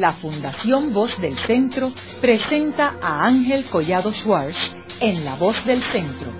la 0.00 0.12
Fundación 0.12 0.92
Voz 0.92 1.20
del 1.20 1.36
Centro 1.38 1.90
presenta 2.20 2.96
a 3.02 3.26
Ángel 3.26 3.64
Collado 3.64 4.12
Schwartz 4.12 4.72
en 5.00 5.24
La 5.24 5.34
Voz 5.34 5.64
del 5.66 5.82
Centro, 5.82 6.30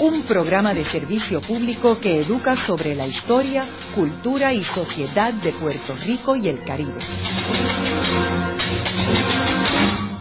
un 0.00 0.22
programa 0.22 0.74
de 0.74 0.84
servicio 0.84 1.40
público 1.40 1.98
que 2.00 2.20
educa 2.20 2.56
sobre 2.56 2.94
la 2.94 3.06
historia, 3.06 3.64
cultura 3.94 4.54
y 4.54 4.62
sociedad 4.62 5.32
de 5.34 5.52
Puerto 5.52 5.94
Rico 6.06 6.36
y 6.36 6.48
el 6.48 6.62
Caribe. 6.62 7.00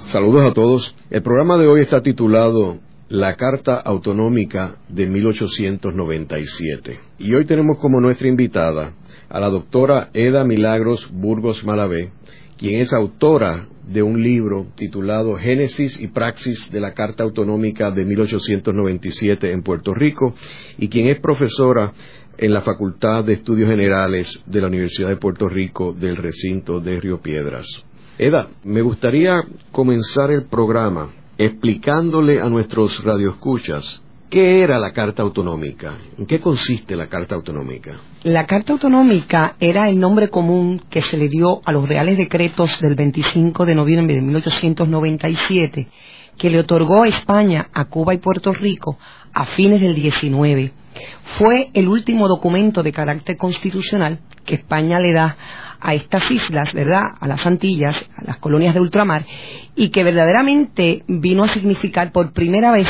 Saludos 0.05 0.49
a 0.49 0.53
todos. 0.53 0.95
El 1.11 1.21
programa 1.21 1.57
de 1.57 1.67
hoy 1.67 1.81
está 1.81 2.01
titulado 2.01 2.79
La 3.07 3.35
Carta 3.35 3.75
Autonómica 3.75 4.77
de 4.87 5.05
1897. 5.05 6.99
Y 7.19 7.35
hoy 7.35 7.45
tenemos 7.45 7.77
como 7.77 8.01
nuestra 8.01 8.27
invitada 8.27 8.93
a 9.29 9.39
la 9.39 9.49
doctora 9.49 10.09
Eda 10.13 10.43
Milagros 10.43 11.07
Burgos 11.11 11.63
Malavé, 11.63 12.09
quien 12.59 12.81
es 12.81 12.91
autora 12.91 13.67
de 13.87 14.03
un 14.03 14.21
libro 14.21 14.67
titulado 14.75 15.35
Génesis 15.37 15.97
y 15.99 16.07
Praxis 16.07 16.69
de 16.69 16.81
la 16.81 16.93
Carta 16.93 17.23
Autonómica 17.23 17.89
de 17.89 18.03
1897 18.03 19.51
en 19.51 19.63
Puerto 19.63 19.93
Rico 19.93 20.35
y 20.77 20.89
quien 20.89 21.07
es 21.07 21.21
profesora 21.21 21.93
en 22.37 22.53
la 22.53 22.61
Facultad 22.61 23.23
de 23.23 23.33
Estudios 23.33 23.69
Generales 23.69 24.43
de 24.45 24.59
la 24.59 24.67
Universidad 24.67 25.07
de 25.07 25.15
Puerto 25.15 25.47
Rico 25.47 25.93
del 25.93 26.17
recinto 26.17 26.81
de 26.81 26.99
Río 26.99 27.21
Piedras. 27.21 27.65
Eda, 28.17 28.49
me 28.65 28.81
gustaría 28.81 29.41
comenzar 29.71 30.29
el 30.29 30.45
programa 30.47 31.09
explicándole 31.37 32.41
a 32.41 32.49
nuestros 32.49 33.01
radioescuchas 33.05 34.01
¿Qué 34.29 34.61
era 34.61 34.77
la 34.77 34.91
Carta 34.91 35.23
Autonómica? 35.23 35.97
¿En 36.15 36.27
qué 36.27 36.39
consiste 36.39 36.95
la 36.95 37.07
Carta 37.07 37.33
Autonómica? 37.33 37.99
La 38.21 38.45
Carta 38.45 38.73
Autonómica 38.73 39.55
era 39.59 39.89
el 39.89 39.99
nombre 39.99 40.29
común 40.29 40.83
que 40.87 41.01
se 41.01 41.17
le 41.17 41.29
dio 41.29 41.61
a 41.65 41.71
los 41.71 41.89
Reales 41.89 42.15
Decretos 42.15 42.79
del 42.79 42.93
25 42.93 43.65
de 43.65 43.73
noviembre 43.73 44.13
de 44.13 44.21
1897, 44.21 45.87
que 46.37 46.49
le 46.51 46.59
otorgó 46.59 47.05
España, 47.05 47.69
a 47.73 47.85
Cuba 47.85 48.13
y 48.13 48.19
Puerto 48.19 48.53
Rico 48.53 48.99
a 49.33 49.47
fines 49.47 49.81
del 49.81 49.95
19. 49.95 50.73
Fue 51.23 51.71
el 51.73 51.87
último 51.87 52.27
documento 52.27 52.83
de 52.83 52.91
carácter 52.91 53.35
constitucional 53.35 54.19
que 54.45 54.55
España 54.55 54.99
le 54.99 55.11
da 55.11 55.37
a 55.79 55.95
estas 55.95 56.29
islas, 56.29 56.71
¿verdad? 56.75 57.01
A 57.19 57.27
las 57.27 57.47
Antillas, 57.47 58.07
a 58.15 58.25
las 58.25 58.37
colonias 58.37 58.75
de 58.75 58.81
ultramar, 58.81 59.25
y 59.75 59.89
que 59.89 60.03
verdaderamente 60.03 61.03
vino 61.07 61.43
a 61.43 61.47
significar 61.47 62.11
por 62.11 62.31
primera 62.31 62.71
vez 62.71 62.87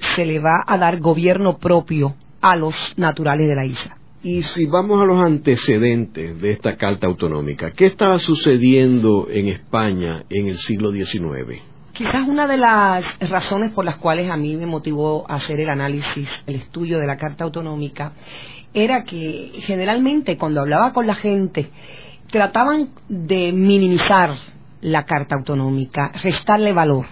se 0.00 0.24
le 0.24 0.38
va 0.38 0.64
a 0.66 0.78
dar 0.78 0.98
gobierno 0.98 1.58
propio 1.58 2.14
a 2.40 2.56
los 2.56 2.74
naturales 2.96 3.48
de 3.48 3.54
la 3.54 3.64
isla. 3.64 3.96
Y 4.22 4.42
si 4.42 4.66
vamos 4.66 5.00
a 5.00 5.06
los 5.06 5.22
antecedentes 5.22 6.40
de 6.40 6.50
esta 6.50 6.76
Carta 6.76 7.06
Autonómica, 7.06 7.70
¿qué 7.70 7.86
estaba 7.86 8.18
sucediendo 8.18 9.28
en 9.30 9.48
España 9.48 10.24
en 10.28 10.48
el 10.48 10.58
siglo 10.58 10.92
XIX? 10.92 11.62
Quizás 11.92 12.28
una 12.28 12.46
de 12.46 12.58
las 12.58 13.04
razones 13.30 13.72
por 13.72 13.84
las 13.84 13.96
cuales 13.96 14.30
a 14.30 14.36
mí 14.36 14.56
me 14.56 14.66
motivó 14.66 15.30
a 15.30 15.36
hacer 15.36 15.60
el 15.60 15.70
análisis, 15.70 16.28
el 16.46 16.56
estudio 16.56 16.98
de 16.98 17.06
la 17.06 17.16
Carta 17.16 17.44
Autonómica, 17.44 18.12
era 18.74 19.04
que 19.04 19.52
generalmente 19.56 20.36
cuando 20.36 20.60
hablaba 20.60 20.92
con 20.92 21.06
la 21.06 21.14
gente 21.14 21.70
trataban 22.30 22.90
de 23.08 23.52
minimizar 23.52 24.36
la 24.82 25.04
Carta 25.04 25.36
Autonómica, 25.36 26.12
restarle 26.22 26.72
valor 26.72 27.06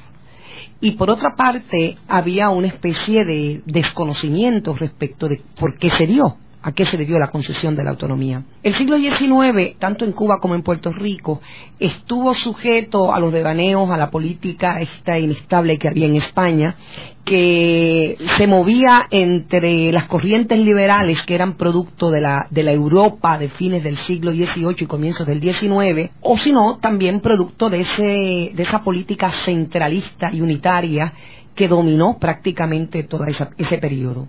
y 0.81 0.93
por 0.93 1.11
otra 1.11 1.34
parte 1.37 1.97
había 2.07 2.51
una 2.51 2.69
especie 2.69 3.25
de 3.25 3.62
desconocimiento 3.67 4.75
respecto 4.75 5.29
de 5.29 5.43
por 5.59 5.77
qué 5.77 5.91
se 5.91 6.07
dio, 6.07 6.37
a 6.62 6.73
qué 6.73 6.84
se 6.84 6.97
debió 6.97 7.19
la 7.19 7.28
concesión 7.28 7.77
de 7.77 7.84
la 7.84 7.91
autonomía. 7.91 8.42
El 8.62 8.75
siglo 8.75 8.97
XIX, 8.98 9.77
tanto 9.78 10.05
en 10.05 10.12
Cuba 10.12 10.39
como 10.41 10.55
en 10.55 10.62
Puerto 10.62 10.92
Rico, 10.92 11.41
estuvo 11.78 12.34
sujeto 12.34 13.14
a 13.14 13.20
los 13.20 13.33
devaneos, 13.33 13.91
a 13.91 13.97
la 13.97 14.11
política 14.11 14.81
esta 14.81 15.19
inestable 15.19 15.79
que 15.79 15.89
había 15.89 16.06
en 16.06 16.17
España, 16.17 16.75
que 17.24 18.17
se 18.36 18.46
movía 18.46 19.07
entre 19.11 19.92
las 19.92 20.05
corrientes 20.05 20.58
liberales 20.58 21.23
que 21.23 21.35
eran 21.35 21.57
producto 21.57 22.11
de 22.11 22.23
la, 22.23 22.46
de 22.51 22.63
la 22.63 22.73
Europa 22.73 23.39
de 23.39 23.51
fines 23.51 23.83
del 23.83 23.98
siglo 23.98 24.33
XVIII 24.33 24.77
y 24.80 24.86
comienzos 24.86 25.27
del 25.27 25.40
XIX, 25.40 26.11
o 26.23 26.36
si 26.39 26.52
no, 26.52 26.79
también 26.79 27.20
producto 27.20 27.70
de, 27.70 27.83
ese, 27.83 28.52
de 28.55 28.63
esa 28.63 28.83
política 28.83 29.30
centralista 29.30 30.30
y 30.33 30.40
unitaria 30.40 31.13
que 31.55 31.69
dominó 31.69 32.19
prácticamente 32.19 33.02
todo 33.02 33.25
ese 33.25 33.79
periodo. 33.79 34.29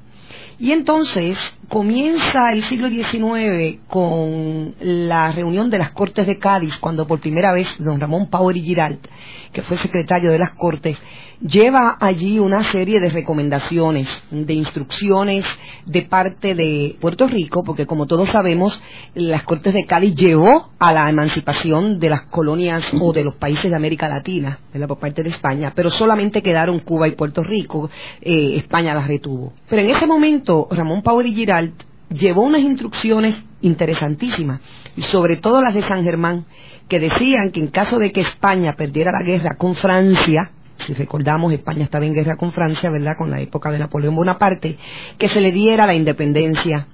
Y 0.60 0.74
entonces 0.74 1.38
comienza 1.70 2.52
el 2.52 2.64
siglo 2.64 2.90
XIX 2.90 3.80
con 3.88 4.76
la 4.82 5.32
reunión 5.32 5.70
de 5.70 5.78
las 5.78 5.92
Cortes 5.92 6.28
de 6.28 6.38
Cádiz, 6.38 6.78
cuando 6.78 7.08
por 7.08 7.22
primera 7.22 7.54
vez 7.54 7.68
don 7.80 8.00
Ramón 8.00 8.30
Power 8.30 8.58
y 8.58 8.62
Giralt, 8.62 9.08
que 9.54 9.62
fue 9.62 9.78
secretario 9.78 10.32
de 10.32 10.40
las 10.40 10.52
Cortes, 10.52 10.98
lleva 11.42 11.98
allí 12.00 12.40
una 12.40 12.70
serie 12.72 13.00
de 13.00 13.10
recomendaciones, 13.10 14.10
de 14.30 14.54
instrucciones 14.54 15.46
de 15.86 16.02
parte 16.02 16.54
de 16.54 16.98
Puerto 17.00 17.28
Rico, 17.28 17.64
porque 17.64 17.86
como 17.86 18.08
todos 18.08 18.30
sabemos, 18.30 18.80
las 19.14 19.44
Cortes 19.44 19.74
de 19.74 19.86
Cádiz 19.86 20.16
llevó 20.16 20.72
a 20.80 20.94
la 20.94 21.10
emancipación 21.10 22.00
de 22.00 22.10
las 22.10 22.24
colonias 22.24 22.92
o 23.00 23.14
de 23.14 23.24
los 23.24 23.36
países 23.36 23.70
de 23.70 23.76
América 23.76 24.10
Latina, 24.10 24.60
de 24.74 24.80
la 24.80 24.88
por 24.88 25.00
parte 25.00 25.24
de 25.24 25.30
España, 25.30 25.72
pero 25.76 25.90
solamente 25.90 26.42
quedaron 26.42 26.82
Cuba 26.82 27.08
y 27.08 27.12
Puerto 27.12 27.44
Rico, 27.44 27.90
eh, 28.22 28.56
España 28.56 28.94
las 28.94 29.08
retuvo. 29.08 29.54
Pero 29.70 29.82
en 29.82 29.92
ese 29.92 30.08
momento, 30.08 30.68
Ramón 30.72 31.02
Pau 31.02 31.22
y 31.22 31.34
Giralt 31.34 31.84
llevó 32.10 32.44
unas 32.44 32.62
instrucciones 32.62 33.36
interesantísimas, 33.62 34.62
sobre 34.98 35.38
todo 35.38 35.62
las 35.62 35.76
de 35.76 35.88
San 35.88 36.04
Germán, 36.04 36.46
que 36.88 37.00
decían 37.00 37.52
que 37.52 37.60
en 37.60 37.68
caso 37.68 38.00
de 38.00 38.12
que 38.12 38.22
España 38.22 38.74
perdiera 38.76 39.12
la 39.12 39.24
guerra 39.24 39.56
con 39.58 39.76
Francia, 39.76 40.52
si 40.90 40.96
recordamos, 40.96 41.54
España 41.54 41.84
estaba 41.84 42.06
en 42.06 42.16
guerra 42.16 42.36
con 42.36 42.52
Francia, 42.52 42.90
¿verdad?, 42.90 43.16
con 43.16 43.30
la 43.30 43.40
época 43.40 43.72
de 43.72 43.78
Napoleón 43.78 44.16
Bonaparte, 44.16 44.78
que 45.20 45.28
se 45.28 45.40
le 45.40 45.52
diera 45.52 45.86
la 45.86 45.94
independencia 45.94 46.88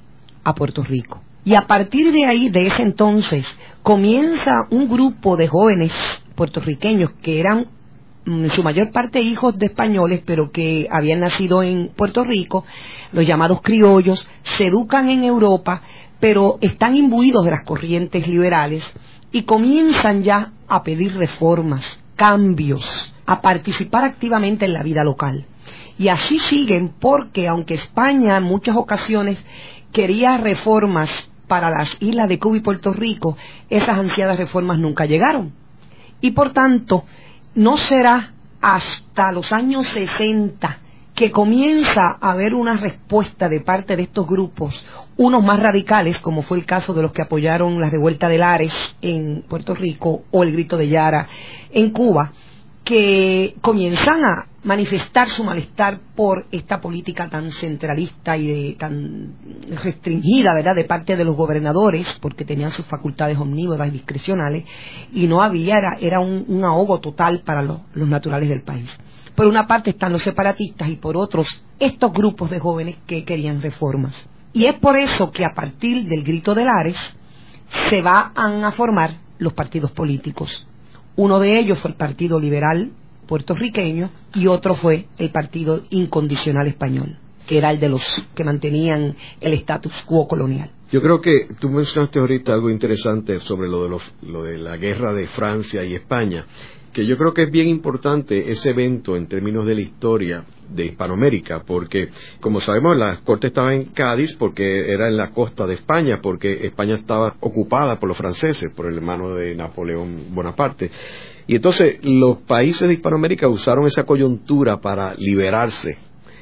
a 0.44 0.53
Puerto 0.53 0.83
Rico. 0.83 1.22
Y 1.45 1.56
a 1.56 1.61
partir 1.61 2.11
de 2.11 2.25
ahí, 2.25 2.50
de 2.50 2.67
ese 2.67 2.81
entonces, 2.81 3.45
comienza 3.84 4.63
un 4.69 4.89
grupo 4.89 5.38
de 5.38 5.47
jóvenes 5.47 5.94
puertorriqueños 6.35 7.11
que 7.22 7.39
eran 7.39 7.67
en 8.25 8.50
su 8.50 8.63
mayor 8.63 8.91
parte 8.91 9.22
hijos 9.22 9.57
de 9.57 9.67
españoles, 9.67 10.22
pero 10.25 10.51
que 10.51 10.88
habían 10.91 11.22
nacido 11.22 11.63
en 11.63 11.91
Puerto 11.95 12.25
Rico, 12.25 12.66
los 13.13 13.25
llamados 13.25 13.61
criollos, 13.61 14.28
se 14.41 14.67
educan 14.67 15.09
en 15.09 15.23
Europa, 15.23 15.84
pero 16.19 16.57
están 16.59 16.97
imbuidos 16.97 17.45
de 17.45 17.51
las 17.51 17.63
corrientes 17.63 18.28
liberales 18.28 18.84
y 19.31 19.44
comienzan 19.44 20.23
ya 20.23 20.51
a 20.67 20.84
pedir 20.84 21.16
reformas, 21.16 21.84
cambios, 22.16 23.14
a 23.26 23.42
participar 23.42 24.03
activamente 24.03 24.66
en 24.66 24.74
la 24.74 24.84
vida 24.84 25.03
local. 25.03 25.46
Y 25.98 26.09
así 26.09 26.40
siguen 26.40 26.94
porque 27.00 27.48
aunque 27.48 27.76
España 27.76 28.38
en 28.38 28.44
muchas 28.44 28.76
ocasiones 28.76 29.38
quería 29.92 30.38
reformas 30.38 31.09
para 31.48 31.70
las 31.70 31.96
islas 32.00 32.28
de 32.28 32.40
Cuba 32.40 32.58
y 32.58 32.62
Puerto 32.62 32.92
Rico, 32.94 33.38
esas 33.70 33.98
ansiadas 33.98 34.38
reformas 34.38 34.80
nunca 34.80 35.06
llegaron. 35.06 35.53
Y 36.22 36.31
por 36.31 36.52
tanto, 36.52 37.06
no 37.53 37.78
será 37.78 38.34
hasta 38.62 39.32
los 39.32 39.53
años 39.53 39.88
60 39.90 40.80
que 41.14 41.32
comienza 41.32 42.18
a 42.20 42.32
haber 42.32 42.53
una 42.53 42.76
respuesta 42.76 43.47
de 43.47 43.62
parte 43.62 43.96
de 43.96 44.03
estos 44.03 44.28
grupos, 44.28 44.84
unos 45.18 45.44
más 45.44 45.59
radicales, 45.59 46.20
como 46.20 46.44
fue 46.44 46.58
el 46.58 46.66
caso 46.66 46.94
de 46.94 47.02
los 47.02 47.12
que 47.12 47.22
apoyaron 47.22 47.80
la 47.80 47.90
revuelta 47.90 48.28
de 48.28 48.38
Lares 48.38 48.74
en 49.02 49.44
Puerto 49.48 49.74
Rico 49.74 50.24
o 50.31 50.44
el 50.44 50.52
grito 50.52 50.78
de 50.78 50.90
Yara 50.90 51.28
en 51.72 51.92
Cuba, 51.92 52.31
que 52.84 53.56
comienzan 53.62 54.24
a 54.24 54.48
manifestar 54.64 55.28
su 55.28 55.44
malestar 55.44 56.00
por 56.16 56.46
esta 56.52 56.81
política 56.81 57.28
tan 57.30 57.52
centralista 57.52 58.38
y 58.38 58.76
tan 58.76 59.34
restringida, 59.84 60.53
¿verdad?, 60.53 60.76
de 60.76 60.84
parte 60.84 61.16
de 61.16 61.26
los 61.26 61.36
gobernadores, 61.36 62.06
porque 62.22 62.46
tenían 62.46 62.72
sus 62.72 62.86
facultades 62.86 63.38
omnívoras 63.38 63.88
y 63.88 63.91
discrecionales, 63.91 64.66
y 65.11 65.28
no 65.28 65.41
había, 65.41 65.79
era, 66.00 66.20
un, 66.20 66.64
ahogo 66.64 67.00
total 67.00 67.40
para 67.40 67.64
los, 67.64 67.79
los 67.94 68.08
naturales 68.08 68.50
del 68.50 68.61
país. 68.61 68.90
Por 69.34 69.47
una 69.47 69.66
parte 69.66 69.90
están 69.90 70.14
los 70.14 70.23
separatistas 70.23 70.88
y 70.88 70.96
por 70.96 71.18
otros 71.18 71.47
estos 71.79 72.14
grupos 72.14 72.50
de 72.52 72.59
jóvenes 72.59 72.97
que 73.08 73.23
querían 73.23 73.61
reformas. 73.61 74.29
Y 74.55 74.66
es 74.66 74.73
por 74.79 74.96
eso 74.96 75.31
que 75.31 75.46
a 75.46 75.53
partir 75.53 76.07
del 76.07 76.23
grito 76.23 76.55
de 76.55 76.66
Lares 76.66 76.97
se 77.90 78.02
van 78.02 78.63
a 78.63 78.72
formar 78.72 79.19
los 79.37 79.53
partidos 79.53 79.91
políticos 79.91 80.66
uno 81.16 81.40
de 81.40 81.57
ellos 81.57 81.79
fue 81.79 81.91
el 81.91 81.97
Partido 81.97 82.40
Liberal 82.40 82.91
puertorriqueño 83.28 84.09
y 84.34 84.47
otro 84.47 84.75
fue 84.75 85.05
el 85.17 85.29
Partido 85.31 85.84
Incondicional 85.90 86.67
Español, 86.67 87.17
que 87.47 87.57
era 87.57 87.72
el 87.72 87.79
de 87.79 87.90
los 87.90 88.03
que 88.35 88.43
mantenían 88.43 89.16
el 89.40 89.53
status 89.53 89.93
quo 90.05 90.28
colonial. 90.28 90.69
Yo 90.91 91.01
creo 91.01 91.22
que 91.22 91.47
tú 91.59 91.69
mencionaste 91.69 92.19
ahorita 92.19 92.53
algo 92.53 92.69
interesante 92.69 93.40
sobre 93.40 93.67
lo 93.67 93.84
de, 93.84 93.97
lo 94.23 94.43
de 94.43 94.58
la 94.58 94.78
guerra 94.78 95.13
de 95.13 95.28
Francia 95.28 95.84
y 95.84 95.96
España 95.96 96.46
que 96.96 97.06
yo 97.06 97.18
creo 97.18 97.34
que 97.34 97.44
es 97.44 97.52
bien 97.52 97.68
importante 97.68 98.50
ese 98.50 98.70
evento 98.70 99.18
en 99.18 99.28
términos 99.28 99.66
de 99.66 99.76
la 99.76 99.82
historia 99.82 100.46
de 100.70 100.86
Hispanoamérica, 100.86 101.62
porque 101.68 102.08
como 102.40 102.62
sabemos 102.62 102.96
la 102.96 103.20
corte 103.22 103.47
estaba 103.47 103.76
en 103.76 103.88
Cádiz 103.88 104.34
porque 104.38 104.94
era 104.94 105.09
en 105.09 105.18
la 105.18 105.32
costa 105.32 105.68
de 105.68 105.74
España, 105.74 106.20
porque 106.24 106.66
España 106.66 106.96
estaba 106.96 107.36
ocupada 107.42 108.00
por 108.00 108.08
los 108.08 108.18
franceses, 108.18 108.72
por 108.72 108.86
el 108.86 108.96
hermano 108.96 109.36
de 109.36 109.53
Napoleón 109.56 110.34
Bonaparte. 110.34 110.90
Y 111.47 111.58
entonces 111.58 112.00
los 112.02 112.38
países 112.44 112.88
de 112.88 112.94
Hispanoamérica 112.94 113.50
usaron 113.50 113.86
esa 113.88 114.06
coyuntura 114.06 114.78
para 114.78 115.16
liberarse 115.16 115.97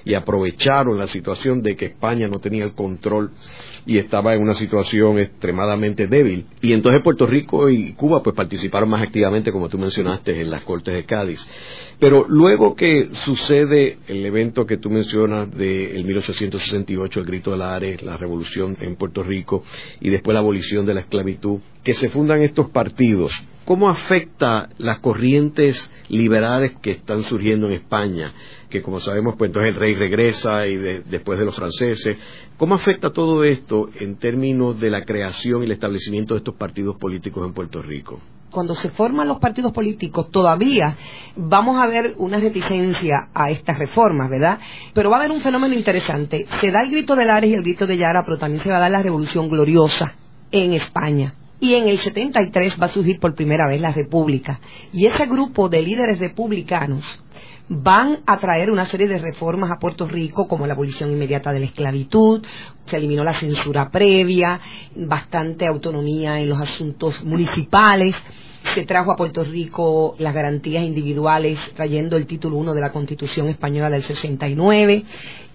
y 0.06 0.14
aprovecharon 0.14 0.98
la 0.98 1.08
situación 1.08 1.62
de 1.62 1.76
que 1.76 1.86
España 1.86 2.28
no 2.28 2.40
tenía 2.40 2.64
el 2.64 2.74
control 2.74 3.32
y 3.86 3.98
estaba 3.98 4.34
en 4.34 4.42
una 4.42 4.54
situación 4.54 5.20
extremadamente 5.20 6.08
débil. 6.08 6.46
Y 6.62 6.74
entonces 6.74 7.02
Puerto 7.02 7.28
Rico 7.28 7.70
y 7.70 7.94
Cuba 7.94 8.24
pues 8.24 8.36
participaron 8.36 8.90
más 8.90 9.06
activamente, 9.06 9.52
como 9.52 9.68
tú 9.68 9.78
mencionaste, 9.78 10.40
en 10.40 10.50
las 10.50 10.64
Cortes 10.64 10.94
de 10.94 11.06
Cádiz. 11.06 11.46
Pero 12.00 12.26
luego 12.28 12.76
que 12.76 13.10
sucede 13.12 13.98
el 14.08 14.26
evento 14.26 14.66
que 14.66 14.78
tú 14.78 14.90
mencionas 14.90 15.52
del 15.52 16.04
1868, 16.06 17.20
el 17.20 17.26
grito 17.26 17.52
de 17.52 17.58
la 17.58 17.76
Ares, 17.76 18.02
la 18.04 18.18
revolución 18.18 18.78
en 18.80 18.96
Puerto 18.96 19.24
Rico 19.24 19.64
y 20.00 20.10
después 20.10 20.34
la 20.34 20.40
abolición 20.40 20.86
de 20.86 20.94
la 20.94 21.02
esclavitud, 21.02 21.60
que 21.84 21.94
se 21.94 22.10
fundan 22.10 22.42
estos 22.42 22.70
partidos, 22.70 23.44
¿cómo 23.66 23.90
afecta 23.90 24.70
las 24.78 25.00
corrientes 25.00 25.94
liberales 26.08 26.74
que 26.82 26.92
están 26.92 27.24
surgiendo 27.24 27.68
en 27.68 27.74
España? 27.74 28.34
Que 28.74 28.81
como 28.81 29.00
sabemos, 29.00 29.36
pues 29.38 29.50
entonces 29.50 29.75
el 29.75 29.80
rey 29.80 29.94
regresa 29.94 30.66
y 30.66 30.78
después 30.78 31.38
de 31.38 31.46
los 31.46 31.56
franceses. 31.56 32.18
¿Cómo 32.58 32.74
afecta 32.74 33.12
todo 33.12 33.44
esto 33.44 33.88
en 34.00 34.16
términos 34.16 34.80
de 34.80 34.90
la 34.90 35.06
creación 35.06 35.62
y 35.62 35.66
el 35.66 35.74
establecimiento 35.74 36.34
de 36.34 36.40
estos 36.40 36.56
partidos 36.56 36.96
políticos 36.96 37.46
en 37.46 37.54
Puerto 37.54 37.84
Rico? 37.84 38.20
cuando 38.50 38.75
se 38.75 38.90
forman 38.90 39.28
los 39.28 39.40
partidos 39.40 39.72
políticos, 39.72 40.30
todavía 40.30 40.96
vamos 41.36 41.80
a 41.80 41.88
ver 41.88 42.14
una 42.18 42.40
reticencia 42.40 43.30
a 43.34 43.50
estas 43.50 43.80
reformas, 43.80 44.30
¿verdad? 44.30 44.60
Pero 44.94 45.10
va 45.10 45.18
a 45.18 45.19
haber 45.22 45.31
un 45.31 45.42
fenómeno 45.42 45.74
interesante. 45.74 46.46
Se 46.62 46.72
da 46.72 46.84
el 46.84 46.92
grito 46.92 47.16
de 47.16 47.26
Lares 47.26 47.50
y 47.50 47.56
el 47.56 47.64
grito 47.64 47.88
de 47.88 47.98
Yara, 47.98 48.24
pero 48.24 48.38
también 48.38 48.64
se 48.64 48.69
va 48.69 48.78
a 48.78 48.81
dar 48.81 48.92
la 48.92 49.02
revolución 49.02 49.50
gloriosa 49.50 50.14
en 50.52 50.74
España. 50.74 51.34
Y 51.60 51.74
en 51.74 51.88
el 51.88 51.98
73 51.98 52.78
va 52.80 52.86
a 52.86 52.90
surgir 52.90 53.19
por 53.19 53.34
primera 53.34 53.68
vez 53.68 53.81
la 53.81 53.92
República. 53.92 54.60
Y 54.92 55.08
ese 55.08 55.26
grupo 55.26 55.68
de 55.68 55.81
líderes 55.81 56.19
republicanos 56.19 57.04
van 57.69 58.19
a 58.25 58.38
traer 58.38 58.69
una 58.69 58.86
serie 58.86 59.07
de 59.07 59.19
reformas 59.19 59.71
a 59.71 59.80
Puerto 59.80 60.07
Rico, 60.07 60.48
como 60.48 60.68
la 60.68 60.74
abolición 60.74 61.12
inmediata 61.12 61.51
de 61.54 61.60
la 61.60 61.65
esclavitud, 61.65 62.44
se 62.86 62.98
eliminó 62.98 63.24
la 63.24 63.33
censura 63.33 63.89
previa, 63.89 64.60
bastante 64.95 65.65
autonomía 65.65 66.39
en 66.39 66.50
los 66.50 66.62
asuntos 66.62 67.24
municipales, 67.24 68.15
se 68.74 68.86
trajo 68.86 69.12
a 69.12 69.16
Puerto 69.16 69.44
Rico 69.44 70.16
las 70.18 70.34
garantías 70.34 70.84
individuales, 70.84 71.60
trayendo 71.75 72.18
el 72.18 72.25
título 72.25 72.58
1 72.58 72.74
de 72.74 72.81
la 72.81 72.92
Constitución 72.92 73.48
Española 73.50 73.90
del 73.90 74.04
69, 74.04 75.04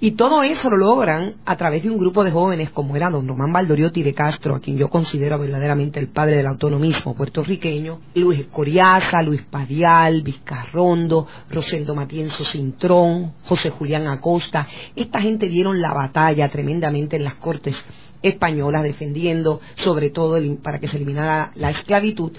y 0.01 0.13
todo 0.13 0.45
eso 0.45 0.71
lo 0.71 0.77
logran 0.77 1.35
a 1.45 1.57
través 1.57 1.83
de 1.83 1.91
un 1.91 1.99
grupo 1.99 2.23
de 2.23 2.31
jóvenes 2.31 2.71
como 2.71 2.95
era 2.95 3.11
don 3.11 3.27
Román 3.27 3.53
Valdoriotti 3.53 4.05
de 4.05 4.15
Castro, 4.15 4.55
a 4.55 4.61
quien 4.61 4.79
yo 4.79 4.89
considero 4.89 5.39
verdaderamente 5.39 5.99
el 5.99 6.09
padre 6.09 6.37
del 6.37 6.47
autonomismo 6.47 7.17
puertorriqueño, 7.17 7.99
Luis 8.15 8.41
Escoriaza, 8.41 9.23
Luis 9.25 9.43
Padial, 9.43 10.23
Vizcarrondo, 10.23 11.27
Rosendo 11.51 11.97
Matienzo 11.97 12.45
Cintrón, 12.45 13.33
José 13.45 13.71
Julián 13.71 14.07
Acosta. 14.07 14.69
Esta 14.95 15.21
gente 15.21 15.49
dieron 15.49 15.81
la 15.81 15.93
batalla 15.93 16.49
tremendamente 16.49 17.17
en 17.17 17.25
las 17.25 17.35
Cortes 17.35 17.77
españolas 18.23 18.83
defendiendo 18.83 19.61
sobre 19.77 20.11
todo 20.11 20.39
para 20.63 20.79
que 20.79 20.89
se 20.89 20.97
eliminara 20.97 21.53
la 21.55 21.71
esclavitud 21.71 22.33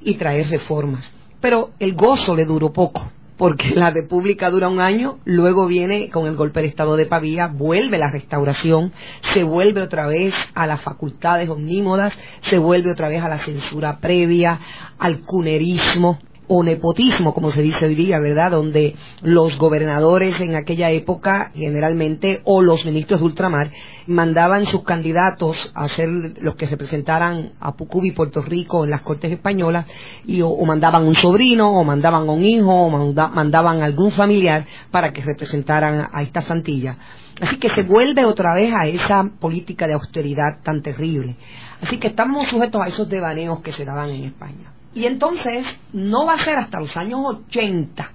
y 0.00 0.14
traer 0.14 0.48
reformas. 0.48 1.12
Pero 1.40 1.70
el 1.78 1.94
gozo 1.94 2.34
le 2.34 2.44
duró 2.44 2.72
poco, 2.72 3.10
porque 3.36 3.74
la 3.74 3.90
República 3.90 4.50
dura 4.50 4.68
un 4.68 4.80
año, 4.80 5.18
luego 5.24 5.66
viene 5.66 6.08
con 6.10 6.26
el 6.26 6.36
golpe 6.36 6.60
de 6.60 6.68
Estado 6.68 6.96
de 6.96 7.06
Pavía, 7.06 7.48
vuelve 7.48 7.98
la 7.98 8.10
restauración, 8.10 8.92
se 9.34 9.42
vuelve 9.42 9.82
otra 9.82 10.06
vez 10.06 10.34
a 10.54 10.66
las 10.66 10.80
facultades 10.80 11.48
omnímodas, 11.48 12.12
se 12.40 12.58
vuelve 12.58 12.90
otra 12.90 13.08
vez 13.08 13.22
a 13.22 13.28
la 13.28 13.40
censura 13.40 13.98
previa, 13.98 14.58
al 14.98 15.20
cunerismo, 15.20 16.18
o 16.48 16.62
nepotismo, 16.62 17.34
como 17.34 17.50
se 17.50 17.62
dice 17.62 17.86
hoy 17.86 17.94
día, 17.94 18.18
¿verdad? 18.18 18.52
Donde 18.52 18.94
los 19.22 19.58
gobernadores 19.58 20.40
en 20.40 20.54
aquella 20.54 20.90
época, 20.90 21.50
generalmente, 21.54 22.40
o 22.44 22.62
los 22.62 22.84
ministros 22.84 23.20
de 23.20 23.26
ultramar, 23.26 23.70
mandaban 24.06 24.66
sus 24.66 24.84
candidatos 24.84 25.70
a 25.74 25.88
ser 25.88 26.08
los 26.40 26.56
que 26.56 26.66
representaran 26.66 27.52
a 27.60 27.76
Pucubi, 27.76 28.12
Puerto 28.12 28.42
Rico, 28.42 28.84
en 28.84 28.90
las 28.90 29.02
Cortes 29.02 29.32
Españolas, 29.32 29.86
y 30.24 30.42
o, 30.42 30.56
mandaban 30.64 31.04
un 31.04 31.14
sobrino, 31.14 31.72
o 31.72 31.84
mandaban 31.84 32.28
un 32.28 32.42
hijo, 32.42 32.72
o 32.72 32.90
mandaban 32.90 33.82
algún 33.82 34.10
familiar 34.10 34.64
para 34.90 35.12
que 35.12 35.22
representaran 35.22 36.08
a 36.12 36.22
esta 36.22 36.40
santilla. 36.40 36.96
Así 37.40 37.58
que 37.58 37.68
se 37.68 37.82
vuelve 37.82 38.24
otra 38.24 38.54
vez 38.54 38.72
a 38.72 38.86
esa 38.86 39.24
política 39.38 39.86
de 39.86 39.94
austeridad 39.94 40.62
tan 40.62 40.80
terrible. 40.80 41.36
Así 41.82 41.98
que 41.98 42.08
estamos 42.08 42.48
sujetos 42.48 42.80
a 42.80 42.88
esos 42.88 43.08
devaneos 43.08 43.60
que 43.60 43.72
se 43.72 43.84
daban 43.84 44.10
en 44.10 44.24
España. 44.24 44.75
Y 44.96 45.04
entonces 45.04 45.66
no 45.92 46.24
va 46.24 46.32
a 46.32 46.42
ser 46.42 46.56
hasta 46.56 46.80
los 46.80 46.96
años 46.96 47.20
80 47.22 48.10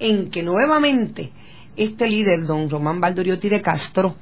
en 0.00 0.30
que 0.30 0.42
nuevamente 0.42 1.30
este 1.76 2.08
líder, 2.08 2.44
don 2.44 2.68
Román 2.68 3.00
Valdoriotti 3.00 3.48
de 3.48 3.62
Castro, 3.62 4.16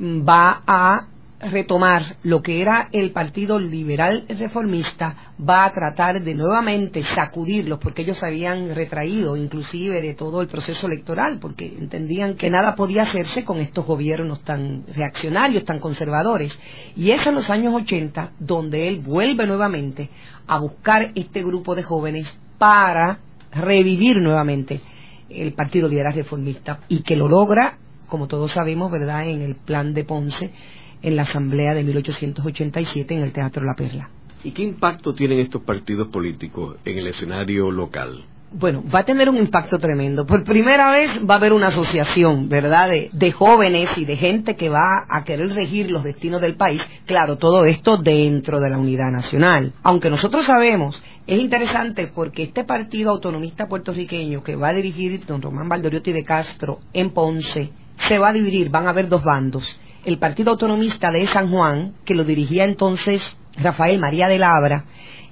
va 0.00 0.62
a 0.66 1.08
retomar 1.42 2.16
lo 2.22 2.40
que 2.40 2.62
era 2.62 2.88
el 2.92 3.10
Partido 3.10 3.58
Liberal 3.58 4.24
Reformista, 4.28 5.34
va 5.38 5.64
a 5.64 5.72
tratar 5.72 6.22
de 6.22 6.34
nuevamente 6.34 7.02
sacudirlos, 7.02 7.78
porque 7.80 8.02
ellos 8.02 8.18
se 8.18 8.26
habían 8.26 8.74
retraído 8.74 9.36
inclusive 9.36 10.00
de 10.00 10.14
todo 10.14 10.40
el 10.40 10.48
proceso 10.48 10.86
electoral, 10.86 11.38
porque 11.40 11.66
entendían 11.66 12.34
que 12.34 12.48
nada 12.48 12.76
podía 12.76 13.02
hacerse 13.02 13.44
con 13.44 13.58
estos 13.58 13.84
gobiernos 13.84 14.42
tan 14.42 14.84
reaccionarios, 14.94 15.64
tan 15.64 15.80
conservadores. 15.80 16.56
Y 16.96 17.10
es 17.10 17.26
en 17.26 17.34
los 17.34 17.50
años 17.50 17.74
80 17.74 18.32
donde 18.38 18.86
él 18.86 19.00
vuelve 19.00 19.46
nuevamente 19.46 20.10
a 20.46 20.58
buscar 20.58 21.10
este 21.14 21.42
grupo 21.42 21.74
de 21.74 21.82
jóvenes 21.82 22.32
para 22.58 23.18
revivir 23.50 24.18
nuevamente 24.18 24.80
el 25.28 25.54
Partido 25.54 25.88
Liberal 25.88 26.14
Reformista 26.14 26.80
y 26.88 27.02
que 27.02 27.16
lo 27.16 27.26
logra, 27.26 27.78
como 28.06 28.28
todos 28.28 28.52
sabemos, 28.52 28.92
¿verdad?, 28.92 29.26
en 29.26 29.42
el 29.42 29.56
plan 29.56 29.92
de 29.94 30.04
Ponce 30.04 30.52
en 31.02 31.16
la 31.16 31.22
Asamblea 31.22 31.74
de 31.74 31.84
1887 31.84 33.14
en 33.14 33.22
el 33.22 33.32
Teatro 33.32 33.64
La 33.64 33.74
Perla. 33.74 34.08
¿Y 34.44 34.50
qué 34.50 34.62
impacto 34.62 35.14
tienen 35.14 35.38
estos 35.38 35.62
partidos 35.62 36.08
políticos 36.08 36.76
en 36.84 36.98
el 36.98 37.06
escenario 37.06 37.70
local? 37.70 38.24
Bueno, 38.54 38.84
va 38.94 38.98
a 38.98 39.04
tener 39.04 39.30
un 39.30 39.38
impacto 39.38 39.78
tremendo. 39.78 40.26
Por 40.26 40.44
primera 40.44 40.90
vez 40.92 41.08
va 41.28 41.34
a 41.34 41.36
haber 41.38 41.54
una 41.54 41.68
asociación, 41.68 42.50
¿verdad?, 42.50 42.90
de, 42.90 43.32
jóvenes 43.32 43.88
y 43.96 44.04
de 44.04 44.16
gente 44.16 44.56
que 44.56 44.68
va 44.68 45.06
a 45.08 45.24
querer 45.24 45.54
regir 45.54 45.90
los 45.90 46.04
destinos 46.04 46.42
del 46.42 46.56
país. 46.56 46.82
Claro, 47.06 47.38
todo 47.38 47.64
esto 47.64 47.96
dentro 47.96 48.60
de 48.60 48.68
la 48.68 48.76
unidad 48.76 49.10
nacional. 49.10 49.72
Aunque 49.82 50.10
nosotros 50.10 50.44
sabemos, 50.44 51.02
es 51.26 51.40
interesante 51.40 52.08
porque 52.14 52.42
este 52.42 52.64
partido 52.64 53.12
autonomista 53.12 53.68
puertorriqueño 53.68 54.42
que 54.42 54.56
va 54.56 54.68
a 54.68 54.74
dirigir 54.74 55.24
don 55.24 55.40
Román 55.40 55.70
Valdoriotti 55.70 56.12
de 56.12 56.22
Castro 56.22 56.80
en 56.92 57.10
Ponce, 57.10 57.70
se 58.06 58.18
va 58.18 58.30
a 58.30 58.32
dividir, 58.34 58.68
van 58.68 58.86
a 58.86 58.90
haber 58.90 59.08
dos 59.08 59.22
bandos 59.24 59.80
el 60.04 60.18
Partido 60.18 60.50
Autonomista 60.50 61.10
de 61.10 61.26
San 61.26 61.50
Juan, 61.50 61.94
que 62.04 62.14
lo 62.14 62.24
dirigía 62.24 62.64
entonces 62.64 63.36
Rafael 63.56 63.98
María 63.98 64.28
de 64.28 64.38
Labra, 64.38 64.84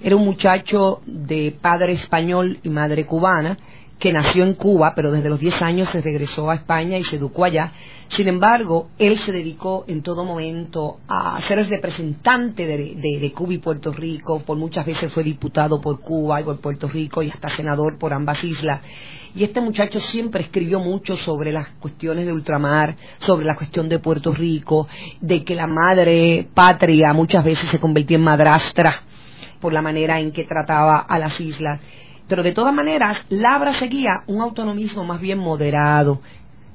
era 0.02 0.16
un 0.16 0.24
muchacho 0.24 1.02
de 1.06 1.54
padre 1.60 1.92
español 1.92 2.58
y 2.62 2.70
madre 2.70 3.04
cubana, 3.04 3.58
que 4.00 4.12
nació 4.14 4.44
en 4.44 4.54
Cuba, 4.54 4.94
pero 4.96 5.12
desde 5.12 5.28
los 5.28 5.38
10 5.38 5.60
años 5.60 5.90
se 5.90 6.00
regresó 6.00 6.50
a 6.50 6.54
España 6.54 6.96
y 6.96 7.04
se 7.04 7.16
educó 7.16 7.44
allá. 7.44 7.70
Sin 8.08 8.28
embargo, 8.28 8.88
él 8.98 9.18
se 9.18 9.30
dedicó 9.30 9.84
en 9.86 10.02
todo 10.02 10.24
momento 10.24 11.00
a 11.06 11.38
ser 11.46 11.58
el 11.58 11.68
representante 11.68 12.64
de, 12.66 13.32
Cuba 13.36 13.52
y 13.52 13.58
Puerto 13.58 13.92
Rico, 13.92 14.40
por 14.40 14.56
muchas 14.56 14.86
veces 14.86 15.12
fue 15.12 15.22
diputado 15.22 15.82
por 15.82 16.00
Cuba 16.00 16.40
y 16.40 16.44
por 16.44 16.58
Puerto 16.60 16.88
Rico 16.88 17.22
y 17.22 17.30
hasta 17.30 17.50
senador 17.50 17.98
por 17.98 18.14
ambas 18.14 18.42
islas. 18.42 18.80
Y 19.34 19.44
este 19.44 19.60
muchacho 19.60 20.00
siempre 20.00 20.42
escribió 20.42 20.80
mucho 20.80 21.16
sobre 21.16 21.52
las 21.52 21.68
cuestiones 21.80 22.26
de 22.26 22.32
ultramar, 22.32 22.96
sobre 23.20 23.46
la 23.46 23.54
cuestión 23.54 23.88
de 23.88 23.98
Puerto 23.98 24.32
Rico, 24.32 24.88
de 25.20 25.44
que 25.44 25.54
la 25.54 25.66
madre 25.66 26.48
patria 26.52 27.12
muchas 27.12 27.44
veces 27.44 27.70
se 27.70 27.78
convertía 27.78 28.16
en 28.16 28.24
madrastra 28.24 29.02
por 29.60 29.72
la 29.72 29.82
manera 29.82 30.18
en 30.18 30.32
que 30.32 30.44
trataba 30.44 30.98
a 31.00 31.18
las 31.18 31.40
islas 31.40 31.80
pero 32.30 32.44
de 32.44 32.52
todas 32.52 32.72
maneras, 32.72 33.24
Labra 33.28 33.72
seguía 33.72 34.22
un 34.28 34.40
autonomismo 34.40 35.02
más 35.02 35.20
bien 35.20 35.40
moderado, 35.40 36.20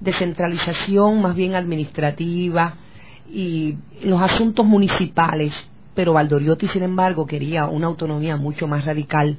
descentralización 0.01 1.21
más 1.21 1.33
bien 1.33 1.55
administrativa 1.55 2.73
y 3.31 3.77
los 4.01 4.21
asuntos 4.21 4.65
municipales. 4.65 5.53
Pero 5.93 6.11
Valdoriotti, 6.11 6.67
sin 6.67 6.83
embargo, 6.83 7.25
quería 7.25 7.67
una 7.67 7.87
autonomía 7.87 8.35
mucho 8.35 8.67
más 8.67 8.83
radical, 8.83 9.37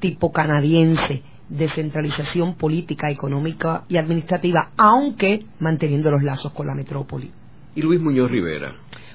tipo 0.00 0.32
canadiense, 0.32 1.22
descentralización 1.48 2.56
política, 2.56 3.10
económica 3.10 3.84
y 3.88 3.96
administrativa, 3.96 4.70
aunque 4.76 5.44
manteniendo 5.60 6.10
los 6.10 6.22
lazos 6.22 6.52
con 6.52 6.66
la 6.66 6.74
metrópoli. 6.74 7.30
¿Y 7.74 7.82
Luis 7.82 8.00
Muñoz 8.00 8.30
Rivera? 8.30 8.74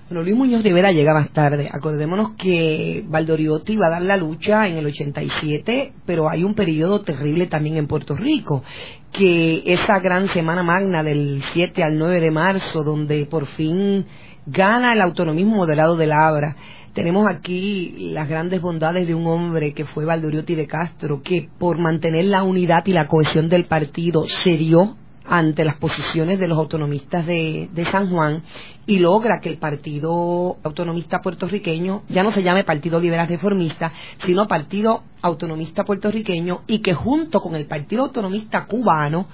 Bueno, 0.09 0.24
Luis 0.24 0.36
Muñoz 0.36 0.63
Rivera 0.63 0.91
llega 0.91 1.13
más 1.13 1.29
tarde. 1.29 1.69
Acordémonos 1.71 2.31
que 2.31 3.05
Valdoriotti 3.07 3.77
va 3.77 3.88
a 3.88 3.91
dar 3.91 4.01
la 4.01 4.17
lucha 4.17 4.67
en 4.67 4.77
el 4.77 4.88
87, 4.88 5.93
pero 6.03 6.27
hay 6.27 6.43
un 6.43 6.55
periodo 6.55 7.01
terrible 7.01 7.45
también 7.45 7.77
en 7.77 7.86
Puerto 7.86 8.15
Rico, 8.15 8.63
que 9.12 9.62
esa 9.65 10.00
gran 10.00 10.27
semana 10.29 10.63
magna 10.63 11.03
del 11.03 11.43
7 11.53 11.83
al 11.83 12.00
9 12.00 12.21
de 12.21 12.31
marzo, 12.31 12.83
donde 12.83 13.27
por 13.27 13.45
fin 13.45 14.03
gana 14.48 14.93
el 14.93 15.01
autonomismo 15.01 15.57
moderado 15.57 15.95
de 15.95 16.07
Labra. 16.07 16.55
Tenemos 16.93 17.27
aquí 17.29 18.12
las 18.12 18.27
grandes 18.27 18.62
bondades 18.62 19.08
de 19.08 19.15
un 19.15 19.27
hombre 19.27 19.74
que 19.74 19.86
fue 19.86 20.05
Valdoriotti 20.05 20.55
de 20.55 20.67
Castro, 20.67 21.22
que 21.22 21.48
por 21.58 21.77
mantener 21.77 22.25
la 22.25 22.43
unidad 22.43 22.86
y 22.86 22.93
la 22.93 23.08
cohesión 23.08 23.48
del 23.50 23.65
partido 23.65 24.25
se 24.25 24.58
dio 24.58 24.96
ante 25.29 25.63
las 25.63 25.75
posiciones 25.75 26.39
de 26.39 26.48
los 26.48 26.58
autonomistas 26.58 27.25
de, 27.25 27.69
San 27.91 28.10
Juan 28.10 28.41
y 28.88 28.98
logra 28.98 29.39
que 29.39 29.50
el 29.50 29.58
Partido 29.58 30.58
Autonomista 30.63 31.19
Puertorriqueño 31.22 32.03
ya 32.10 32.24
no 32.24 32.31
se 32.31 32.41
llame 32.41 32.63
Partido 32.63 33.00
Liberal 33.00 33.27
Reformista, 33.27 33.93
sino 34.25 34.48
Partido 34.48 35.03
Autonomista 35.22 35.84
Puertorriqueño 35.84 36.62
y 36.65 36.79
que 36.79 36.96
junto 36.96 37.41
con 37.41 37.55
el 37.55 37.67
Partido 37.67 38.05
Autonomista 38.05 38.65
Cubano 38.65 39.27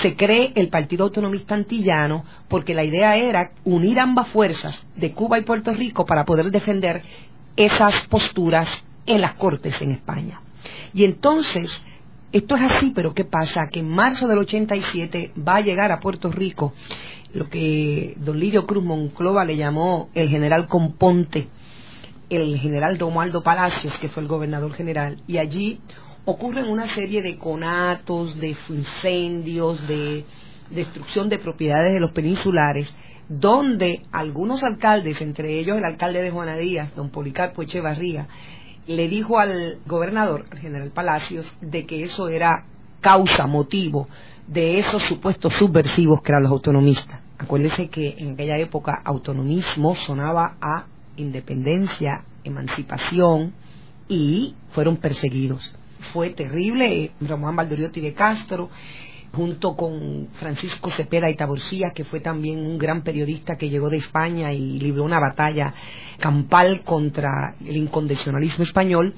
se 0.00 0.16
cree 0.16 0.52
el 0.54 0.68
Partido 0.68 1.04
Autonomista 1.04 1.54
Antillano 1.54 2.24
porque 2.48 2.74
la 2.74 2.84
idea 2.84 3.16
era 3.16 3.52
unir 3.64 4.00
ambas 4.00 4.28
fuerzas 4.28 4.86
de 4.96 5.12
Cuba 5.12 5.38
y 5.38 5.42
Puerto 5.42 5.72
Rico 5.74 6.06
para 6.06 6.24
poder 6.24 6.50
defender 6.50 7.02
esas 7.56 8.06
posturas 8.08 8.68
en 9.06 9.20
las 9.20 9.34
Cortes 9.34 9.80
en 9.82 9.90
España. 9.92 10.40
Y 10.94 11.04
entonces 11.04 11.82
esto 12.32 12.56
es 12.56 12.62
así, 12.62 12.92
pero 12.94 13.12
¿qué 13.12 13.24
pasa? 13.24 13.68
Que 13.70 13.80
en 13.80 13.88
marzo 13.88 14.26
del 14.26 14.38
87 14.38 15.32
va 15.46 15.56
a 15.56 15.60
llegar 15.60 15.92
a 15.92 16.00
Puerto 16.00 16.30
Rico 16.30 16.72
lo 17.34 17.48
que 17.48 18.14
don 18.18 18.38
Lidio 18.38 18.66
Cruz 18.66 18.84
Monclova 18.84 19.44
le 19.44 19.56
llamó 19.56 20.10
el 20.14 20.28
general 20.28 20.66
Componte, 20.66 21.48
el 22.28 22.58
general 22.58 22.98
Romualdo 22.98 23.42
Palacios, 23.42 23.98
que 23.98 24.08
fue 24.08 24.22
el 24.22 24.28
gobernador 24.28 24.72
general, 24.74 25.22
y 25.26 25.38
allí 25.38 25.80
ocurren 26.24 26.68
una 26.68 26.92
serie 26.94 27.22
de 27.22 27.36
conatos, 27.36 28.38
de 28.38 28.56
incendios, 28.68 29.86
de 29.88 30.24
destrucción 30.70 31.28
de 31.28 31.38
propiedades 31.38 31.92
de 31.92 32.00
los 32.00 32.12
peninsulares, 32.12 32.88
donde 33.28 34.02
algunos 34.12 34.62
alcaldes, 34.62 35.20
entre 35.20 35.58
ellos 35.58 35.78
el 35.78 35.84
alcalde 35.84 36.22
de 36.22 36.30
Juana 36.30 36.56
Díaz, 36.56 36.94
don 36.94 37.10
Policarpo 37.10 37.62
Echevarría, 37.62 38.28
le 38.86 39.08
dijo 39.08 39.38
al 39.38 39.78
gobernador, 39.86 40.46
al 40.50 40.58
general 40.58 40.90
Palacios, 40.90 41.56
de 41.60 41.86
que 41.86 42.04
eso 42.04 42.28
era 42.28 42.66
causa, 43.00 43.46
motivo 43.46 44.08
de 44.46 44.78
esos 44.78 45.02
supuestos 45.04 45.52
subversivos 45.58 46.22
que 46.22 46.32
eran 46.32 46.42
los 46.42 46.52
autonomistas. 46.52 47.20
Acuérdese 47.38 47.88
que 47.88 48.14
en 48.18 48.34
aquella 48.34 48.58
época 48.58 49.00
autonomismo 49.04 49.94
sonaba 49.94 50.56
a 50.60 50.86
independencia, 51.16 52.24
emancipación 52.44 53.52
y 54.08 54.54
fueron 54.68 54.96
perseguidos. 54.96 55.74
Fue 56.12 56.30
terrible, 56.30 57.12
Román 57.20 57.56
Valdoriotti 57.56 58.00
de 58.00 58.14
Castro 58.14 58.70
junto 59.32 59.74
con 59.76 60.28
Francisco 60.34 60.90
Cepeda 60.90 61.30
y 61.30 61.36
Taborcía, 61.36 61.92
que 61.94 62.04
fue 62.04 62.20
también 62.20 62.58
un 62.58 62.78
gran 62.78 63.02
periodista 63.02 63.56
que 63.56 63.70
llegó 63.70 63.88
de 63.88 63.96
España 63.96 64.52
y 64.52 64.78
libró 64.78 65.04
una 65.04 65.18
batalla 65.18 65.72
campal 66.18 66.82
contra 66.82 67.56
el 67.64 67.76
incondicionalismo 67.76 68.64
español, 68.64 69.14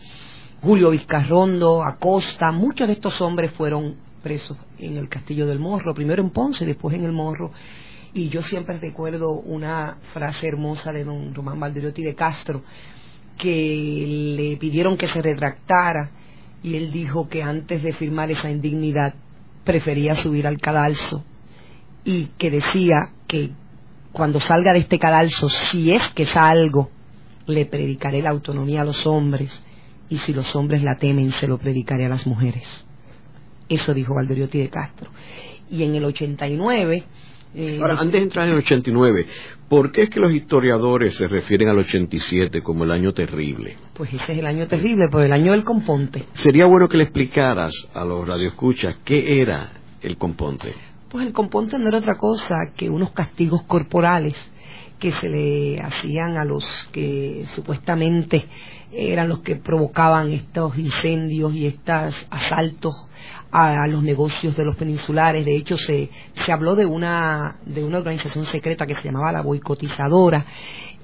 Julio 0.63 0.91
Vizcarrondo, 0.91 1.83
Acosta, 1.83 2.53
muchos 2.53 2.87
de 2.87 2.95
estos 2.95 3.21
hombres 3.21 3.51
fueron 3.53 3.97
presos 4.23 4.57
en 4.79 4.97
el 4.97 5.09
Castillo 5.09 5.47
del 5.47 5.59
Morro, 5.59 5.93
primero 5.93 6.23
en 6.23 6.31
Ponce, 6.31 6.65
después 6.65 6.95
en 6.95 7.05
el 7.05 7.13
Morro, 7.13 7.51
y 8.15 8.29
yo 8.29 8.41
siempre 8.41 8.79
recuerdo 8.79 9.33
una 9.33 9.99
frase 10.13 10.47
hermosa 10.47 10.93
de 10.93 11.05
don 11.05 11.35
Román 11.35 11.59
Valderiotti 11.59 12.03
de 12.03 12.15
Castro, 12.15 12.63
que 13.37 14.37
le 14.37 14.57
pidieron 14.57 14.97
que 14.97 15.09
se 15.09 15.21
retractara, 15.21 16.11
y 16.65 16.77
él 16.77 16.91
dijo 16.91 17.29
que 17.29 17.43
antes 17.43 17.83
de 17.83 17.93
firmar 17.93 18.31
esa 18.31 18.51
indignidad 18.51 19.13
prefería 19.65 20.17
subir 20.17 20.47
al 20.47 20.59
cadalso 20.59 21.23
y 22.05 22.29
que 22.39 22.51
decía 22.51 23.11
que 23.27 23.51
cuando 24.13 24.41
salga 24.41 24.73
de 24.73 24.79
este 24.79 24.99
cadalso, 24.99 25.51
si 25.51 25.93
es 25.93 26.09
que 26.15 26.25
salgo, 26.25 26.91
le 27.47 27.67
predicaré 27.67 28.23
la 28.23 28.31
autonomía 28.31 28.81
a 28.81 28.85
los 28.85 29.07
hombres 29.07 29.63
y 30.09 30.17
si 30.17 30.33
los 30.33 30.57
hombres 30.57 30.83
la 30.83 30.97
temen, 30.97 31.33
se 31.33 31.47
lo 31.47 31.59
predicaré 31.59 32.07
a 32.07 32.09
las 32.09 32.27
mujeres. 32.27 32.87
Eso 33.69 33.93
dijo 33.93 34.15
Valdoriotti 34.15 34.59
de 34.59 34.71
Castro. 34.71 35.11
Y 35.71 35.83
en 35.83 35.95
el 35.97 36.05
89... 36.07 37.05
Eh, 37.55 37.79
Ahora, 37.81 37.95
antes 38.01 38.13
de 38.21 38.25
entrar 38.25 38.47
en 38.47 38.55
el 38.55 38.59
89, 38.59 39.27
¿por 39.69 39.93
qué 39.93 40.03
es 40.03 40.11
que 40.11 40.19
los 40.19 40.35
historiadores 40.35 41.15
se 41.15 41.29
refieren 41.29 41.69
al 41.69 41.79
87 41.79 42.63
como 42.63 42.85
el 42.85 42.91
año 42.91 43.13
terrible? 43.13 43.77
Pues 43.95 44.13
ese 44.13 44.33
es 44.33 44.39
el 44.41 44.47
año 44.47 44.67
terrible, 44.67 45.07
pues 45.11 45.27
el 45.27 45.33
año 45.33 45.53
del 45.53 45.63
componte. 45.63 46.25
Sería 46.33 46.67
bueno 46.67 46.89
que 46.89 46.97
le 46.97 47.05
explicaras 47.05 47.73
a 47.95 48.05
los 48.05 48.27
radioescuchas 48.27 48.97
qué 49.05 49.41
era 49.41 49.71
el 50.03 50.17
componte. 50.17 50.75
Pues 51.09 51.27
el 51.27 51.33
componte 51.33 51.79
no 51.79 51.89
era 51.89 51.99
otra 51.99 52.17
cosa 52.17 52.57
que 52.77 52.91
unos 52.91 53.13
castigos 53.13 53.63
corporales 53.63 54.35
que 54.99 55.13
se 55.13 55.29
le 55.29 55.81
hacían 55.81 56.37
a 56.37 56.45
los 56.45 56.65
que 56.91 57.45
supuestamente 57.55 58.47
eran 58.91 59.29
los 59.29 59.41
que 59.41 59.57
provocaban 59.57 60.33
estos 60.33 60.77
incendios 60.79 61.55
y 61.55 61.67
estos 61.67 62.15
asaltos 62.31 63.07
a, 63.55 63.87
los 63.87 64.03
negocios 64.03 64.57
de 64.57 64.65
los 64.65 64.77
peninsulares. 64.77 65.45
De 65.45 65.57
hecho, 65.57 65.79
se, 65.79 66.11
se 66.45 66.53
habló 66.53 66.75
de 66.75 66.87
una, 66.87 67.57
de 67.65 67.85
una 67.85 67.99
organización 67.99 68.45
secreta 68.47 68.85
que 68.85 68.97
se 68.97 69.05
llamaba 69.05 69.31
la 69.31 69.43
boicotizadora 69.43 70.45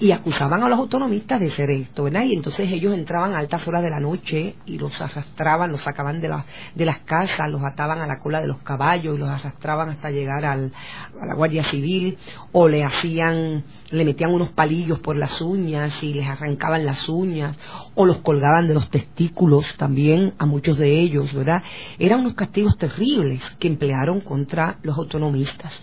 y 0.00 0.12
acusaban 0.12 0.62
a 0.62 0.68
los 0.68 0.78
autonomistas 0.78 1.38
de 1.40 1.50
ser 1.50 1.70
esto, 1.70 2.04
¿verdad? 2.04 2.22
Y 2.22 2.32
entonces 2.32 2.72
ellos 2.72 2.96
entraban 2.96 3.34
a 3.34 3.38
altas 3.38 3.68
horas 3.68 3.82
de 3.82 3.90
la 3.90 4.00
noche 4.00 4.54
y 4.64 4.78
los 4.78 4.98
arrastraban, 4.98 5.70
los 5.70 5.82
sacaban 5.82 6.22
de, 6.22 6.34
de 6.74 6.84
las 6.86 7.00
casas, 7.00 7.50
los 7.50 7.62
ataban 7.62 8.00
a 8.00 8.06
la 8.06 8.18
cola 8.18 8.40
de 8.40 8.46
los 8.46 8.58
caballos 8.62 9.14
y 9.14 9.18
los 9.18 9.28
arrastraban 9.28 9.90
hasta 9.90 10.10
llegar 10.10 10.46
al, 10.46 10.72
a 11.20 11.26
la 11.26 11.34
Guardia 11.34 11.62
Civil 11.64 12.16
o 12.52 12.66
le 12.66 12.82
hacían, 12.82 13.62
le 13.90 14.04
metían 14.06 14.32
unos 14.32 14.48
palillos 14.48 15.00
por 15.00 15.16
las 15.16 15.38
uñas 15.42 16.02
y 16.02 16.14
les 16.14 16.26
arrancaban 16.26 16.86
las 16.86 17.06
uñas 17.06 17.58
o 17.94 18.06
los 18.06 18.18
colgaban 18.18 18.68
de 18.68 18.74
los 18.74 18.88
testículos 18.88 19.76
también 19.76 20.32
a 20.38 20.46
muchos 20.46 20.78
de 20.78 20.98
ellos, 20.98 21.34
¿verdad? 21.34 21.62
Eran 21.98 22.20
unos 22.20 22.34
castigos 22.34 22.78
terribles 22.78 23.42
que 23.58 23.68
emplearon 23.68 24.22
contra 24.22 24.78
los 24.82 24.96
autonomistas 24.96 25.78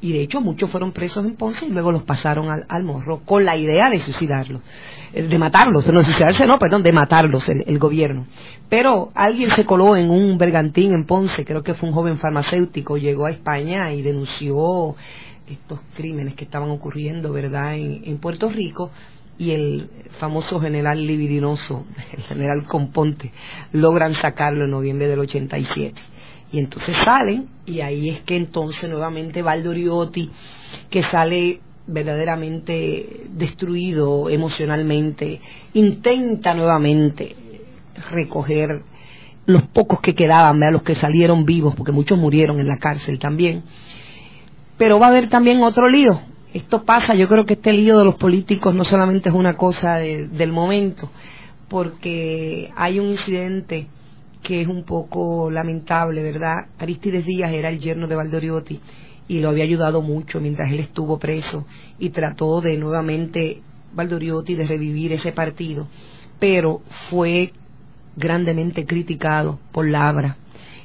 y 0.00 0.12
de 0.12 0.22
hecho 0.22 0.40
muchos 0.40 0.70
fueron 0.70 0.92
presos 0.92 1.24
en 1.24 1.36
Ponce 1.36 1.66
y 1.66 1.70
luego 1.70 1.92
los 1.92 2.02
pasaron 2.02 2.48
al, 2.66 2.84
morro 2.84 3.20
con 3.24 3.44
la 3.44 3.56
idea 3.56 3.90
de 3.90 3.98
suicidarlos, 3.98 4.62
eh, 5.12 5.22
de 5.22 5.38
matarlos, 5.38 5.86
no 5.86 6.02
suicidarse 6.02 6.46
no, 6.46 6.58
perdón, 6.58 6.82
de 6.82 6.92
matarlos 6.92 7.48
el, 7.48 7.78
gobierno. 7.78 8.26
Pero 8.68 9.10
alguien 9.14 9.50
se 9.50 9.64
coló 9.64 9.96
en 9.96 10.10
un 10.10 10.38
bergantín 10.38 10.92
en 10.92 11.04
Ponce, 11.04 11.44
creo 11.44 11.62
que 11.62 11.74
fue 11.74 11.88
un 11.88 11.94
joven 11.94 12.18
farmacéutico, 12.18 12.96
llegó 12.96 13.26
a 13.26 13.30
España 13.30 13.92
y 13.92 14.02
denunció 14.02 14.94
estos 15.46 15.80
crímenes 15.94 16.34
que 16.34 16.44
estaban 16.44 16.70
ocurriendo, 16.70 17.32
¿verdad?, 17.32 17.74
en, 17.74 18.02
en 18.04 18.18
Puerto 18.18 18.48
Rico 18.48 18.90
y 19.36 19.50
el 19.50 19.90
famoso 20.18 20.60
general 20.60 21.04
libidinoso, 21.04 21.84
el 22.16 22.22
general 22.22 22.64
Componte, 22.66 23.32
logran 23.72 24.14
sacarlo 24.14 24.64
en 24.64 24.70
noviembre 24.70 25.08
del 25.08 25.18
87 25.18 26.00
y 26.52 26.58
entonces 26.58 26.96
salen 26.96 27.48
y 27.66 27.80
ahí 27.80 28.08
es 28.08 28.20
que 28.20 28.36
entonces 28.36 28.88
nuevamente 28.90 29.42
Valdoriotti 29.42 30.30
que 30.88 31.02
sale 31.02 31.60
verdaderamente 31.86 33.26
destruido 33.30 34.28
emocionalmente 34.28 35.40
intenta 35.74 36.54
nuevamente 36.54 37.36
recoger 38.10 38.82
los 39.46 39.62
pocos 39.64 40.00
que 40.00 40.14
quedaban, 40.14 40.60
los 40.72 40.82
que 40.82 40.94
salieron 40.94 41.44
vivos, 41.44 41.74
porque 41.74 41.92
muchos 41.92 42.18
murieron 42.18 42.60
en 42.60 42.68
la 42.68 42.78
cárcel 42.78 43.18
también. 43.18 43.62
Pero 44.78 44.98
va 44.98 45.06
a 45.06 45.08
haber 45.10 45.28
también 45.28 45.62
otro 45.62 45.88
lío. 45.88 46.20
Esto 46.54 46.84
pasa, 46.84 47.14
yo 47.14 47.28
creo 47.28 47.44
que 47.44 47.54
este 47.54 47.72
lío 47.72 47.98
de 47.98 48.04
los 48.04 48.14
políticos 48.16 48.74
no 48.74 48.84
solamente 48.84 49.28
es 49.28 49.34
una 49.34 49.56
cosa 49.56 49.96
del 49.96 50.52
momento, 50.52 51.10
porque 51.68 52.70
hay 52.76 52.98
un 52.98 53.08
incidente 53.08 53.86
que 54.42 54.62
es 54.62 54.68
un 54.68 54.84
poco 54.84 55.50
lamentable, 55.50 56.22
¿verdad? 56.22 56.66
Aristides 56.78 57.24
Díaz 57.24 57.52
era 57.52 57.68
el 57.68 57.78
yerno 57.78 58.06
de 58.06 58.16
Valdoriotti 58.16 58.80
y 59.28 59.40
lo 59.40 59.50
había 59.50 59.64
ayudado 59.64 60.02
mucho 60.02 60.40
mientras 60.40 60.70
él 60.72 60.80
estuvo 60.80 61.18
preso 61.18 61.66
y 61.98 62.10
trató 62.10 62.60
de 62.60 62.76
nuevamente 62.78 63.62
Valdoriotti 63.92 64.54
de 64.54 64.66
revivir 64.66 65.12
ese 65.12 65.32
partido, 65.32 65.88
pero 66.38 66.80
fue 67.10 67.52
grandemente 68.16 68.86
criticado 68.86 69.60
por 69.72 69.88
Labra 69.88 70.36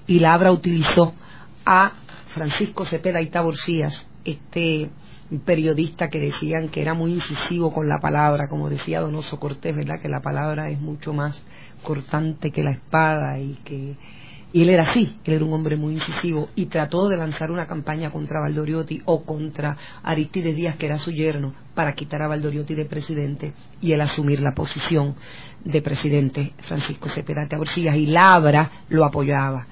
y 0.08 0.20
Labra 0.20 0.52
utilizó 0.52 1.14
a 1.66 1.94
Francisco 2.34 2.86
Cepeda 2.86 3.22
y 3.22 3.28
Taborcías, 3.28 4.08
este 4.24 4.90
periodista 5.44 6.10
que 6.10 6.20
decían 6.20 6.70
que 6.70 6.82
era 6.82 6.94
muy 6.94 7.14
incisivo 7.14 7.74
con 7.74 7.88
la 7.88 8.00
palabra, 8.00 8.48
como 8.48 8.70
decía 8.70 9.02
Donoso 9.02 9.40
Cortés, 9.40 9.76
¿verdad? 9.76 10.00
Que 10.00 10.10
la 10.10 10.22
palabra 10.22 10.70
es 10.70 10.80
mucho 10.80 11.14
más 11.14 11.42
cortante 11.86 12.51
que 12.51 12.63
la 12.63 12.72
espada 12.72 13.39
y 13.39 13.60
que 13.63 13.96
él 14.62 14.70
era 14.70 14.84
así, 14.84 15.18
él 15.25 15.34
era 15.34 15.46
un 15.46 15.54
hombre 15.54 15.75
muy 15.75 15.94
incisivo 15.94 16.50
y 16.56 16.68
trató 16.68 17.10
de 17.10 17.18
lanzar 17.18 17.51
una 17.51 17.68
campaña 17.68 18.10
contra 18.10 18.39
Valdoriotti 18.39 19.01
o 19.06 19.24
contra 19.24 19.75
Aristides 20.01 20.56
Díaz, 20.56 20.77
que 20.77 20.86
era 20.86 20.98
su 20.98 21.12
yerno, 21.12 21.54
para 21.74 21.94
quitar 21.94 22.22
a 22.22 22.27
Valdoriotti 22.27 22.74
de 22.74 22.86
presidente 22.86 23.54
y 23.82 23.92
él 23.92 24.00
asumir 24.00 24.39
la 24.39 24.54
posición 24.54 25.15
de 25.63 25.82
presidente 25.82 26.54
Francisco 26.60 27.10
Cepeda 27.10 27.48
Taborcillas 27.48 27.98
y 27.98 28.06
Labra 28.06 28.86
lo 28.89 29.04
apoyaba. 29.04 29.68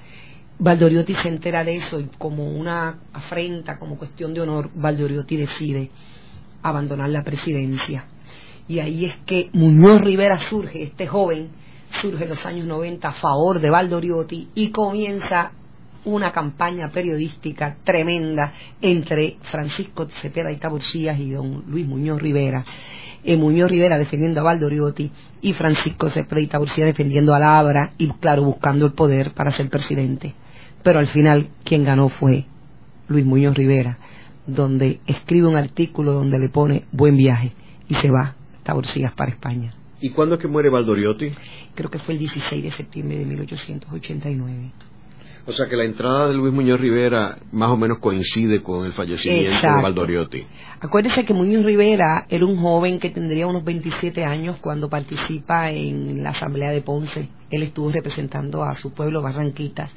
Valdoriotti 0.58 1.14
se 1.14 1.28
entera 1.28 1.64
de 1.64 1.76
eso 1.76 1.98
y 1.98 2.10
como 2.18 2.46
una 2.46 2.98
afrenta, 3.12 3.78
como 3.78 3.96
cuestión 3.96 4.34
de 4.34 4.42
honor, 4.42 4.70
Valdoriotti 4.74 5.36
decide 5.36 5.90
abandonar 6.62 7.08
la 7.08 7.24
presidencia. 7.24 8.04
Y 8.68 8.78
ahí 8.78 9.06
es 9.06 9.16
que 9.26 9.50
Muñoz 9.52 10.00
Rivera 10.00 10.38
surge, 10.40 10.82
este 10.82 11.06
joven, 11.06 11.63
surge 12.00 12.26
los 12.26 12.44
años 12.46 12.66
90 12.66 13.08
a 13.08 13.12
favor 13.12 13.60
de 13.60 13.70
Valdoriotti 13.70 14.50
y 14.54 14.70
comienza 14.70 15.52
una 16.04 16.32
campaña 16.32 16.90
periodística 16.90 17.76
tremenda 17.82 18.52
entre 18.80 19.36
Francisco 19.42 20.06
Cepeda 20.08 20.52
y 20.52 20.56
Taburcías 20.56 21.18
y 21.18 21.30
don 21.30 21.64
Luis 21.66 21.86
Muñoz 21.86 22.20
Rivera. 22.20 22.64
Eh, 23.22 23.36
Muñoz 23.36 23.70
Rivera 23.70 23.96
defendiendo 23.96 24.40
a 24.40 24.44
Valdoriotti 24.44 25.10
y 25.40 25.54
Francisco 25.54 26.10
Cepeda 26.10 26.40
y 26.40 26.46
Taburcías 26.46 26.86
defendiendo 26.86 27.34
a 27.34 27.38
la 27.38 27.58
Abra 27.58 27.92
y, 27.96 28.08
claro, 28.20 28.44
buscando 28.44 28.84
el 28.84 28.92
poder 28.92 29.32
para 29.32 29.50
ser 29.50 29.70
presidente. 29.70 30.34
Pero 30.82 30.98
al 30.98 31.06
final, 31.06 31.48
quien 31.64 31.84
ganó 31.84 32.10
fue 32.10 32.44
Luis 33.08 33.24
Muñoz 33.24 33.56
Rivera, 33.56 33.98
donde 34.46 35.00
escribe 35.06 35.46
un 35.46 35.56
artículo 35.56 36.12
donde 36.12 36.38
le 36.38 36.50
pone 36.50 36.84
buen 36.92 37.16
viaje 37.16 37.52
y 37.88 37.94
se 37.94 38.10
va 38.10 38.34
Taburcías 38.62 39.12
para 39.14 39.30
España. 39.30 39.72
¿Y 40.00 40.10
cuándo 40.10 40.34
es 40.34 40.40
que 40.42 40.48
muere 40.48 40.68
Valdoriotti? 40.68 41.30
Creo 41.74 41.90
que 41.90 41.98
fue 41.98 42.14
el 42.14 42.20
16 42.20 42.62
de 42.62 42.70
septiembre 42.70 43.18
de 43.18 43.24
1889. 43.24 44.70
O 45.46 45.52
sea 45.52 45.66
que 45.66 45.76
la 45.76 45.84
entrada 45.84 46.28
de 46.28 46.34
Luis 46.34 46.54
Muñoz 46.54 46.80
Rivera 46.80 47.36
más 47.52 47.70
o 47.70 47.76
menos 47.76 47.98
coincide 47.98 48.62
con 48.62 48.86
el 48.86 48.92
fallecimiento 48.94 49.60
de 49.60 49.82
Valdoriotti. 49.82 50.46
Acuérdese 50.80 51.24
que 51.24 51.34
Muñoz 51.34 51.64
Rivera 51.64 52.24
era 52.30 52.46
un 52.46 52.56
joven 52.56 52.98
que 52.98 53.10
tendría 53.10 53.46
unos 53.46 53.62
27 53.62 54.24
años 54.24 54.56
cuando 54.60 54.88
participa 54.88 55.70
en 55.70 56.22
la 56.22 56.30
Asamblea 56.30 56.70
de 56.70 56.80
Ponce. 56.80 57.28
Él 57.50 57.62
estuvo 57.62 57.92
representando 57.92 58.64
a 58.64 58.72
su 58.72 58.94
pueblo 58.94 59.20
Barranquitas 59.20 59.90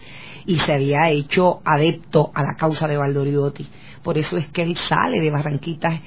y 0.45 0.57
se 0.57 0.73
había 0.73 1.09
hecho 1.09 1.61
adepto 1.63 2.29
a 2.35 2.43
la 2.43 2.55
causa 2.57 2.85
de 2.85 2.97
Valdoriotti. 2.97 3.65
Por 4.03 4.17
eso 4.17 4.35
es 4.35 4.47
que 4.47 4.63
él 4.63 4.75
sale 4.77 5.21
de 5.21 5.31
Barranquitas, 5.31 6.01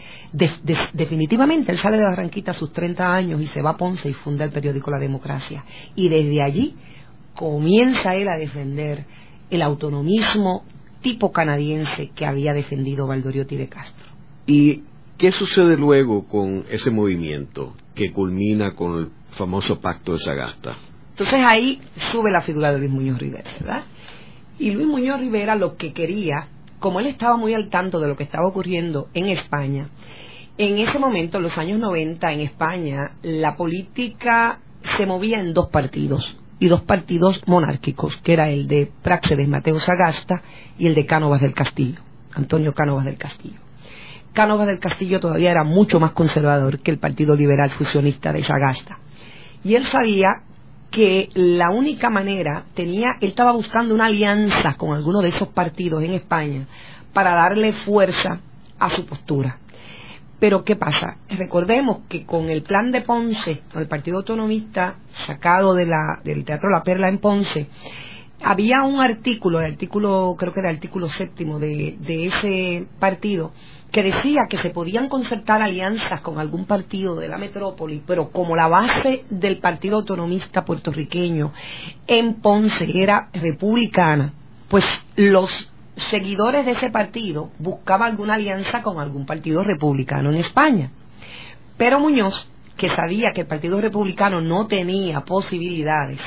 definitivamente 0.92 1.72
él 1.72 1.78
sale 1.78 1.96
de 1.96 2.04
Barranquitas 2.04 2.56
a 2.56 2.58
sus 2.58 2.72
30 2.72 3.04
años 3.04 3.40
y 3.40 3.46
se 3.46 3.62
va 3.62 3.70
a 3.70 3.76
Ponce 3.78 4.10
y 4.10 4.12
funda 4.12 4.44
el 4.44 4.52
periódico 4.52 4.90
La 4.90 4.98
Democracia. 4.98 5.64
Y 5.96 6.10
desde 6.10 6.42
allí 6.42 6.76
comienza 7.34 8.14
él 8.14 8.28
a 8.28 8.38
defender 8.38 9.06
el 9.50 9.62
autonomismo 9.62 10.64
tipo 11.00 11.32
canadiense 11.32 12.10
que 12.14 12.26
había 12.26 12.52
defendido 12.52 13.06
Valdoriotti 13.06 13.56
de 13.56 13.68
Castro. 13.68 14.10
¿Y 14.46 14.82
qué 15.18 15.32
sucede 15.32 15.76
luego 15.76 16.26
con 16.26 16.64
ese 16.70 16.90
movimiento 16.90 17.74
que 17.94 18.12
culmina 18.12 18.74
con 18.74 18.98
el 18.98 19.08
famoso 19.30 19.80
pacto 19.80 20.12
de 20.12 20.18
Sagasta? 20.18 20.76
Entonces 21.10 21.40
ahí 21.42 21.80
sube 22.12 22.30
la 22.30 22.42
figura 22.42 22.72
de 22.72 22.78
Luis 22.78 22.90
Muñoz 22.90 23.18
Rivera, 23.18 23.50
¿verdad? 23.60 23.84
Y 24.58 24.70
Luis 24.70 24.86
Muñoz 24.86 25.20
Rivera 25.20 25.56
lo 25.56 25.76
que 25.76 25.92
quería, 25.92 26.48
como 26.78 27.00
él 27.00 27.06
estaba 27.06 27.36
muy 27.36 27.54
al 27.54 27.68
tanto 27.68 27.98
de 27.98 28.08
lo 28.08 28.16
que 28.16 28.24
estaba 28.24 28.46
ocurriendo 28.46 29.08
en 29.14 29.26
España, 29.26 29.88
en 30.58 30.76
ese 30.78 30.98
momento, 30.98 31.38
en 31.38 31.44
los 31.44 31.56
años 31.56 31.78
90, 31.78 32.32
en 32.32 32.40
España, 32.40 33.12
la 33.22 33.56
política 33.56 34.60
se 34.96 35.06
movía 35.06 35.40
en 35.40 35.54
dos 35.54 35.68
partidos 35.68 36.36
y 36.60 36.68
dos 36.68 36.82
partidos 36.82 37.40
monárquicos, 37.46 38.16
que 38.18 38.34
era 38.34 38.50
el 38.50 38.68
de 38.68 38.92
Práxedes 39.02 39.48
Mateo 39.48 39.80
Sagasta 39.80 40.42
y 40.78 40.86
el 40.86 40.94
de 40.94 41.06
Cánovas 41.06 41.40
del 41.40 41.54
Castillo, 41.54 42.00
Antonio 42.34 42.74
Cánovas 42.74 43.06
del 43.06 43.16
Castillo. 43.16 43.58
Cánovas 44.34 44.68
del 44.68 44.78
Castillo 44.78 45.18
todavía 45.18 45.50
era 45.50 45.64
mucho 45.64 45.98
más 45.98 46.12
conservador 46.12 46.80
que 46.80 46.90
el 46.90 46.98
Partido 46.98 47.34
Liberal 47.34 47.70
Fusionista 47.70 48.30
de 48.30 48.44
Sagasta. 48.44 48.98
Y 49.64 49.74
él 49.74 49.84
sabía 49.84 50.28
que 50.90 51.30
la 51.34 51.70
única 51.70 52.10
manera 52.10 52.64
tenía, 52.74 53.06
él 53.20 53.30
estaba 53.30 53.52
buscando 53.52 53.94
una 53.94 54.06
alianza 54.06 54.74
con 54.76 54.94
alguno 54.94 55.20
de 55.20 55.28
esos 55.28 55.48
partidos 55.48 56.02
en 56.02 56.12
España 56.12 56.66
para 57.12 57.34
darle 57.34 57.72
fuerza 57.72 58.40
a 58.78 58.90
su 58.90 59.06
postura. 59.06 59.58
Pero 60.40 60.64
¿qué 60.64 60.74
pasa? 60.74 61.18
Recordemos 61.28 61.98
que 62.08 62.24
con 62.24 62.48
el 62.48 62.62
plan 62.62 62.90
de 62.90 63.02
Ponce, 63.02 63.60
el 63.74 63.86
Partido 63.86 64.16
Autonomista 64.16 64.96
sacado 65.26 65.74
del 65.74 66.44
Teatro 66.46 66.70
La 66.70 66.82
Perla 66.82 67.08
en 67.08 67.18
Ponce, 67.18 67.68
había 68.42 68.82
un 68.84 69.00
artículo, 69.00 69.60
el 69.60 69.72
artículo, 69.72 70.34
creo 70.38 70.52
que 70.54 70.60
era 70.60 70.70
el 70.70 70.76
artículo 70.76 71.10
séptimo 71.10 71.58
de, 71.58 71.96
de 72.00 72.26
ese 72.26 72.86
partido, 72.98 73.52
que 73.92 74.02
decía 74.02 74.46
que 74.48 74.56
se 74.58 74.70
podían 74.70 75.08
concertar 75.08 75.60
alianzas 75.60 76.22
con 76.22 76.38
algún 76.38 76.64
partido 76.64 77.16
de 77.16 77.28
la 77.28 77.36
metrópoli, 77.36 78.02
pero 78.06 78.30
como 78.30 78.56
la 78.56 78.68
base 78.68 79.24
del 79.28 79.58
Partido 79.58 79.96
Autonomista 79.96 80.64
puertorriqueño 80.64 81.52
en 82.06 82.40
Ponce 82.40 82.90
era 82.94 83.28
republicana, 83.34 84.32
pues 84.68 84.84
los 85.16 85.69
seguidores 86.08 86.64
de 86.66 86.72
ese 86.72 86.90
partido 86.90 87.50
buscaban 87.58 88.10
alguna 88.10 88.34
alianza 88.34 88.82
con 88.82 88.98
algún 88.98 89.26
partido 89.26 89.62
republicano 89.62 90.30
en 90.30 90.36
España. 90.36 90.90
Pero 91.76 92.00
Muñoz, 92.00 92.48
que 92.76 92.88
sabía 92.88 93.32
que 93.32 93.42
el 93.42 93.46
Partido 93.46 93.80
Republicano 93.80 94.40
no 94.40 94.66
tenía 94.66 95.20
posibilidades, 95.20 96.20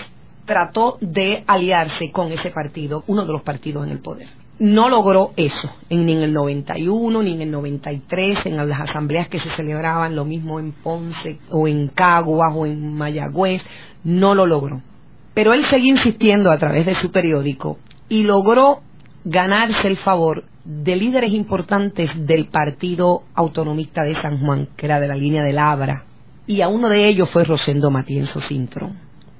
trató 0.45 0.97
de 1.01 1.43
aliarse 1.47 2.11
con 2.11 2.31
ese 2.31 2.51
partido, 2.51 3.03
uno 3.07 3.25
de 3.25 3.31
los 3.31 3.41
partidos 3.41 3.85
en 3.85 3.91
el 3.91 3.99
poder 3.99 4.43
no 4.59 4.87
logró 4.87 5.33
eso, 5.35 5.69
ni 5.89 6.13
en 6.13 6.21
el 6.21 6.33
91, 6.33 7.23
ni 7.23 7.33
en 7.33 7.41
el 7.41 7.51
93, 7.51 8.35
en 8.45 8.55
las 8.55 8.79
asambleas 8.79 9.27
que 9.27 9.39
se 9.39 9.49
celebraban, 9.51 10.15
lo 10.15 10.25
mismo 10.25 10.59
en 10.59 10.71
Ponce, 10.71 11.39
o 11.49 11.67
en 11.67 11.87
Caguas, 11.89 12.53
o 12.55 12.65
en 12.65 12.93
Mayagüez, 12.93 13.63
no 14.03 14.35
lo 14.35 14.45
logró. 14.45 14.81
Pero 15.33 15.53
él 15.53 15.65
seguía 15.65 15.91
insistiendo 15.91 16.51
a 16.51 16.59
través 16.59 16.85
de 16.85 16.93
su 16.93 17.11
periódico 17.11 17.79
y 18.07 18.23
logró 18.23 18.81
ganarse 19.25 19.87
el 19.87 19.97
favor 19.97 20.45
de 20.63 20.95
líderes 20.95 21.33
importantes 21.33 22.11
del 22.15 22.47
Partido 22.47 23.23
Autonomista 23.33 24.03
de 24.03 24.15
San 24.15 24.39
Juan, 24.39 24.69
que 24.75 24.85
era 24.85 24.99
de 24.99 25.07
la 25.07 25.15
línea 25.15 25.43
de 25.43 25.53
Labra, 25.53 26.05
y 26.45 26.61
a 26.61 26.67
uno 26.67 26.89
de 26.89 27.05
ellos 27.07 27.29
fue 27.29 27.43
Rosendo 27.43 27.89
Matienzo 27.91 28.41
Cintrón. 28.41 28.97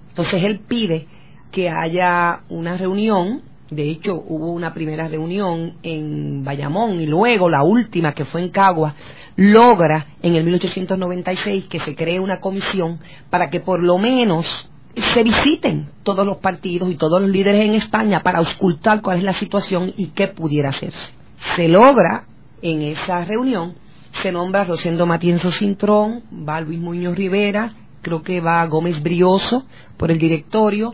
Entonces 0.10 0.44
él 0.44 0.60
pide 0.60 1.08
que 1.52 1.70
haya 1.70 2.42
una 2.50 2.78
reunión 2.78 3.42
de 3.74 3.90
hecho, 3.90 4.14
hubo 4.28 4.52
una 4.52 4.74
primera 4.74 5.08
reunión 5.08 5.74
en 5.82 6.44
Bayamón 6.44 7.00
y 7.00 7.08
luego 7.08 7.50
la 7.50 7.64
última, 7.64 8.14
que 8.14 8.26
fue 8.26 8.42
en 8.42 8.50
Cagua, 8.50 8.94
logra 9.36 10.16
en 10.22 10.36
el 10.36 10.44
1896 10.44 11.66
que 11.66 11.80
se 11.80 11.96
cree 11.96 12.20
una 12.20 12.40
comisión 12.40 13.00
para 13.30 13.50
que 13.50 13.62
por 13.62 13.82
lo 13.82 13.98
menos 13.98 14.70
se 15.02 15.24
visiten 15.24 15.90
todos 16.04 16.26
los 16.26 16.38
partidos 16.38 16.90
y 16.90 16.96
todos 16.96 17.22
los 17.22 17.30
líderes 17.30 17.66
en 17.66 17.76
España 17.76 18.22
para 18.22 18.40
auscultar 18.40 19.02
cuál 19.02 19.18
es 19.18 19.24
la 19.24 19.34
situación 19.34 19.94
y 19.98 20.08
qué 20.08 20.28
pudiera 20.28 20.70
hacerse. 20.70 21.10
Se 21.56 21.68
logra 21.68 22.26
en 22.62 22.82
esa 22.82 23.26
reunión, 23.26 23.76
se 24.22 24.32
nombra 24.32 24.64
Rosendo 24.64 25.06
Matienzo 25.06 25.52
Cintrón, 25.52 26.24
va 26.48 26.62
Luis 26.62 26.80
Muñoz 26.80 27.16
Rivera, 27.16 27.74
creo 28.02 28.22
que 28.22 28.40
va 28.40 28.66
Gómez 28.68 29.02
Brioso 29.02 29.66
por 29.98 30.12
el 30.12 30.18
directorio, 30.18 30.94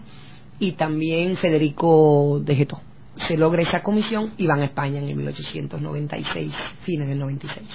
y 0.60 0.74
también 0.74 1.38
Federico 1.38 2.40
de 2.44 2.56
Getó. 2.56 2.82
Se 3.28 3.38
logra 3.38 3.62
esa 3.62 3.82
comisión 3.82 4.34
y 4.38 4.48
van 4.48 4.62
a 4.62 4.66
España 4.66 5.00
en 5.00 5.10
el 5.10 5.16
1896, 5.16 6.54
fines 6.84 7.08
del 7.08 7.20
96. 7.20 7.68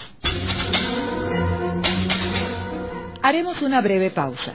Haremos 3.22 3.62
una 3.62 3.80
breve 3.80 4.10
pausa, 4.10 4.54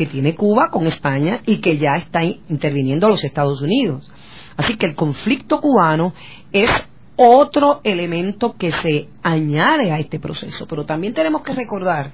que 0.00 0.06
tiene 0.06 0.34
Cuba 0.34 0.70
con 0.70 0.86
España 0.86 1.42
y 1.44 1.58
que 1.58 1.76
ya 1.76 1.90
está 1.98 2.24
interviniendo 2.24 3.10
los 3.10 3.22
Estados 3.22 3.60
Unidos. 3.60 4.10
Así 4.56 4.78
que 4.78 4.86
el 4.86 4.94
conflicto 4.94 5.60
cubano 5.60 6.14
es 6.52 6.70
otro 7.16 7.82
elemento 7.84 8.56
que 8.56 8.72
se 8.72 9.08
añade 9.22 9.92
a 9.92 9.98
este 9.98 10.18
proceso. 10.18 10.66
Pero 10.66 10.86
también 10.86 11.12
tenemos 11.12 11.42
que 11.42 11.52
recordar 11.52 12.12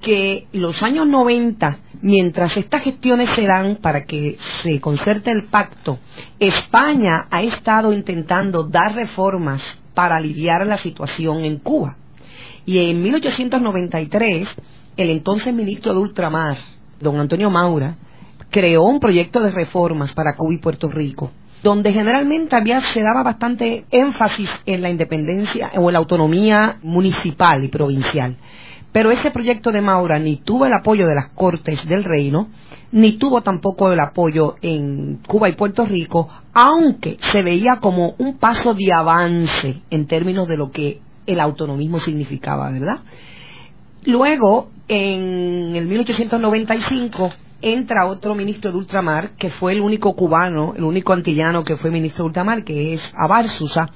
que 0.00 0.46
los 0.52 0.82
años 0.82 1.06
90, 1.06 1.80
mientras 2.00 2.56
estas 2.56 2.82
gestiones 2.82 3.28
se 3.34 3.42
dan 3.42 3.76
para 3.82 4.06
que 4.06 4.38
se 4.62 4.80
concerte 4.80 5.32
el 5.32 5.48
pacto, 5.48 5.98
España 6.40 7.26
ha 7.30 7.42
estado 7.42 7.92
intentando 7.92 8.62
dar 8.62 8.94
reformas 8.94 9.62
para 9.92 10.16
aliviar 10.16 10.66
la 10.66 10.78
situación 10.78 11.44
en 11.44 11.58
Cuba. 11.58 11.94
Y 12.64 12.90
en 12.90 13.02
1893, 13.02 14.48
el 14.96 15.10
entonces 15.10 15.52
ministro 15.52 15.92
de 15.92 16.00
Ultramar, 16.00 16.71
don 17.02 17.18
Antonio 17.18 17.50
Maura, 17.50 17.96
creó 18.50 18.84
un 18.84 19.00
proyecto 19.00 19.40
de 19.40 19.50
reformas 19.50 20.12
para 20.14 20.36
Cuba 20.36 20.54
y 20.54 20.58
Puerto 20.58 20.88
Rico, 20.88 21.30
donde 21.62 21.92
generalmente 21.92 22.54
había, 22.54 22.80
se 22.80 23.02
daba 23.02 23.22
bastante 23.22 23.84
énfasis 23.90 24.50
en 24.66 24.82
la 24.82 24.90
independencia 24.90 25.70
o 25.76 25.88
en 25.88 25.92
la 25.92 25.98
autonomía 25.98 26.78
municipal 26.82 27.64
y 27.64 27.68
provincial. 27.68 28.36
Pero 28.92 29.10
ese 29.10 29.30
proyecto 29.30 29.72
de 29.72 29.80
Maura 29.80 30.18
ni 30.18 30.36
tuvo 30.36 30.66
el 30.66 30.72
apoyo 30.74 31.06
de 31.06 31.14
las 31.14 31.30
Cortes 31.30 31.86
del 31.88 32.04
Reino, 32.04 32.48
ni 32.92 33.12
tuvo 33.12 33.40
tampoco 33.40 33.90
el 33.90 34.00
apoyo 34.00 34.56
en 34.60 35.20
Cuba 35.26 35.48
y 35.48 35.54
Puerto 35.54 35.86
Rico, 35.86 36.28
aunque 36.52 37.16
se 37.32 37.42
veía 37.42 37.78
como 37.80 38.14
un 38.18 38.36
paso 38.36 38.74
de 38.74 38.90
avance 38.94 39.80
en 39.88 40.06
términos 40.06 40.46
de 40.46 40.58
lo 40.58 40.70
que 40.70 41.00
el 41.26 41.40
autonomismo 41.40 42.00
significaba, 42.00 42.70
¿verdad? 42.70 42.98
Luego, 44.04 44.68
en 44.94 45.74
el 45.74 45.86
1895, 45.86 47.32
entra 47.62 48.04
otro 48.04 48.34
ministro 48.34 48.70
de 48.70 48.76
ultramar, 48.76 49.30
que 49.36 49.48
fue 49.48 49.72
el 49.72 49.80
único 49.80 50.14
cubano, 50.14 50.74
el 50.76 50.84
único 50.84 51.14
antillano 51.14 51.64
que 51.64 51.78
fue 51.78 51.90
ministro 51.90 52.24
de 52.24 52.26
ultramar, 52.26 52.62
que 52.62 52.92
es 52.92 53.02
Abarzusa. 53.16 53.88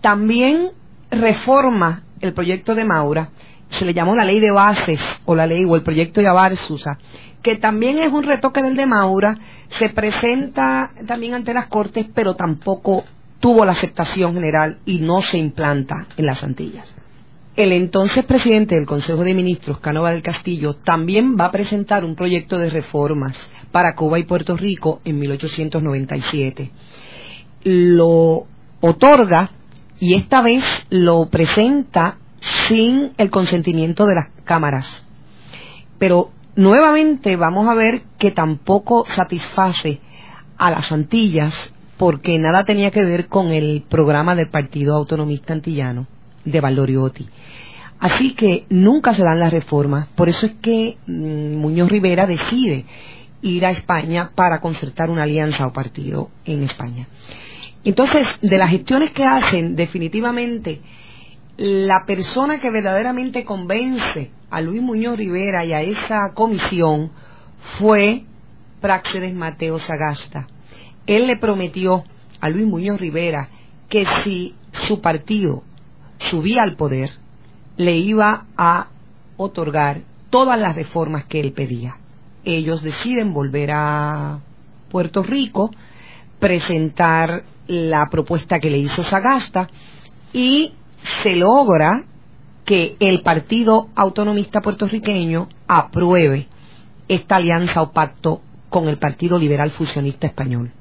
También 0.00 0.70
reforma 1.10 2.04
el 2.20 2.32
proyecto 2.32 2.76
de 2.76 2.84
Maura, 2.84 3.30
se 3.70 3.84
le 3.84 3.92
llamó 3.92 4.14
la 4.14 4.24
ley 4.24 4.38
de 4.38 4.52
bases, 4.52 5.00
o 5.24 5.34
la 5.34 5.48
ley, 5.48 5.64
o 5.64 5.74
el 5.74 5.82
proyecto 5.82 6.20
de 6.20 6.28
Abarzusa, 6.28 6.96
que 7.42 7.56
también 7.56 7.98
es 7.98 8.12
un 8.12 8.22
retoque 8.22 8.62
del 8.62 8.76
de 8.76 8.86
Maura, 8.86 9.36
se 9.68 9.88
presenta 9.88 10.92
también 11.08 11.34
ante 11.34 11.52
las 11.52 11.66
Cortes, 11.66 12.06
pero 12.14 12.36
tampoco 12.36 13.02
tuvo 13.40 13.64
la 13.64 13.72
aceptación 13.72 14.34
general 14.34 14.78
y 14.84 15.00
no 15.00 15.22
se 15.22 15.38
implanta 15.38 16.06
en 16.16 16.26
las 16.26 16.44
Antillas. 16.44 17.03
El 17.56 17.70
entonces 17.70 18.24
presidente 18.24 18.74
del 18.74 18.84
Consejo 18.84 19.22
de 19.22 19.32
Ministros, 19.32 19.78
Canova 19.78 20.10
del 20.10 20.24
Castillo, 20.24 20.74
también 20.74 21.36
va 21.40 21.46
a 21.46 21.50
presentar 21.52 22.04
un 22.04 22.16
proyecto 22.16 22.58
de 22.58 22.68
reformas 22.68 23.48
para 23.70 23.94
Cuba 23.94 24.18
y 24.18 24.24
Puerto 24.24 24.56
Rico 24.56 25.00
en 25.04 25.20
1897. 25.20 26.72
Lo 27.62 28.46
otorga 28.80 29.52
y 30.00 30.14
esta 30.14 30.42
vez 30.42 30.64
lo 30.90 31.26
presenta 31.26 32.18
sin 32.66 33.12
el 33.18 33.30
consentimiento 33.30 34.04
de 34.04 34.16
las 34.16 34.30
cámaras. 34.42 35.06
Pero 35.98 36.32
nuevamente 36.56 37.36
vamos 37.36 37.68
a 37.68 37.74
ver 37.74 38.02
que 38.18 38.32
tampoco 38.32 39.04
satisface 39.06 40.00
a 40.58 40.72
las 40.72 40.90
Antillas 40.90 41.72
porque 41.98 42.36
nada 42.40 42.64
tenía 42.64 42.90
que 42.90 43.04
ver 43.04 43.28
con 43.28 43.52
el 43.52 43.84
programa 43.88 44.34
del 44.34 44.50
Partido 44.50 44.96
Autonomista 44.96 45.52
Antillano 45.52 46.08
de 46.44 46.60
Valdoriotti. 46.60 47.28
Así 48.00 48.34
que 48.34 48.66
nunca 48.68 49.14
se 49.14 49.22
dan 49.22 49.38
las 49.38 49.52
reformas, 49.52 50.08
por 50.14 50.28
eso 50.28 50.46
es 50.46 50.52
que 50.60 50.98
mm, 51.06 51.56
Muñoz 51.56 51.88
Rivera 51.88 52.26
decide 52.26 52.84
ir 53.42 53.64
a 53.66 53.70
España 53.70 54.30
para 54.34 54.60
concertar 54.60 55.10
una 55.10 55.22
alianza 55.22 55.66
o 55.66 55.72
partido 55.72 56.30
en 56.44 56.62
España. 56.62 57.08
Entonces, 57.84 58.26
de 58.40 58.58
las 58.58 58.70
gestiones 58.70 59.10
que 59.10 59.24
hacen, 59.24 59.76
definitivamente, 59.76 60.80
la 61.56 62.04
persona 62.04 62.58
que 62.58 62.70
verdaderamente 62.70 63.44
convence 63.44 64.30
a 64.50 64.60
Luis 64.60 64.82
Muñoz 64.82 65.16
Rivera 65.16 65.64
y 65.64 65.72
a 65.72 65.82
esa 65.82 66.32
comisión 66.34 67.10
fue 67.78 68.24
Práxedes 68.80 69.34
Mateo 69.34 69.78
Sagasta 69.78 70.48
él 71.06 71.26
le 71.26 71.36
prometió 71.36 72.04
a 72.40 72.48
Luis 72.48 72.66
Muñoz 72.66 72.98
Rivera 72.98 73.48
que 73.88 74.06
si 74.22 74.54
su 74.72 75.00
partido 75.00 75.62
subía 76.24 76.62
al 76.62 76.76
poder, 76.76 77.10
le 77.76 77.96
iba 77.96 78.46
a 78.56 78.88
otorgar 79.36 80.02
todas 80.30 80.58
las 80.58 80.76
reformas 80.76 81.24
que 81.24 81.40
él 81.40 81.52
pedía. 81.52 81.96
Ellos 82.44 82.82
deciden 82.82 83.32
volver 83.32 83.70
a 83.72 84.40
Puerto 84.90 85.22
Rico, 85.22 85.70
presentar 86.38 87.44
la 87.66 88.08
propuesta 88.10 88.58
que 88.58 88.70
le 88.70 88.78
hizo 88.78 89.02
Sagasta 89.02 89.68
y 90.32 90.74
se 91.22 91.36
logra 91.36 92.04
que 92.64 92.96
el 93.00 93.22
Partido 93.22 93.88
Autonomista 93.94 94.60
Puertorriqueño 94.60 95.48
apruebe 95.66 96.48
esta 97.08 97.36
alianza 97.36 97.82
o 97.82 97.92
pacto 97.92 98.40
con 98.70 98.88
el 98.88 98.98
Partido 98.98 99.38
Liberal 99.38 99.70
Fusionista 99.70 100.26
Español. 100.26 100.72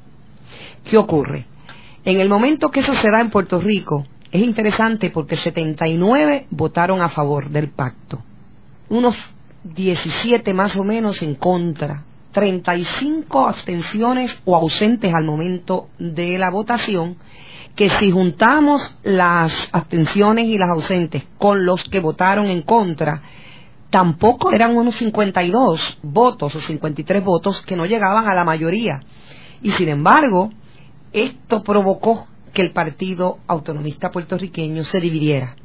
¿Qué 0.83 0.97
ocurre? 0.97 1.45
En 2.05 2.19
el 2.19 2.29
momento 2.29 2.69
que 2.69 2.79
eso 2.81 2.95
se 2.95 3.09
da 3.09 3.21
en 3.21 3.29
Puerto 3.29 3.59
Rico, 3.59 4.05
es 4.33 4.41
interesante 4.41 5.11
porque 5.11 5.37
79 5.37 6.47
votaron 6.49 7.01
a 7.01 7.09
favor 7.09 7.51
del 7.51 7.69
pacto, 7.69 8.23
unos 8.89 9.15
17 9.63 10.55
más 10.55 10.75
o 10.75 10.83
menos 10.83 11.21
en 11.21 11.35
contra, 11.35 12.03
35 12.31 13.47
abstenciones 13.47 14.35
o 14.43 14.55
ausentes 14.55 15.13
al 15.13 15.23
momento 15.23 15.89
de 15.99 16.39
la 16.39 16.49
votación, 16.49 17.15
que 17.75 17.91
si 17.91 18.09
juntamos 18.09 18.97
las 19.03 19.69
abstenciones 19.71 20.45
y 20.45 20.57
las 20.57 20.69
ausentes 20.71 21.23
con 21.37 21.63
los 21.63 21.83
que 21.83 21.99
votaron 21.99 22.47
en 22.47 22.63
contra, 22.63 23.21
tampoco 23.91 24.51
eran 24.51 24.75
unos 24.75 24.95
52 24.95 25.99
votos 26.01 26.55
o 26.55 26.59
53 26.59 27.23
votos 27.23 27.61
que 27.61 27.75
no 27.75 27.85
llegaban 27.85 28.27
a 28.27 28.33
la 28.33 28.43
mayoría. 28.43 28.99
Y 29.61 29.69
sin 29.73 29.89
embargo, 29.89 30.49
esto 31.11 31.61
provocó 31.61 32.27
que 32.53 32.61
el 32.61 32.71
Partido 32.71 33.39
Autonomista 33.47 34.11
Puertorriqueño 34.11 34.83
se 34.83 35.01
dividiera. 35.01 35.55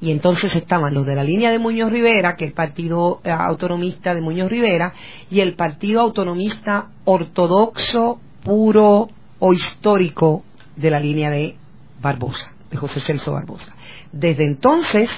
Y 0.00 0.10
entonces 0.10 0.54
estaban 0.54 0.94
los 0.94 1.06
de 1.06 1.14
la 1.14 1.24
línea 1.24 1.50
de 1.50 1.58
Muñoz 1.58 1.90
Rivera, 1.90 2.36
que 2.36 2.44
es 2.44 2.50
el 2.50 2.54
Partido 2.54 3.20
eh, 3.24 3.30
Autonomista 3.30 4.14
de 4.14 4.20
Muñoz 4.20 4.50
Rivera, 4.50 4.94
y 5.30 5.40
el 5.40 5.54
Partido 5.54 6.00
Autonomista 6.00 6.90
Ortodoxo, 7.04 8.20
puro 8.44 9.08
o 9.38 9.52
histórico 9.52 10.44
de 10.76 10.90
la 10.90 11.00
línea 11.00 11.30
de 11.30 11.56
Barbosa, 12.00 12.52
de 12.70 12.76
José 12.76 13.00
Celso 13.00 13.32
Barbosa. 13.32 13.74
Desde 14.12 14.44
entonces, 14.44 15.10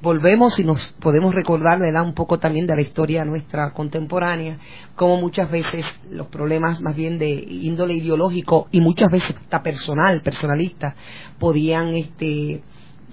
volvemos 0.00 0.58
y 0.58 0.64
nos 0.64 0.94
podemos 1.00 1.34
recordar, 1.34 1.78
¿verdad?, 1.78 2.02
un 2.02 2.14
poco 2.14 2.38
también 2.38 2.66
de 2.66 2.76
la 2.76 2.82
historia 2.82 3.24
nuestra 3.24 3.72
contemporánea, 3.72 4.58
como 4.94 5.16
muchas 5.16 5.50
veces 5.50 5.84
los 6.10 6.28
problemas 6.28 6.80
más 6.80 6.94
bien 6.94 7.18
de 7.18 7.30
índole 7.30 7.94
ideológico 7.94 8.68
y 8.70 8.80
muchas 8.80 9.10
veces 9.10 9.36
hasta 9.36 9.62
personal, 9.62 10.20
personalista, 10.22 10.94
podían 11.38 11.94
este, 11.94 12.62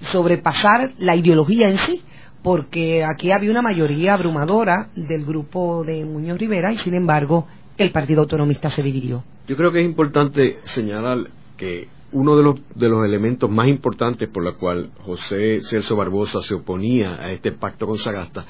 sobrepasar 0.02 0.94
la 0.98 1.16
ideología 1.16 1.70
en 1.70 1.78
sí, 1.86 2.02
porque 2.44 3.04
aquí 3.04 3.32
había 3.32 3.50
una 3.50 3.64
mayoría 3.64 4.14
abrumadora 4.14 4.90
del 4.96 5.26
grupo 5.26 5.84
de 5.84 6.06
Muñoz 6.06 6.38
Rivera 6.38 6.72
y 6.72 6.78
sin 6.78 6.94
embargo 6.94 7.48
el 7.78 7.90
Partido 7.90 8.22
Autonomista 8.22 8.70
se 8.70 8.84
dividió. 8.84 9.24
Yo 9.48 9.56
creo 9.58 9.72
que 9.72 9.80
es 9.80 9.86
importante 9.86 10.60
señalar 10.64 11.30
que 11.58 11.88
uno 12.12 12.38
de 12.38 12.44
los, 12.44 12.62
de 12.76 12.90
los 12.90 13.06
elementos 13.06 13.50
más 13.50 13.68
importantes 13.68 14.28
por 14.30 14.44
los 14.44 14.56
cual 14.56 14.92
José 15.02 15.60
Celso 15.62 15.96
Barbosa 15.96 16.42
se 16.42 16.54
oponía 16.54 17.16
a 17.16 17.32
este 17.32 17.52
pacto 17.52 17.88
con 17.88 17.98
Sagasta 17.98 18.46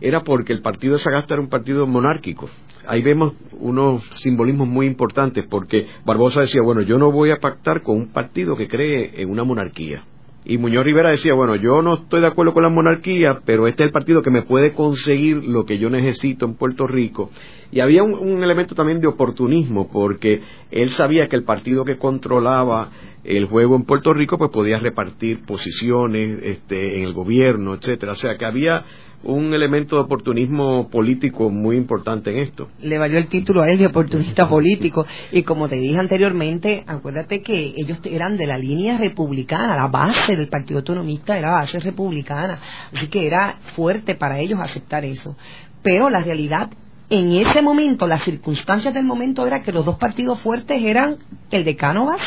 era 0.00 0.22
porque 0.22 0.52
el 0.52 0.62
partido 0.62 0.94
de 0.94 0.98
Sagasta 0.98 1.34
era 1.34 1.42
un 1.42 1.48
partido 1.48 1.86
monárquico. 1.86 2.48
Ahí 2.86 3.02
vemos 3.02 3.34
unos 3.52 4.04
simbolismos 4.10 4.66
muy 4.66 4.86
importantes 4.86 5.44
porque 5.48 5.86
Barbosa 6.04 6.40
decía, 6.40 6.62
bueno, 6.62 6.80
yo 6.82 6.98
no 6.98 7.12
voy 7.12 7.30
a 7.30 7.36
pactar 7.36 7.82
con 7.82 7.96
un 7.96 8.08
partido 8.08 8.56
que 8.56 8.66
cree 8.66 9.20
en 9.20 9.30
una 9.30 9.44
monarquía. 9.44 10.02
Y 10.44 10.56
Muñoz 10.56 10.84
Rivera 10.84 11.10
decía, 11.10 11.34
bueno, 11.34 11.54
yo 11.56 11.82
no 11.82 11.94
estoy 11.94 12.22
de 12.22 12.28
acuerdo 12.28 12.54
con 12.54 12.62
la 12.62 12.70
monarquía, 12.70 13.40
pero 13.44 13.66
este 13.66 13.82
es 13.82 13.88
el 13.88 13.92
partido 13.92 14.22
que 14.22 14.30
me 14.30 14.42
puede 14.42 14.72
conseguir 14.72 15.44
lo 15.44 15.64
que 15.64 15.78
yo 15.78 15.90
necesito 15.90 16.46
en 16.46 16.54
Puerto 16.54 16.86
Rico. 16.86 17.30
Y 17.70 17.80
había 17.80 18.02
un, 18.02 18.42
elemento 18.42 18.74
también 18.74 19.00
de 19.00 19.06
oportunismo, 19.06 19.90
porque 19.92 20.40
él 20.70 20.90
sabía 20.92 21.28
que 21.28 21.36
el 21.36 21.44
partido 21.44 21.84
que 21.84 21.98
controlaba 21.98 22.90
el 23.22 23.44
juego 23.46 23.76
en 23.76 23.84
Puerto 23.84 24.14
Rico, 24.14 24.38
pues 24.38 24.50
podía 24.50 24.78
repartir 24.78 25.44
posiciones 25.44 26.40
este, 26.42 26.98
en 26.98 27.04
el 27.04 27.12
gobierno, 27.12 27.74
etcétera. 27.74 28.12
O 28.12 28.16
sea 28.16 28.38
que 28.38 28.46
había 28.46 28.84
un 29.22 29.52
elemento 29.52 29.96
de 29.96 30.02
oportunismo 30.02 30.88
político 30.88 31.50
muy 31.50 31.76
importante 31.76 32.30
en 32.30 32.38
esto. 32.38 32.68
Le 32.80 32.98
valió 32.98 33.18
el 33.18 33.26
título 33.26 33.62
a 33.62 33.70
él 33.70 33.78
de 33.78 33.86
oportunista 33.86 34.48
político. 34.48 35.06
Y 35.32 35.42
como 35.42 35.68
te 35.68 35.76
dije 35.76 35.98
anteriormente, 35.98 36.84
acuérdate 36.86 37.42
que 37.42 37.74
ellos 37.76 37.98
eran 38.04 38.36
de 38.36 38.46
la 38.46 38.56
línea 38.56 38.98
republicana, 38.98 39.76
la 39.76 39.88
base 39.88 40.36
del 40.36 40.48
Partido 40.48 40.78
Autonomista 40.78 41.36
era 41.36 41.52
base 41.52 41.80
republicana. 41.80 42.58
Así 42.94 43.08
que 43.08 43.26
era 43.26 43.58
fuerte 43.74 44.14
para 44.14 44.38
ellos 44.38 44.58
aceptar 44.60 45.04
eso. 45.04 45.36
Pero 45.82 46.08
la 46.10 46.20
realidad 46.20 46.70
en 47.10 47.32
ese 47.32 47.60
momento, 47.60 48.06
las 48.06 48.22
circunstancias 48.22 48.94
del 48.94 49.04
momento 49.04 49.44
era 49.44 49.64
que 49.64 49.72
los 49.72 49.84
dos 49.84 49.98
partidos 49.98 50.38
fuertes 50.40 50.80
eran 50.80 51.16
el 51.50 51.64
de 51.64 51.74
Cánovas 51.74 52.20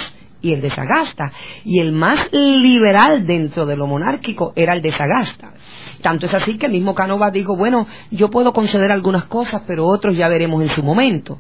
y 0.44 0.54
el 0.54 0.62
de 0.62 0.70
Sagasta. 0.70 1.32
Y 1.64 1.80
el 1.80 1.92
más 1.94 2.32
liberal 2.32 3.26
dentro 3.26 3.66
de 3.66 3.76
lo 3.76 3.88
monárquico 3.88 4.54
era 4.56 4.74
el 4.74 4.84
de 4.84 4.92
Sagasta. 4.92 5.54
Tanto 6.02 6.28
es 6.28 6.34
así 6.36 6.58
que 6.58 6.68
el 6.68 6.74
mismo 6.74 6.94
Cánovas 6.94 7.34
dijo, 7.34 7.56
bueno, 7.56 7.88
yo 8.12 8.30
puedo 8.30 8.54
conceder 8.54 8.92
algunas 8.92 9.24
cosas, 9.24 9.64
pero 9.66 9.88
otros 9.88 10.16
ya 10.16 10.28
veremos 10.28 10.62
en 10.62 10.70
su 10.70 10.84
momento. 10.84 11.40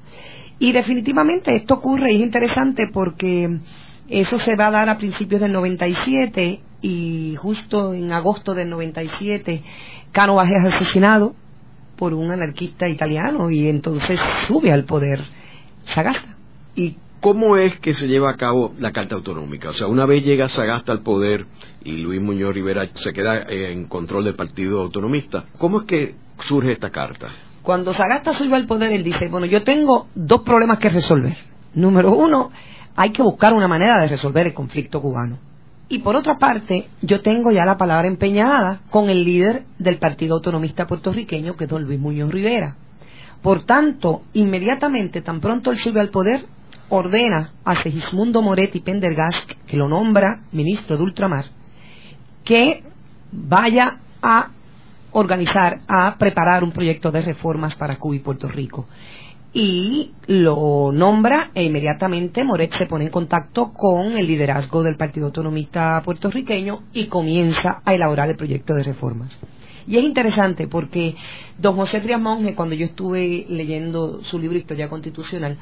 Y 0.58 0.72
definitivamente 0.72 1.56
esto 1.56 1.76
ocurre 1.76 2.14
y 2.14 2.16
es 2.16 2.22
interesante 2.22 2.88
porque 2.88 3.60
eso 4.08 4.40
se 4.40 4.56
va 4.56 4.68
a 4.68 4.72
dar 4.72 4.90
a 4.90 4.98
principios 4.98 5.42
del 5.42 5.52
97 5.52 6.62
y 6.82 7.36
justo 7.38 7.94
en 7.94 8.12
agosto 8.12 8.54
del 8.54 8.70
97 8.70 9.64
Cánovas 10.12 10.50
es 10.50 10.74
asesinado 10.74 11.36
por 11.98 12.14
un 12.14 12.32
anarquista 12.32 12.88
italiano 12.88 13.50
y 13.50 13.68
entonces 13.68 14.20
sube 14.48 14.72
al 14.72 14.86
poder 14.86 15.24
Sagasta. 15.86 16.38
¿Y 16.76 16.98
cómo 17.24 17.56
es 17.56 17.80
que 17.80 17.94
se 17.94 18.10
lleva 18.10 18.30
a 18.30 18.36
cabo 18.36 18.74
la 18.80 18.92
Carta 18.92 19.16
Autonómica? 19.16 19.70
O 19.70 19.74
sea, 19.74 19.88
una 19.88 20.06
vez 20.06 20.26
llega 20.26 20.50
Sagasta 20.50 20.92
al 20.92 21.04
poder 21.04 21.46
y 21.86 21.94
Luis 21.94 22.22
Muñoz 22.22 22.54
Rivera 22.54 22.90
se 22.96 23.14
queda 23.14 23.44
en 23.48 23.86
control 23.86 24.26
del 24.26 24.36
Partido 24.36 24.82
Autonomista, 24.82 25.46
¿cómo 25.58 25.80
es 25.80 25.86
que 25.86 26.16
surge 26.40 26.74
esta 26.74 26.90
carta? 26.90 27.30
Cuando 27.62 27.94
Sagasta 27.94 28.34
sube 28.34 28.58
al 28.58 28.68
poder, 28.68 28.92
él 28.92 29.06
dice, 29.06 29.30
bueno, 29.30 29.46
yo 29.46 29.64
tengo 29.64 30.08
dos 30.14 30.42
problemas 30.42 30.80
que 30.80 30.90
resolver. 30.90 31.38
Número 31.74 32.12
uno, 32.12 32.52
hay 32.94 33.12
que 33.12 33.24
buscar 33.24 33.54
una 33.54 33.70
manera 33.70 34.02
de 34.02 34.10
resolver 34.10 34.46
el 34.46 34.54
conflicto 34.54 35.02
cubano. 35.02 35.38
Y 35.88 36.00
por 36.00 36.18
otra 36.18 36.38
parte, 36.38 36.90
yo 37.02 37.22
tengo 37.22 37.52
ya 37.52 37.66
la 37.66 37.78
palabra 37.78 38.10
empeñada 38.10 38.82
con 38.90 39.10
el 39.10 39.24
líder 39.24 39.64
del 39.80 39.98
Partido 39.98 40.36
Autonomista 40.36 40.88
puertorriqueño, 40.88 41.56
que 41.56 41.64
es 41.64 41.70
don 41.70 41.84
Luis 41.84 42.02
Muñoz 42.02 42.32
Rivera. 42.32 42.76
Por 43.42 43.64
tanto, 43.64 44.24
inmediatamente, 44.34 45.22
tan 45.22 45.40
pronto 45.40 45.72
él 45.72 45.78
sube 45.78 46.02
al 46.02 46.10
poder, 46.10 46.48
ordena 46.96 47.54
a 47.66 47.82
Segismundo 47.82 48.42
Moretti 48.42 48.80
Pendergast, 48.80 49.52
que 49.66 49.78
lo 49.78 49.88
nombra 49.88 50.42
ministro 50.52 50.96
de 50.96 51.04
Ultramar, 51.04 51.46
que 52.44 52.84
vaya 53.32 54.00
a 54.22 54.50
organizar, 55.12 55.82
a 55.88 56.16
preparar 56.18 56.64
un 56.64 56.72
proyecto 56.72 57.12
de 57.12 57.22
reformas 57.22 57.76
para 57.76 57.96
Cuba 57.96 58.16
y 58.16 58.20
Puerto 58.20 58.48
Rico 58.48 58.88
y 59.54 60.12
lo 60.26 60.92
nombra 60.92 61.52
e 61.54 61.64
inmediatamente 61.64 62.44
Moret 62.44 62.74
se 62.74 62.88
pone 62.88 63.06
en 63.06 63.12
contacto 63.12 63.72
con 63.72 64.18
el 64.18 64.26
liderazgo 64.26 64.82
del 64.82 64.96
Partido 64.96 65.28
Autonomista 65.28 66.02
puertorriqueño 66.04 66.84
y 66.94 67.06
comienza 67.06 67.82
a 67.86 67.94
elaborar 67.94 68.30
el 68.30 68.36
proyecto 68.36 68.74
de 68.74 68.84
reformas. 68.84 69.30
Y 69.86 69.98
es 69.98 70.04
interesante 70.04 70.68
porque 70.68 71.16
don 71.60 71.76
José 71.76 72.00
Trias 72.00 72.20
Monge, 72.20 72.56
cuando 72.56 72.74
yo 72.74 72.86
estuve 72.86 73.46
leyendo 73.50 74.24
su 74.24 74.40
libro 74.40 74.58
Historia 74.58 74.90
Constitucional, 74.90 75.58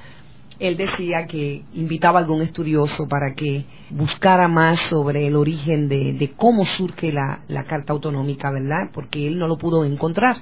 él 0.61 0.77
decía 0.77 1.25
que 1.25 1.63
invitaba 1.73 2.19
a 2.19 2.21
algún 2.21 2.43
estudioso 2.43 3.07
para 3.07 3.33
que 3.33 3.65
buscara 3.89 4.47
más 4.47 4.79
sobre 4.81 5.25
el 5.25 5.35
origen 5.35 5.89
de, 5.89 6.33
cómo 6.37 6.67
surge 6.67 7.11
la, 7.11 7.63
Carta 7.67 7.93
Autonómica, 7.93 8.51
¿verdad? 8.51 8.91
Porque 8.93 9.25
él 9.27 9.39
no 9.39 9.47
lo 9.47 9.57
pudo 9.57 9.83
encontrar 9.85 10.37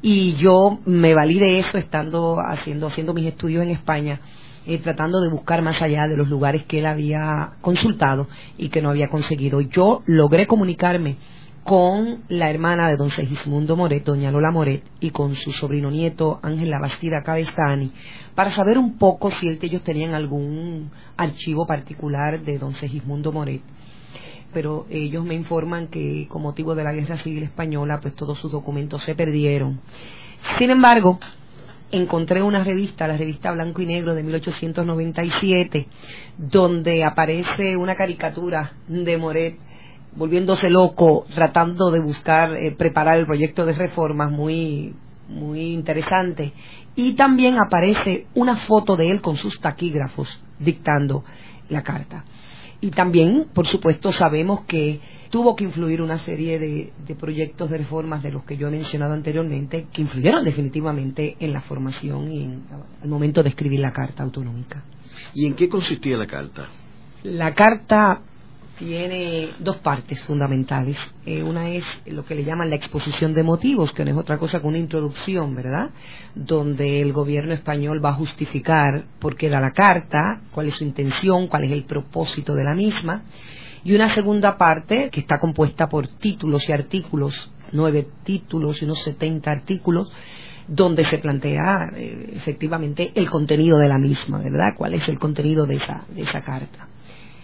y 0.00 0.36
yo 0.36 0.78
me 0.86 1.12
valí 1.12 1.40
de 1.40 1.58
eso 1.58 1.76
estando 1.76 2.38
haciendo, 2.38 2.86
haciendo 2.86 3.12
mis 3.12 3.26
estudios 3.26 3.64
en 3.64 3.70
España. 3.70 4.20
Eh, 4.64 4.78
tratando 4.78 5.22
de 5.22 5.30
buscar 5.30 5.62
más 5.62 5.80
allá 5.80 6.06
de 6.06 6.16
los 6.16 6.28
lugares 6.28 6.66
que 6.66 6.80
él 6.80 6.86
había 6.86 7.52
consultado 7.62 8.28
y 8.58 8.68
que 8.68 8.82
no 8.82 8.90
había 8.90 9.08
conseguido. 9.08 9.62
Yo 9.62 10.02
logré 10.04 10.46
comunicarme 10.46 11.16
con 11.68 12.22
la 12.30 12.48
hermana 12.48 12.88
de 12.88 12.96
don 12.96 13.10
Segismundo 13.10 13.76
Moret, 13.76 14.02
doña 14.02 14.30
Lola 14.30 14.50
Moret, 14.50 14.82
y 15.00 15.10
con 15.10 15.34
su 15.34 15.52
sobrino 15.52 15.90
nieto 15.90 16.40
Ángel 16.42 16.72
Bastida 16.80 17.22
Cabestani, 17.22 17.92
para 18.34 18.50
saber 18.50 18.78
un 18.78 18.96
poco 18.96 19.30
si 19.30 19.50
ellos 19.50 19.82
tenían 19.82 20.14
algún 20.14 20.90
archivo 21.18 21.66
particular 21.66 22.40
de 22.40 22.58
don 22.58 22.72
Segismundo 22.72 23.32
Moret 23.32 23.60
pero 24.50 24.86
ellos 24.88 25.26
me 25.26 25.34
informan 25.34 25.88
que 25.88 26.26
con 26.26 26.40
motivo 26.40 26.74
de 26.74 26.82
la 26.82 26.94
guerra 26.94 27.18
civil 27.18 27.42
española 27.42 28.00
pues 28.00 28.14
todos 28.14 28.38
sus 28.38 28.50
documentos 28.50 29.02
se 29.02 29.14
perdieron. 29.14 29.78
Sin 30.56 30.70
embargo, 30.70 31.20
encontré 31.92 32.40
una 32.40 32.64
revista, 32.64 33.06
la 33.06 33.18
revista 33.18 33.52
Blanco 33.52 33.82
y 33.82 33.86
Negro 33.86 34.14
de 34.14 34.22
1897, 34.22 35.86
donde 36.38 37.04
aparece 37.04 37.76
una 37.76 37.94
caricatura 37.94 38.72
de 38.88 39.18
Moret 39.18 39.67
volviéndose 40.18 40.68
loco, 40.68 41.26
tratando 41.32 41.90
de 41.90 42.00
buscar, 42.00 42.54
eh, 42.56 42.74
preparar 42.76 43.18
el 43.18 43.26
proyecto 43.26 43.64
de 43.64 43.72
reformas 43.72 44.30
muy, 44.30 44.94
muy 45.28 45.72
interesante. 45.72 46.52
Y 46.96 47.14
también 47.14 47.56
aparece 47.64 48.26
una 48.34 48.56
foto 48.56 48.96
de 48.96 49.12
él 49.12 49.20
con 49.20 49.36
sus 49.36 49.60
taquígrafos 49.60 50.42
dictando 50.58 51.24
la 51.68 51.82
carta. 51.82 52.24
Y 52.80 52.90
también, 52.90 53.46
por 53.52 53.66
supuesto, 53.66 54.12
sabemos 54.12 54.64
que 54.64 55.00
tuvo 55.30 55.54
que 55.54 55.64
influir 55.64 56.00
una 56.02 56.18
serie 56.18 56.58
de, 56.58 57.14
proyectos 57.14 57.70
de 57.70 57.78
reformas 57.78 58.22
de 58.22 58.32
los 58.32 58.44
que 58.44 58.56
yo 58.56 58.68
he 58.68 58.70
mencionado 58.70 59.14
anteriormente, 59.14 59.86
que 59.92 60.02
influyeron 60.02 60.44
definitivamente 60.44 61.36
en 61.40 61.52
la 61.52 61.60
formación 61.60 62.30
y 62.30 62.44
en 62.44 62.62
el 63.02 63.08
momento 63.08 63.42
de 63.42 63.48
escribir 63.48 63.80
la 63.80 63.92
Carta 63.92 64.22
Autonómica. 64.22 64.84
¿Y 65.34 65.46
en 65.46 65.54
qué 65.54 65.68
consistía 65.68 66.16
la 66.16 66.26
Carta? 66.26 66.68
La 67.24 67.52
Carta 67.52 68.22
tiene 68.78 69.50
dos 69.58 69.78
partes 69.78 70.22
fundamentales. 70.22 70.96
Eh, 71.26 71.42
una 71.42 71.68
es 71.68 71.84
lo 72.06 72.24
que 72.24 72.34
le 72.34 72.44
llaman 72.44 72.70
la 72.70 72.76
exposición 72.76 73.34
de 73.34 73.42
motivos, 73.42 73.92
que 73.92 74.04
no 74.04 74.12
es 74.12 74.16
otra 74.16 74.38
cosa 74.38 74.60
que 74.60 74.66
una 74.66 74.78
introducción, 74.78 75.54
¿verdad? 75.54 75.90
Donde 76.34 77.00
el 77.00 77.12
gobierno 77.12 77.52
español 77.52 78.02
va 78.04 78.10
a 78.10 78.14
justificar 78.14 79.04
por 79.18 79.36
qué 79.36 79.48
da 79.48 79.60
la 79.60 79.72
carta, 79.72 80.42
cuál 80.52 80.68
es 80.68 80.76
su 80.76 80.84
intención, 80.84 81.48
cuál 81.48 81.64
es 81.64 81.72
el 81.72 81.84
propósito 81.84 82.54
de 82.54 82.64
la 82.64 82.74
misma. 82.74 83.24
Y 83.84 83.94
una 83.94 84.08
segunda 84.08 84.56
parte 84.56 85.10
que 85.10 85.20
está 85.20 85.38
compuesta 85.38 85.88
por 85.88 86.06
títulos 86.06 86.68
y 86.68 86.72
artículos, 86.72 87.50
nueve 87.72 88.06
títulos 88.22 88.80
y 88.80 88.84
unos 88.84 89.02
setenta 89.02 89.50
artículos, 89.50 90.12
donde 90.68 91.02
se 91.04 91.18
plantea 91.18 91.90
eh, 91.96 92.32
efectivamente 92.36 93.10
el 93.14 93.28
contenido 93.28 93.78
de 93.78 93.88
la 93.88 93.98
misma, 93.98 94.38
¿verdad? 94.38 94.74
¿Cuál 94.76 94.94
es 94.94 95.08
el 95.08 95.18
contenido 95.18 95.66
de 95.66 95.76
esa, 95.76 96.04
de 96.08 96.22
esa 96.22 96.42
carta? 96.42 96.88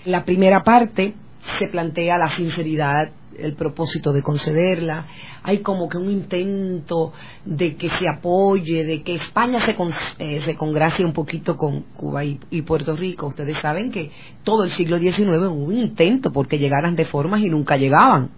La 0.05 0.25
primera 0.25 0.63
parte 0.63 1.15
se 1.59 1.69
plantea 1.69 2.19
la 2.19 2.29
sinceridad, 2.29 3.11
el 3.39 3.55
propósito 3.55 4.13
de 4.13 4.23
concederla, 4.23 5.07
hay 5.43 5.59
como 5.59 5.89
que 5.89 5.99
un 5.99 6.11
intento 6.11 7.13
de 7.45 7.77
que 7.77 7.89
se 7.91 8.09
apoye, 8.09 8.85
de 8.85 9.03
que 9.03 9.17
España 9.17 9.61
se, 9.65 9.77
eh, 10.19 10.41
se 10.45 10.55
congracie 10.57 11.05
un 11.05 11.13
poquito 11.13 11.57
con 11.57 11.83
Cuba 11.97 12.25
y, 12.25 12.63
Puerto 12.63 12.97
Rico. 12.97 13.27
Ustedes 13.27 13.59
saben 13.59 13.91
que 13.91 14.11
todo 14.43 14.65
el 14.65 14.71
siglo 14.71 14.99
XIX 14.99 15.21
hubo 15.49 15.67
un 15.67 15.79
intento 15.79 16.33
porque 16.33 16.59
llegaran 16.59 16.97
reformas 16.97 17.41
y 17.41 17.51
nunca 17.51 17.77
llegaban. 17.77 18.31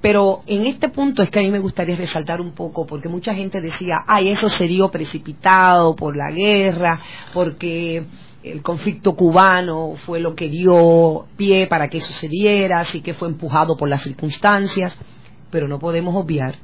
Pero 0.00 0.42
en 0.46 0.66
este 0.66 0.88
punto 0.88 1.22
es 1.22 1.30
que 1.30 1.40
a 1.40 1.42
mí 1.42 1.50
me 1.50 1.58
gustaría 1.58 1.96
resaltar 1.96 2.40
un 2.40 2.52
poco, 2.52 2.86
porque 2.86 3.08
mucha 3.08 3.34
gente 3.34 3.60
decía, 3.60 3.96
ay, 4.06 4.28
eso 4.28 4.48
sería 4.48 4.88
precipitado 4.88 5.94
por 5.94 6.16
la 6.16 6.30
guerra, 6.30 7.00
porque 7.34 8.04
el 8.42 8.62
conflicto 8.62 9.14
cubano 9.14 9.94
fue 10.04 10.20
lo 10.20 10.34
que 10.34 10.48
dio 10.48 11.26
pie 11.36 11.66
para 11.66 11.88
que 11.88 11.98
eso 11.98 12.12
se 12.12 12.28
diera, 12.28 12.80
así 12.80 13.00
que 13.00 13.14
fue 13.14 13.28
empujado 13.28 13.76
por 13.76 13.88
las 13.88 14.02
circunstancias. 14.02 14.98
pero 15.50 15.68
no 15.68 15.78
podemos 15.78 16.14
obviar 16.16 16.54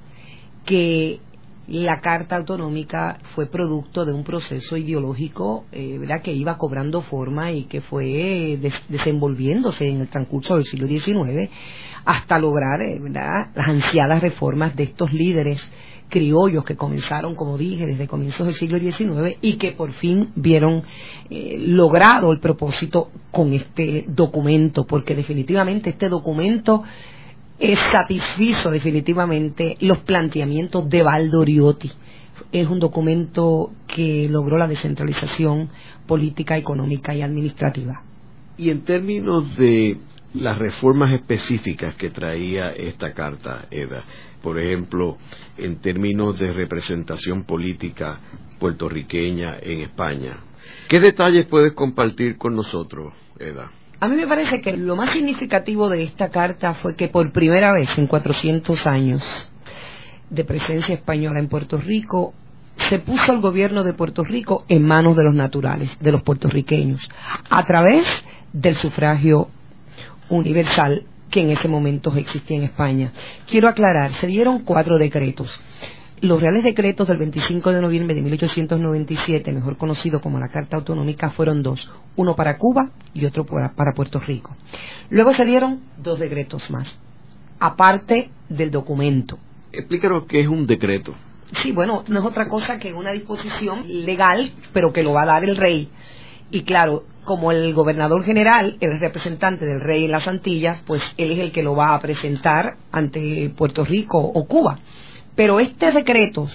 que 0.64 1.20
la 1.68 2.00
Carta 2.00 2.36
Autonómica 2.36 3.18
fue 3.34 3.46
producto 3.46 4.06
de 4.06 4.14
un 4.14 4.24
proceso 4.24 4.78
ideológico 4.78 5.66
eh, 5.70 5.98
¿verdad? 5.98 6.22
que 6.22 6.32
iba 6.32 6.56
cobrando 6.56 7.02
forma 7.02 7.52
y 7.52 7.64
que 7.64 7.82
fue 7.82 8.58
desenvolviéndose 8.88 9.86
en 9.86 10.00
el 10.00 10.08
transcurso 10.08 10.54
del 10.54 10.64
siglo 10.64 10.86
XIX 10.86 11.50
hasta 12.06 12.38
lograr 12.38 12.80
eh, 12.80 12.98
las 13.10 13.68
ansiadas 13.68 14.22
reformas 14.22 14.74
de 14.74 14.84
estos 14.84 15.12
líderes 15.12 15.70
criollos 16.08 16.64
que 16.64 16.76
comenzaron, 16.76 17.34
como 17.34 17.58
dije, 17.58 17.86
desde 17.86 18.08
comienzos 18.08 18.46
del 18.46 18.54
siglo 18.54 18.78
XIX 18.78 19.36
y 19.40 19.54
que 19.54 19.72
por 19.72 19.92
fin 19.92 20.30
vieron 20.34 20.82
eh, 21.30 21.56
logrado 21.58 22.32
el 22.32 22.40
propósito 22.40 23.10
con 23.30 23.52
este 23.52 24.04
documento, 24.08 24.86
porque 24.86 25.14
definitivamente 25.14 25.90
este 25.90 26.08
documento 26.08 26.84
satisfizo 27.90 28.70
definitivamente 28.70 29.76
los 29.80 29.98
planteamientos 29.98 30.88
de 30.88 31.02
Valdoriotti. 31.02 31.90
Es 32.52 32.68
un 32.68 32.78
documento 32.78 33.72
que 33.86 34.28
logró 34.28 34.56
la 34.56 34.68
descentralización 34.68 35.68
política, 36.06 36.56
económica 36.56 37.14
y 37.14 37.22
administrativa. 37.22 38.02
Y 38.56 38.70
en 38.70 38.82
términos 38.82 39.56
de 39.56 39.98
las 40.34 40.58
reformas 40.58 41.12
específicas 41.12 41.94
que 41.94 42.10
traía 42.10 42.68
esta 42.68 43.12
carta, 43.12 43.66
Eda, 43.70 44.04
por 44.42 44.58
ejemplo, 44.60 45.16
en 45.56 45.80
términos 45.80 46.38
de 46.38 46.52
representación 46.52 47.44
política 47.44 48.20
puertorriqueña 48.58 49.58
en 49.60 49.80
España, 49.80 50.38
¿qué 50.88 51.00
detalles 51.00 51.46
puedes 51.46 51.72
compartir 51.72 52.36
con 52.36 52.54
nosotros, 52.54 53.14
Eda? 53.38 53.70
A 54.00 54.06
mí 54.06 54.16
me 54.16 54.28
parece 54.28 54.60
que 54.60 54.76
lo 54.76 54.94
más 54.94 55.10
significativo 55.10 55.88
de 55.88 56.04
esta 56.04 56.28
carta 56.28 56.74
fue 56.74 56.94
que 56.94 57.08
por 57.08 57.32
primera 57.32 57.72
vez 57.72 57.98
en 57.98 58.06
400 58.06 58.86
años 58.86 59.50
de 60.30 60.44
presencia 60.44 60.94
española 60.94 61.40
en 61.40 61.48
Puerto 61.48 61.78
Rico, 61.78 62.34
se 62.88 63.00
puso 63.00 63.32
el 63.32 63.40
gobierno 63.40 63.82
de 63.82 63.94
Puerto 63.94 64.22
Rico 64.22 64.64
en 64.68 64.86
manos 64.86 65.16
de 65.16 65.24
los 65.24 65.34
naturales, 65.34 65.96
de 66.00 66.12
los 66.12 66.22
puertorriqueños, 66.22 67.08
a 67.50 67.64
través 67.64 68.06
del 68.52 68.76
sufragio 68.76 69.48
universal 70.30 71.04
que 71.30 71.40
en 71.40 71.50
ese 71.50 71.68
momento 71.68 72.14
existía 72.16 72.56
en 72.56 72.64
España. 72.64 73.12
Quiero 73.46 73.68
aclarar, 73.68 74.12
se 74.12 74.26
dieron 74.26 74.60
cuatro 74.60 74.98
decretos 74.98 75.60
los 76.20 76.40
reales 76.40 76.64
decretos 76.64 77.06
del 77.08 77.18
25 77.18 77.72
de 77.72 77.80
noviembre 77.80 78.14
de 78.14 78.22
1897, 78.22 79.52
mejor 79.52 79.76
conocido 79.76 80.20
como 80.20 80.38
la 80.38 80.48
Carta 80.48 80.76
Autonómica, 80.76 81.30
fueron 81.30 81.62
dos, 81.62 81.88
uno 82.16 82.34
para 82.34 82.58
Cuba 82.58 82.90
y 83.14 83.24
otro 83.24 83.44
para, 83.44 83.92
Puerto 83.94 84.20
Rico. 84.20 84.56
Luego 85.10 85.32
se 85.32 85.44
dieron 85.44 85.82
dos 85.96 86.18
decretos 86.18 86.70
más, 86.70 86.96
aparte 87.58 88.30
del 88.48 88.70
documento. 88.70 89.38
Explícanos 89.72 90.24
qué 90.24 90.40
es 90.40 90.48
un 90.48 90.66
decreto. 90.66 91.14
Sí, 91.52 91.72
bueno, 91.72 92.04
no 92.08 92.20
es 92.20 92.24
otra 92.26 92.48
cosa 92.48 92.78
que 92.78 92.92
una 92.92 93.12
disposición 93.12 93.84
legal, 94.04 94.52
pero 94.72 94.92
que 94.92 95.02
lo 95.02 95.12
va 95.12 95.22
a 95.22 95.26
dar 95.26 95.44
el 95.44 95.56
rey. 95.56 95.88
Y 96.50 96.62
claro, 96.62 97.04
como 97.28 97.52
el 97.52 97.74
gobernador 97.74 98.24
general 98.24 98.78
el 98.80 98.98
representante 98.98 99.66
del 99.66 99.82
rey 99.82 100.06
en 100.06 100.12
las 100.12 100.26
Antillas, 100.26 100.82
pues 100.86 101.02
él 101.18 101.32
es 101.32 101.38
el 101.40 101.52
que 101.52 101.62
lo 101.62 101.76
va 101.76 101.94
a 101.94 102.00
presentar 102.00 102.78
ante 102.90 103.52
Puerto 103.54 103.84
Rico 103.84 104.18
o 104.18 104.46
Cuba. 104.46 104.78
Pero 105.34 105.60
este 105.60 105.92
decreto, 105.92 106.48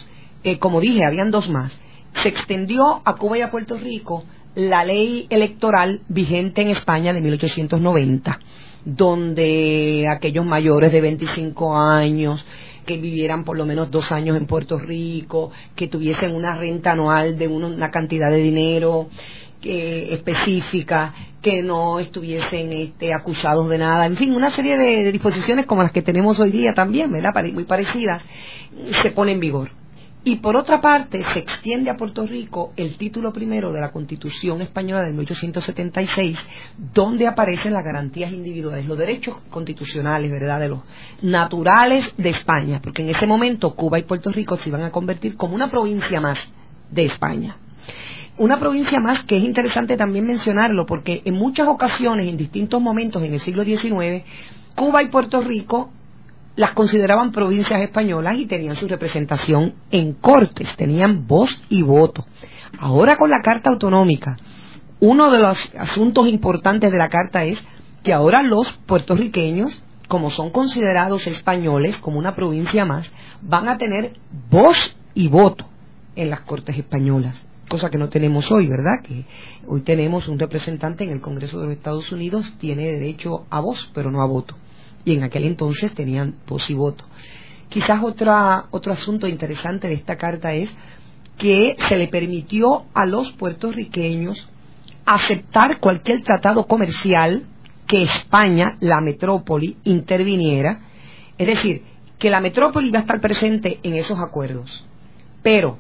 eh, 0.44 0.58
como 0.58 0.82
dije, 0.82 1.06
habían 1.06 1.30
dos 1.30 1.48
más, 1.48 1.72
se 2.16 2.30
extendió 2.30 3.04
a 3.06 3.16
Cuba 3.18 3.38
y 3.38 3.42
a 3.42 3.52
Puerto 3.52 3.78
Rico 3.78 4.24
la 4.56 4.84
ley 4.84 5.28
electoral 5.30 6.02
vigente 6.08 6.64
en 6.64 6.70
España 6.70 7.14
de 7.14 7.22
1890, 7.22 8.40
donde 8.84 10.08
aquellos 10.10 10.44
mayores 10.44 10.92
de 10.92 11.02
25 11.02 11.78
años 11.78 12.44
que 12.88 12.98
vivieran 12.98 13.44
por 13.44 13.58
lo 13.58 13.66
menos 13.68 13.92
dos 13.92 14.12
años 14.12 14.36
en 14.36 14.48
Puerto 14.48 14.80
Rico, 14.80 15.52
que 15.76 15.88
tuviesen 15.88 16.36
una 16.36 16.56
renta 16.56 16.94
anual 16.94 17.38
de 17.38 17.48
una 17.48 17.92
cantidad 17.92 18.32
de 18.32 18.38
dinero 18.38 19.10
específica, 19.66 21.14
que 21.42 21.62
no 21.62 22.00
estuviesen 22.00 22.72
este, 22.72 23.14
acusados 23.14 23.70
de 23.70 23.78
nada, 23.78 24.06
en 24.06 24.16
fin, 24.16 24.34
una 24.36 24.50
serie 24.52 24.78
de, 24.78 25.04
de, 25.04 25.12
disposiciones 25.12 25.66
como 25.66 25.84
las 25.84 25.92
que 25.92 26.02
tenemos 26.02 26.40
hoy 26.40 26.52
día 26.52 26.74
también, 26.74 27.12
¿verdad? 27.12 27.32
Muy 27.54 27.66
parecidas, 27.66 28.24
se 29.02 29.12
pone 29.12 29.34
en 29.34 29.40
vigor. 29.40 29.84
Y 30.26 30.38
por 30.38 30.56
otra 30.56 30.80
parte, 30.80 31.22
se 31.34 31.40
extiende 31.40 31.90
a 31.90 31.98
Puerto 31.98 32.26
Rico 32.26 32.72
el 32.78 32.96
título 32.96 33.34
primero 33.34 33.74
de 33.74 33.82
la 33.82 33.92
Constitución 33.92 34.62
Española 34.62 35.06
de 35.06 35.12
1876, 35.12 36.40
donde 36.94 37.28
aparecen 37.28 37.74
las 37.74 37.84
garantías 37.84 38.32
individuales, 38.32 38.86
los 38.86 38.98
derechos 38.98 39.42
constitucionales, 39.50 40.32
¿verdad?, 40.32 40.62
de 40.62 40.70
los 40.70 40.80
naturales 41.22 42.10
de 42.16 42.30
España, 42.30 42.80
porque 42.82 43.02
en 43.02 43.10
ese 43.10 43.28
momento 43.28 43.76
Cuba 43.76 44.00
y 44.00 44.04
Puerto 44.04 44.32
Rico 44.32 44.56
se 44.56 44.70
iban 44.70 44.84
a 44.84 44.92
convertir 44.92 45.36
como 45.36 45.56
una 45.56 45.70
provincia 45.70 46.22
más 46.22 46.40
de 46.90 47.04
España. 47.04 47.58
Una 48.38 48.60
provincia 48.60 49.00
más 49.00 49.24
que 49.26 49.38
es 49.38 49.44
interesante 49.44 49.96
también 49.96 50.26
mencionarlo, 50.26 50.88
porque 50.88 51.22
en 51.26 51.36
muchas 51.36 51.68
ocasiones, 51.68 52.28
en 52.28 52.36
distintos 52.36 52.82
momentos 52.82 53.22
en 53.22 53.34
el 53.34 53.40
siglo 53.40 53.64
XIX, 53.64 54.24
Cuba 54.76 55.04
y 55.04 55.08
Puerto 55.08 55.42
Rico 55.42 55.92
las 56.56 56.72
consideraban 56.72 57.32
provincias 57.32 57.82
españolas 57.82 58.38
y 58.38 58.46
tenían 58.46 58.76
su 58.76 58.88
representación 58.88 59.76
en 59.92 60.14
cortes, 60.14 60.76
tenían 60.78 61.28
voz 61.28 61.62
y 61.70 61.84
voto. 61.84 62.26
Ahora 62.80 63.18
con 63.18 63.30
la 63.30 63.42
Carta 63.42 63.70
Autonómica, 63.70 64.38
uno 65.00 65.30
de 65.30 65.40
los 65.40 65.70
asuntos 65.78 66.28
importantes 66.28 66.92
de 66.92 66.98
la 66.98 67.10
Carta 67.10 67.44
es 67.44 67.60
que 68.04 68.14
ahora 68.14 68.42
los 68.42 68.72
puertorriqueños, 68.86 69.84
como 70.08 70.32
son 70.32 70.50
considerados 70.50 71.28
españoles, 71.28 71.98
como 71.98 72.18
una 72.18 72.36
provincia 72.36 72.84
más, 72.86 73.12
van 73.42 73.70
a 73.70 73.78
tener 73.78 74.14
voz 74.50 74.96
y 75.14 75.28
voto 75.28 75.68
en 76.16 76.30
las 76.30 76.42
Cortes 76.42 76.78
españolas, 76.78 77.46
cosa 77.70 77.90
que 77.90 77.98
no 77.98 78.10
tenemos 78.10 78.52
hoy, 78.52 78.68
¿verdad? 78.68 79.02
Que 79.04 79.26
hoy 79.68 79.82
tenemos 79.82 80.28
un 80.28 80.40
representante 80.40 81.04
en 81.04 81.12
el 81.12 81.22
Congreso 81.22 81.60
de 81.60 81.66
los 81.66 81.74
Estados 81.74 82.12
Unidos, 82.12 82.54
tiene 82.60 82.92
derecho 82.92 83.46
a 83.50 83.60
voz, 83.60 83.90
pero 83.94 84.12
no 84.12 84.22
a 84.22 84.28
voto 84.28 84.56
y 85.06 85.14
en 85.14 85.24
aquel 85.24 85.46
entonces 85.46 85.94
tenían 85.94 86.36
voz 86.48 86.70
y 86.70 86.74
voto. 86.74 87.06
Quizás 87.70 88.02
otra, 88.04 88.66
otro 88.72 88.92
asunto 88.92 89.28
interesante 89.28 89.88
de 89.88 89.96
esta 89.96 90.16
carta 90.16 90.54
es 90.54 90.70
que 91.38 91.76
se 91.88 91.98
le 91.98 92.08
permitió 92.08 92.86
a 92.94 93.06
los 93.06 93.32
puertorriqueños 93.34 94.50
aceptar 95.06 95.80
cualquier 95.80 96.22
tratado 96.22 96.68
comercial 96.68 97.44
que 97.88 98.04
España, 98.04 98.78
la 98.80 99.02
metrópoli, 99.02 99.78
interviniera, 99.84 100.82
es 101.38 101.48
decir, 101.48 101.84
que 102.18 102.30
la 102.30 102.40
metrópoli 102.40 102.88
iba 102.88 103.00
a 103.00 103.02
estar 103.02 103.20
presente 103.20 103.80
en 103.84 103.96
esos 103.96 104.20
acuerdos, 104.20 104.86
pero 105.42 105.80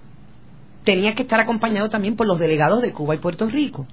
tenía 0.83 1.15
que 1.15 1.23
estar 1.23 1.39
acompañado 1.39 1.89
también 1.89 2.15
por 2.15 2.27
los 2.27 2.39
delegados 2.39 2.81
de 2.81 2.91
Cuba 2.91 3.15
y 3.15 3.19
Puerto 3.19 3.47
Rico. 3.47 3.87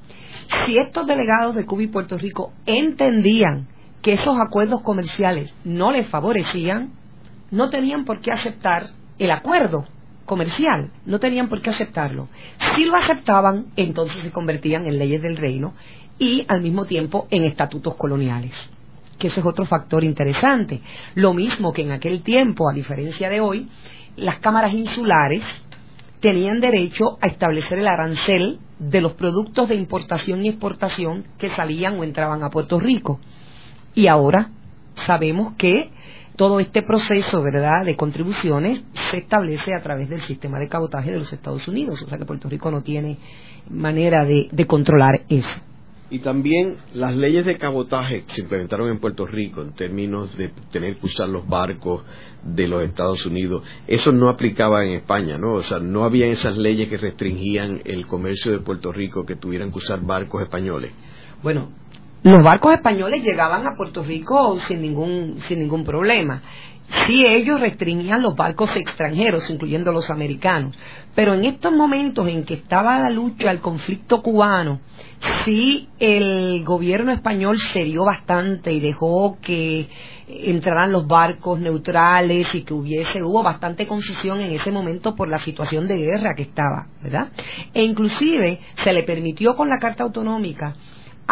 Si 0.65 0.79
estos 0.79 1.07
delegados 1.07 1.55
de 1.55 1.65
Cuba 1.65 1.83
y 1.83 1.87
Puerto 1.89 2.19
Rico 2.19 2.53
entendían 2.67 3.69
que 4.03 4.15
esos 4.15 4.39
acuerdos 4.41 4.83
comerciales 4.83 5.55
no 5.65 5.93
les 5.93 6.07
favorecían, 6.07 6.93
no 7.51 7.71
tenían 7.71 8.05
por 8.05 8.21
qué 8.21 8.33
aceptar 8.33 8.87
el 9.19 9.31
acuerdo 9.31 9.87
comercial, 10.25 10.91
no 11.07 11.19
tenían 11.19 11.49
por 11.49 11.61
qué 11.61 11.71
aceptarlo. 11.71 12.29
Si 12.75 12.85
lo 12.85 12.97
aceptaban, 12.97 13.67
entonces 13.77 14.23
se 14.23 14.31
convertían 14.31 14.87
en 14.87 14.99
leyes 14.99 15.23
del 15.23 15.37
reino 15.37 15.75
y 16.19 16.45
al 16.49 16.63
mismo 16.63 16.85
tiempo 16.85 17.27
en 17.31 17.45
estatutos 17.45 17.97
coloniales, 17.97 18.53
que 19.19 19.27
ese 19.27 19.41
es 19.41 19.47
otro 19.47 19.67
factor 19.67 20.05
interesante. 20.05 20.81
Lo 21.15 21.35
mismo 21.35 21.73
que 21.73 21.83
en 21.83 21.93
aquel 21.93 22.23
tiempo, 22.23 22.71
a 22.71 22.75
diferencia 22.75 23.29
de 23.29 23.41
hoy, 23.41 23.69
las 24.17 24.39
cámaras 24.39 24.73
insulares 24.73 25.43
tenían 26.21 26.61
derecho 26.61 27.19
a 27.21 27.27
establecer 27.27 27.79
el 27.79 27.89
arancel 27.89 28.59
de 28.79 29.01
los 29.01 29.13
productos 29.13 29.69
de 29.69 29.75
importación 29.75 30.45
y 30.45 30.49
exportación 30.49 31.25
que 31.39 31.51
salían 31.51 31.99
o 31.99 32.05
entraban 32.05 32.43
a 32.43 32.51
Puerto 32.51 32.79
Rico. 32.79 33.21
Y 33.95 34.07
ahora 34.07 34.51
sabemos 34.95 35.55
que 35.55 35.91
todo 36.37 36.61
este 36.61 36.83
proceso, 36.83 37.43
¿verdad?, 37.43 37.85
de 37.85 37.97
contribuciones 37.97 38.81
se 39.11 39.19
establece 39.19 39.75
a 39.75 39.83
través 39.83 40.09
del 40.09 40.23
sistema 40.23 40.59
de 40.59 40.69
cabotaje 40.69 41.11
de 41.11 41.19
los 41.19 41.33
Estados 41.33 41.69
Unidos, 41.69 42.03
o 42.03 42.09
sea 42.09 42.17
que 42.17 42.25
Puerto 42.25 42.49
Rico 42.49 42.71
no 42.71 42.83
tiene 42.83 43.19
manera 43.69 44.25
de, 44.25 44.49
controlar 44.67 45.23
eso. 45.29 45.61
Y 46.11 46.19
también 46.19 46.79
las 46.93 47.15
leyes 47.15 47.45
de 47.45 47.57
cabotaje 47.57 48.25
que 48.25 48.35
se 48.35 48.41
implementaron 48.43 48.91
en 48.91 48.99
Puerto 48.99 49.27
Rico 49.27 49.63
en 49.63 49.73
términos 49.75 50.37
de 50.37 50.49
tener 50.73 50.97
que 50.97 51.07
usar 51.07 51.29
los 51.29 51.47
barcos 51.47 52.03
de 52.43 52.67
los 52.67 52.83
Estados 52.83 53.25
Unidos, 53.27 53.63
eso 53.87 54.11
no 54.11 54.29
aplicaba 54.29 54.85
en 54.85 54.95
España, 54.95 55.39
¿no? 55.39 55.55
O 55.55 55.63
sea, 55.63 55.79
no 55.79 56.05
había 56.05 56.27
esas 56.27 56.59
leyes 56.59 56.89
que 56.89 56.97
restringían 56.97 57.83
el 57.85 58.09
comercio 58.09 58.51
de 58.51 58.59
Puerto 58.59 58.91
Rico 58.91 59.25
que 59.25 59.37
tuvieran 59.37 59.71
que 59.71 59.79
usar 59.79 60.01
barcos 60.01 60.43
españoles. 60.43 60.93
Bueno, 61.45 61.71
los 62.23 62.43
barcos 62.43 62.75
españoles 62.75 63.23
llegaban 63.23 63.67
a 63.67 63.77
Puerto 63.77 64.03
Rico 64.03 64.59
sin 64.61 64.83
ningún, 64.83 65.37
sin 65.39 65.61
ningún 65.61 65.85
problema. 65.85 66.43
Sí 67.07 67.27
ellos 67.27 67.61
restringían 67.61 68.23
los 68.23 68.37
barcos 68.37 68.77
extranjeros, 68.77 69.49
incluyendo 69.51 69.93
los 69.93 70.11
americanos, 70.11 70.77
pero 71.15 71.35
en 71.35 71.45
estos 71.45 71.73
momentos 71.73 72.29
en 72.29 72.45
que 72.45 72.55
estaba 72.55 72.99
la 72.99 73.11
lucha, 73.11 73.51
el 73.51 73.61
conflicto 73.61 74.23
cubano, 74.23 74.81
sí 75.45 75.89
el 75.99 76.65
gobierno 76.65 77.13
español 77.13 77.59
se 77.59 77.85
dio 77.85 78.05
bastante 78.05 78.73
y 78.73 78.81
dejó 78.81 79.39
que 79.41 79.89
entraran 80.29 80.93
los 80.93 81.07
barcos 81.07 81.59
neutrales 81.59 82.55
y 82.55 82.63
que 82.63 82.75
hubiese, 82.75 83.23
hubo 83.23 83.43
bastante 83.43 83.87
concesión 83.87 84.41
en 84.41 84.53
ese 84.53 84.71
momento 84.71 85.17
por 85.17 85.29
la 85.29 85.41
situación 85.41 85.89
de 85.89 85.99
guerra 85.99 86.35
que 86.37 86.43
estaba, 86.43 86.87
¿verdad? 87.03 87.29
E 87.75 87.83
inclusive 87.83 88.61
se 88.83 88.93
le 88.93 89.03
permitió 89.03 89.57
con 89.57 89.69
la 89.69 89.79
Carta 89.79 90.05
Autonómica 90.05 90.77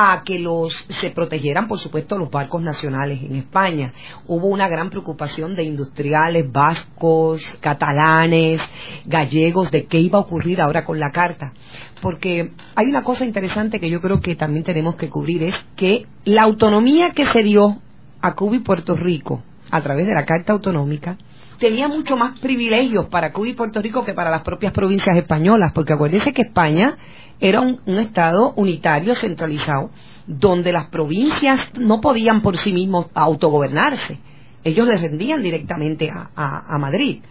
a 0.01 0.23
que 0.23 0.39
los 0.39 0.73
se 0.89 1.11
protegieran, 1.11 1.67
por 1.67 1.81
supuesto, 1.81 2.17
los 2.17 2.31
barcos 2.31 2.63
nacionales 2.63 3.21
en 3.21 3.35
España. 3.35 3.93
Hubo 4.29 4.47
una 4.47 4.69
gran 4.69 4.91
preocupación 4.91 5.57
de 5.57 5.65
industriales 5.65 6.53
vascos, 6.53 7.59
catalanes, 7.61 8.61
gallegos, 9.07 9.73
de 9.73 9.87
qué 9.87 9.99
iba 9.99 10.19
a 10.19 10.23
ocurrir 10.23 10.61
ahora 10.61 10.85
con 10.85 11.01
la 11.01 11.11
carta. 11.11 11.53
Porque 12.01 12.53
hay 12.77 12.87
una 12.87 13.03
cosa 13.03 13.25
interesante 13.25 13.81
que 13.81 13.91
yo 13.91 14.01
creo 14.01 14.21
que 14.21 14.37
también 14.37 14.63
tenemos 14.63 14.95
que 14.95 15.09
cubrir, 15.11 15.43
es 15.43 15.57
que 15.75 16.07
la 16.25 16.43
autonomía 16.43 17.11
que 17.11 17.29
se 17.33 17.43
dio 17.43 17.79
a 18.21 18.37
Cuba 18.37 18.55
y 18.55 18.61
Puerto 18.61 18.95
Rico 18.95 19.43
a 19.69 19.81
través 19.81 20.07
de 20.07 20.15
la 20.15 20.25
Carta 20.25 20.53
Autonómica 20.53 21.19
tenía 21.59 21.89
mucho 21.89 22.17
más 22.17 22.39
privilegios 22.39 23.07
para 23.07 23.33
Cuba 23.33 23.49
y 23.49 23.55
Puerto 23.55 23.83
Rico 23.83 24.05
que 24.05 24.15
para 24.15 24.31
las 24.31 24.43
propias 24.43 24.73
provincias 24.73 25.17
españolas, 25.17 25.73
porque 25.75 25.93
acuérdense 25.93 26.33
que 26.33 26.43
España 26.43 26.97
era 27.41 27.61
un, 27.61 27.81
Estado 27.99 28.53
unitario 28.57 29.15
centralizado, 29.15 29.91
donde 30.27 30.73
las 30.73 30.89
provincias 30.89 31.61
no 31.79 32.01
podían 32.01 32.43
por 32.43 32.57
sí 32.57 32.73
mismos 32.73 33.07
autogobernarse. 33.15 34.19
Ellos 34.65 34.87
les 34.87 35.01
rendían 35.01 35.43
directamente 35.43 36.11
a 36.11 36.79
Madrid. 36.79 37.23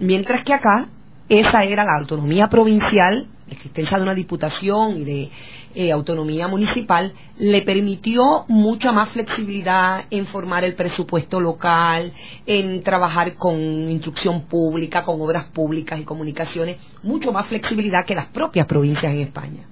Mientras 0.00 0.42
que 0.44 0.54
acá, 0.54 0.88
esa 1.28 1.64
era 1.64 1.84
la 1.84 1.98
autonomía 1.98 2.46
provincial, 2.46 3.26
la 3.48 3.54
existencia 3.54 3.96
de 3.96 4.02
una 4.02 4.14
diputación 4.14 4.98
y 4.98 5.04
de 5.04 5.30
eh, 5.74 5.90
autonomía 5.90 6.48
municipal 6.48 7.12
le 7.38 7.62
permitió 7.62 8.44
mucha 8.48 8.92
más 8.92 9.10
flexibilidad 9.10 10.04
en 10.10 10.26
formar 10.26 10.64
el 10.64 10.74
presupuesto 10.74 11.40
local, 11.40 12.12
en 12.46 12.82
trabajar 12.82 13.34
con 13.34 13.58
instrucción 13.88 14.42
pública, 14.42 15.02
con 15.02 15.20
obras 15.20 15.46
públicas 15.46 15.98
y 15.98 16.04
comunicaciones, 16.04 16.76
mucho 17.02 17.32
más 17.32 17.46
flexibilidad 17.46 18.04
que 18.04 18.14
las 18.14 18.28
propias 18.28 18.66
provincias 18.66 19.12
en 19.12 19.20
España. 19.20 19.66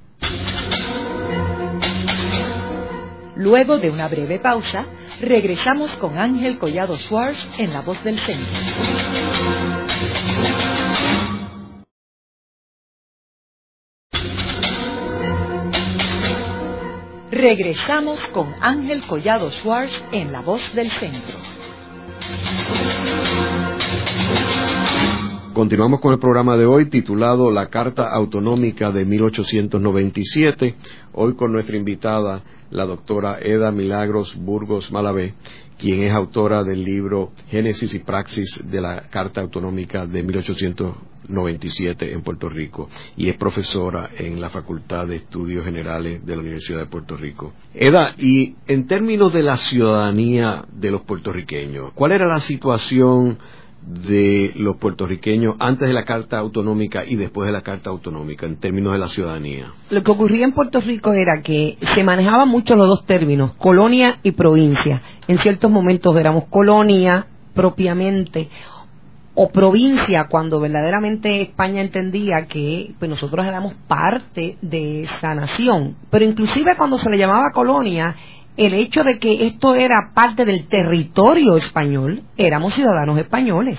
Luego 3.37 3.77
de 3.77 3.91
una 3.91 4.09
breve 4.09 4.39
pausa, 4.39 4.87
regresamos 5.20 5.95
con 5.97 6.18
Ángel 6.18 6.59
Collado 6.59 6.97
Schwartz 6.97 7.47
en 7.59 7.70
La 7.74 7.83
Voz 7.83 8.03
del 8.03 8.18
Centro. 8.18 8.47
Regresamos 17.37 18.18
con 18.28 18.55
Ángel 18.62 19.03
Collado 19.07 19.51
Schwartz 19.51 20.03
en 20.11 20.32
La 20.32 20.41
Voz 20.41 20.74
del 20.74 20.91
Centro. 20.91 21.37
Continuamos 25.53 26.01
con 26.01 26.14
el 26.14 26.18
programa 26.18 26.57
de 26.57 26.64
hoy 26.64 26.89
titulado 26.89 27.51
La 27.51 27.68
Carta 27.68 28.09
Autonómica 28.11 28.91
de 28.91 29.05
1897. 29.05 30.76
Hoy 31.12 31.34
con 31.34 31.53
nuestra 31.53 31.76
invitada, 31.76 32.43
la 32.70 32.87
doctora 32.87 33.39
Eda 33.43 33.70
Milagros 33.70 34.34
Burgos 34.34 34.91
Malavé, 34.91 35.34
quien 35.79 36.03
es 36.03 36.12
autora 36.12 36.62
del 36.64 36.83
libro 36.83 37.33
Génesis 37.49 37.95
y 37.95 38.01
Praxis 38.01 38.62
de 38.68 38.81
la 38.81 39.09
Carta 39.09 39.41
Autonómica 39.41 40.07
de 40.07 40.22
1897 40.22 42.12
en 42.12 42.22
Puerto 42.22 42.49
Rico 42.49 42.89
y 43.16 43.29
es 43.29 43.37
profesora 43.37 44.11
en 44.16 44.41
la 44.41 44.49
Facultad 44.49 45.07
de 45.07 45.16
Estudios 45.16 45.64
Generales 45.64 46.24
de 46.24 46.35
la 46.35 46.41
Universidad 46.41 46.79
de 46.81 46.87
Puerto 46.87 47.16
Rico. 47.16 47.53
Eda, 47.74 48.14
y 48.18 48.55
en 48.66 48.87
términos 48.87 49.33
de 49.33 49.43
la 49.43 49.57
ciudadanía 49.57 50.64
de 50.72 50.91
los 50.91 51.03
puertorriqueños, 51.03 51.93
¿cuál 51.95 52.12
era 52.12 52.27
la 52.27 52.41
situación 52.41 53.39
de 53.87 54.53
los 54.57 54.76
puertorriqueños 54.78 55.55
antes 55.61 55.87
de 55.87 55.95
la 55.95 56.05
Carta 56.05 56.39
Autonómica 56.39 57.05
y 57.07 57.14
después 57.14 57.47
de 57.47 57.53
la 57.53 57.62
Carta 57.62 57.91
Autonómica 57.91 58.45
en 58.45 58.57
términos 58.57 58.93
de 58.93 58.99
la 58.99 59.09
ciudadanía? 59.09 59.72
Lo 59.91 60.03
que 60.03 60.11
ocurría 60.11 60.45
en 60.45 60.53
Puerto 60.53 60.80
Rico 60.80 61.12
era 61.12 61.41
que 61.43 61.78
se 61.95 62.03
manejaban 62.03 62.49
mucho 62.49 62.74
los 62.74 62.89
dos 62.89 63.07
términos, 63.07 63.53
colonia 63.55 64.18
y 64.24 64.32
provincia. 64.32 65.03
En 65.28 65.39
ciertos 65.39 65.70
momentos 65.70 66.16
éramos 66.16 66.45
colonia 66.51 67.26
propiamente 67.55 68.49
o 69.39 69.51
provincia 69.51 70.26
cuando 70.28 70.59
verdaderamente 70.59 71.43
España 71.43 71.82
entendía 71.82 72.47
que 72.49 72.95
pues 72.99 73.09
nosotros 73.09 73.47
éramos 73.47 73.74
parte 73.87 74.57
de 74.62 75.03
esa 75.03 75.34
nación. 75.34 75.95
Pero 76.11 76.24
inclusive 76.24 76.74
cuando 76.76 76.99
se 76.99 77.11
le 77.11 77.18
llamaba 77.18 77.53
colonia 77.53 78.16
el 78.57 78.75
hecho 78.75 79.05
de 79.05 79.19
que 79.19 79.47
esto 79.47 79.75
era 79.75 80.13
parte 80.15 80.45
del 80.45 80.67
territorio 80.67 81.57
español, 81.57 82.23
éramos 82.37 82.75
ciudadanos 82.75 83.19
españoles. 83.19 83.79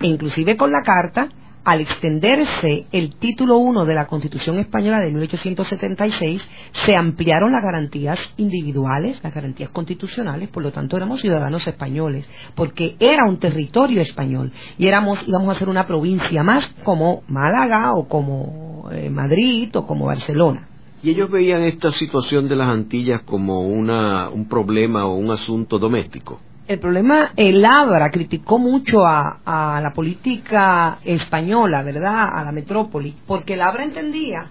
E 0.00 0.06
inclusive 0.06 0.56
con 0.56 0.70
la 0.70 0.82
carta, 0.82 1.28
al 1.64 1.80
extenderse 1.80 2.86
el 2.90 3.16
título 3.16 3.58
1 3.58 3.84
de 3.84 3.94
la 3.94 4.06
Constitución 4.06 4.58
Española 4.58 4.98
de 4.98 5.10
1876, 5.12 6.42
se 6.72 6.96
ampliaron 6.96 7.52
las 7.52 7.62
garantías 7.62 8.18
individuales, 8.38 9.20
las 9.22 9.34
garantías 9.34 9.70
constitucionales, 9.70 10.48
por 10.48 10.62
lo 10.62 10.72
tanto 10.72 10.96
éramos 10.96 11.20
ciudadanos 11.20 11.66
españoles, 11.66 12.28
porque 12.54 12.96
era 12.98 13.24
un 13.24 13.38
territorio 13.38 14.00
español 14.00 14.52
y 14.78 14.86
éramos, 14.86 15.22
íbamos 15.26 15.54
a 15.54 15.58
ser 15.58 15.68
una 15.68 15.86
provincia 15.86 16.42
más 16.42 16.66
como 16.82 17.22
Málaga 17.28 17.92
o 17.94 18.08
como 18.08 18.88
eh, 18.90 19.10
Madrid 19.10 19.70
o 19.76 19.86
como 19.86 20.06
Barcelona. 20.06 20.69
¿Y 21.02 21.10
ellos 21.10 21.30
veían 21.30 21.62
esta 21.62 21.92
situación 21.92 22.46
de 22.46 22.56
las 22.56 22.68
Antillas 22.68 23.22
como 23.22 23.62
una, 23.62 24.28
un 24.28 24.46
problema 24.46 25.06
o 25.06 25.14
un 25.14 25.30
asunto 25.30 25.78
doméstico? 25.78 26.40
El 26.68 26.78
problema, 26.78 27.32
el 27.36 27.64
Abra 27.64 28.10
criticó 28.10 28.58
mucho 28.58 29.06
a, 29.06 29.80
la 29.82 29.92
política 29.94 30.98
española, 31.04 31.82
¿verdad? 31.82 32.28
A 32.32 32.44
la 32.44 32.52
metrópoli, 32.52 33.16
porque 33.26 33.54
el 33.54 33.62
Abra 33.62 33.82
entendía 33.82 34.46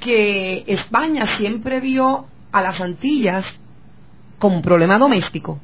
que 0.00 0.64
España 0.66 1.26
siempre 1.36 1.80
vio 1.80 2.26
a 2.52 2.62
las 2.62 2.80
Antillas 2.80 3.44
como 4.38 4.56
un 4.56 4.62
problema 4.62 4.98
doméstico, 4.98 5.58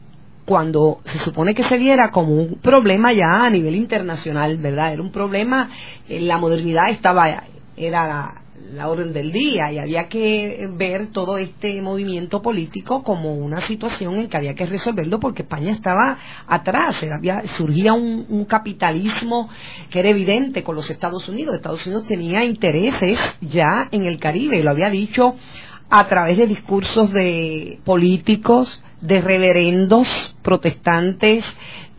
cuando 0.44 1.00
se 1.04 1.18
supone 1.18 1.54
que 1.54 1.66
se 1.68 1.78
viera 1.78 2.10
como 2.10 2.34
un 2.34 2.56
problema 2.56 3.12
ya 3.12 3.44
a 3.44 3.48
nivel 3.48 3.76
internacional, 3.76 4.58
¿verdad? 4.58 4.92
Era 4.92 5.02
un 5.02 5.12
problema, 5.12 5.70
eh, 6.08 6.20
la 6.20 6.36
modernidad 6.36 6.90
estaba, 6.90 7.44
era 7.76 8.06
la 8.06 8.39
orden 8.82 9.12
del 9.12 9.32
día 9.32 9.72
y 9.72 9.78
había 9.78 10.08
que 10.08 10.68
ver 10.72 11.08
todo 11.08 11.38
este 11.38 11.80
movimiento 11.82 12.40
político 12.40 13.02
como 13.02 13.34
una 13.34 13.60
situación 13.62 14.16
en 14.16 14.28
que 14.28 14.36
había 14.36 14.54
que 14.54 14.66
resolverlo 14.66 15.18
porque 15.20 15.42
España 15.42 15.72
estaba 15.72 16.18
atrás, 16.46 16.96
había, 17.02 17.42
surgía 17.56 17.92
un, 17.92 18.44
capitalismo 18.46 19.48
que 19.90 20.00
era 20.00 20.08
evidente 20.08 20.62
con 20.62 20.74
los 20.74 20.90
Estados 20.90 21.28
Unidos. 21.28 21.54
Estados 21.54 21.86
Unidos 21.86 22.06
tenía 22.06 22.44
intereses 22.44 23.18
ya 23.40 23.88
en 23.90 24.06
el 24.06 24.18
Caribe, 24.18 24.62
lo 24.62 24.70
había 24.70 24.88
dicho 24.88 25.34
a 25.90 26.06
través 26.06 26.38
de 26.38 26.46
discursos 26.46 27.12
de 27.12 27.80
políticos, 27.84 28.82
de 29.00 29.20
reverendos 29.20 30.34
protestantes, 30.42 31.44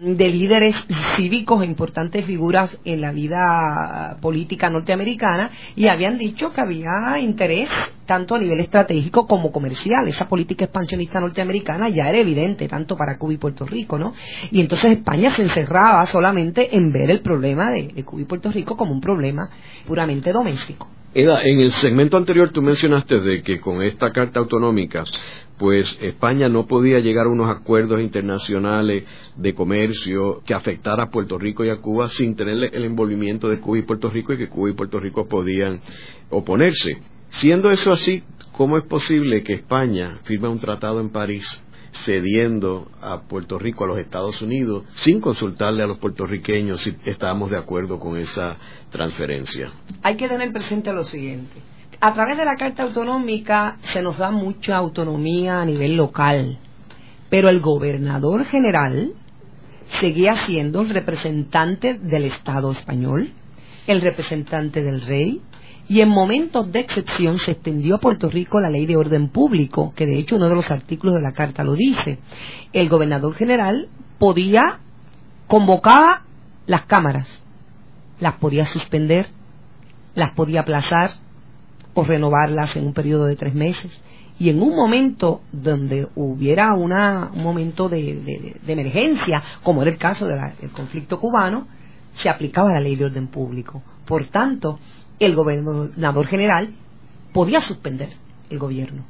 de 0.01 0.29
líderes 0.29 0.75
cívicos 1.15 1.61
e 1.61 1.67
importantes 1.67 2.25
figuras 2.25 2.79
en 2.85 3.01
la 3.01 3.11
vida 3.11 4.17
política 4.19 4.67
norteamericana 4.67 5.51
y 5.75 5.87
habían 5.87 6.17
dicho 6.17 6.51
que 6.51 6.59
había 6.59 7.19
interés 7.19 7.69
tanto 8.07 8.33
a 8.33 8.39
nivel 8.39 8.59
estratégico 8.61 9.27
como 9.27 9.51
comercial. 9.51 10.07
Esa 10.07 10.27
política 10.27 10.65
expansionista 10.65 11.19
norteamericana 11.19 11.87
ya 11.89 12.09
era 12.09 12.17
evidente 12.17 12.67
tanto 12.67 12.97
para 12.97 13.19
Cuba 13.19 13.33
y 13.33 13.37
Puerto 13.37 13.63
Rico, 13.67 13.99
¿no? 13.99 14.13
Y 14.49 14.59
entonces 14.59 14.91
España 14.93 15.35
se 15.35 15.43
encerraba 15.43 16.03
solamente 16.07 16.75
en 16.75 16.91
ver 16.91 17.11
el 17.11 17.21
problema 17.21 17.71
de, 17.71 17.89
de 17.89 18.03
Cuba 18.03 18.23
y 18.23 18.25
Puerto 18.25 18.51
Rico 18.51 18.75
como 18.75 18.93
un 18.93 19.01
problema 19.01 19.51
puramente 19.85 20.31
doméstico. 20.31 20.89
Eda, 21.13 21.43
en 21.43 21.59
el 21.59 21.73
segmento 21.73 22.15
anterior 22.15 22.51
tú 22.51 22.61
mencionaste 22.61 23.19
de 23.19 23.43
que 23.43 23.59
con 23.59 23.81
esta 23.81 24.11
carta 24.11 24.39
autonómica 24.39 25.03
pues 25.61 25.95
España 26.01 26.49
no 26.49 26.65
podía 26.65 26.97
llegar 26.97 27.27
a 27.27 27.29
unos 27.29 27.47
acuerdos 27.47 28.01
internacionales 28.01 29.03
de 29.35 29.53
comercio 29.53 30.41
que 30.43 30.55
afectara 30.55 31.03
a 31.03 31.09
Puerto 31.11 31.37
Rico 31.37 31.63
y 31.63 31.69
a 31.69 31.77
Cuba 31.77 32.09
sin 32.09 32.35
tener 32.35 32.73
el 32.73 32.83
envolvimiento 32.83 33.47
de 33.47 33.59
Cuba 33.59 33.77
y 33.77 33.83
Puerto 33.83 34.09
Rico 34.09 34.33
y 34.33 34.39
que 34.39 34.49
Cuba 34.49 34.71
y 34.71 34.73
Puerto 34.73 34.99
Rico 34.99 35.27
podían 35.27 35.79
oponerse. 36.31 36.97
Siendo 37.29 37.69
eso 37.69 37.91
así, 37.91 38.23
¿cómo 38.53 38.75
es 38.75 38.85
posible 38.85 39.43
que 39.43 39.53
España 39.53 40.17
firme 40.23 40.47
un 40.47 40.57
tratado 40.57 40.99
en 40.99 41.11
París 41.11 41.63
cediendo 41.91 42.89
a 42.99 43.21
Puerto 43.21 43.59
Rico 43.59 43.83
a 43.83 43.87
los 43.89 43.99
Estados 43.99 44.41
Unidos 44.41 44.85
sin 44.95 45.21
consultarle 45.21 45.83
a 45.83 45.87
los 45.87 45.99
puertorriqueños 45.99 46.81
si 46.81 46.95
estábamos 47.05 47.51
de 47.51 47.57
acuerdo 47.57 47.99
con 47.99 48.17
esa 48.17 48.57
transferencia? 48.89 49.71
Hay 50.01 50.15
que 50.15 50.27
tener 50.27 50.51
presente 50.51 50.91
lo 50.91 51.03
siguiente 51.03 51.70
a 52.01 52.13
través 52.13 52.35
de 52.35 52.45
la 52.45 52.55
Carta 52.55 52.81
Autonómica 52.81 53.77
se 53.93 54.01
nos 54.01 54.17
da 54.17 54.31
mucha 54.31 54.75
autonomía 54.75 55.61
a 55.61 55.65
nivel 55.65 55.95
local, 55.95 56.57
pero 57.29 57.47
el 57.47 57.59
gobernador 57.59 58.43
general 58.45 59.13
seguía 59.99 60.47
siendo 60.47 60.81
el 60.81 60.89
representante 60.89 61.93
del 61.93 62.25
Estado 62.25 62.71
español, 62.71 63.29
el 63.85 64.01
representante 64.01 64.81
del 64.81 65.01
rey, 65.01 65.41
y 65.87 66.01
en 66.01 66.09
momentos 66.09 66.71
de 66.71 66.79
excepción 66.79 67.37
se 67.37 67.51
extendió 67.51 67.95
a 67.95 67.99
Puerto 67.99 68.29
Rico 68.29 68.59
la 68.59 68.71
ley 68.71 68.87
de 68.87 68.97
orden 68.97 69.29
público, 69.29 69.93
que 69.95 70.07
de 70.07 70.17
hecho 70.17 70.37
uno 70.37 70.49
de 70.49 70.55
los 70.55 70.71
artículos 70.71 71.15
de 71.15 71.21
la 71.21 71.33
carta 71.33 71.63
lo 71.63 71.75
dice. 71.75 72.17
El 72.73 72.89
gobernador 72.89 73.35
general 73.35 73.89
podía 74.17 74.79
convocar 75.45 76.21
las 76.65 76.83
cámaras, 76.83 77.43
las 78.19 78.35
podía 78.35 78.65
suspender, 78.65 79.27
las 80.15 80.33
podía 80.33 80.61
aplazar 80.61 81.11
o 81.93 82.03
renovarlas 82.03 82.75
en 82.75 82.87
un 82.87 82.93
periodo 82.93 83.25
de 83.25 83.35
tres 83.35 83.53
meses. 83.53 84.01
Y 84.39 84.49
en 84.49 84.61
un 84.61 84.75
momento 84.75 85.41
donde 85.51 86.07
hubiera 86.15 86.73
una, 86.73 87.29
un 87.33 87.43
momento 87.43 87.89
de, 87.89 88.55
emergencia, 88.67 89.43
como 89.61 89.83
era 89.83 89.91
el 89.91 89.97
caso 89.97 90.25
del 90.27 90.71
conflicto 90.71 91.19
cubano, 91.19 91.67
se 92.15 92.29
aplicaba 92.29 92.71
la 92.71 92.79
ley 92.79 92.95
de 92.95 93.05
orden 93.05 93.27
público. 93.27 93.83
Por 94.05 94.25
tanto, 94.27 94.79
el 95.19 95.35
gobernador 95.35 96.25
general 96.25 96.73
podía 97.33 97.61
suspender 97.61 98.09
el 98.49 98.57
gobierno. 98.57 99.03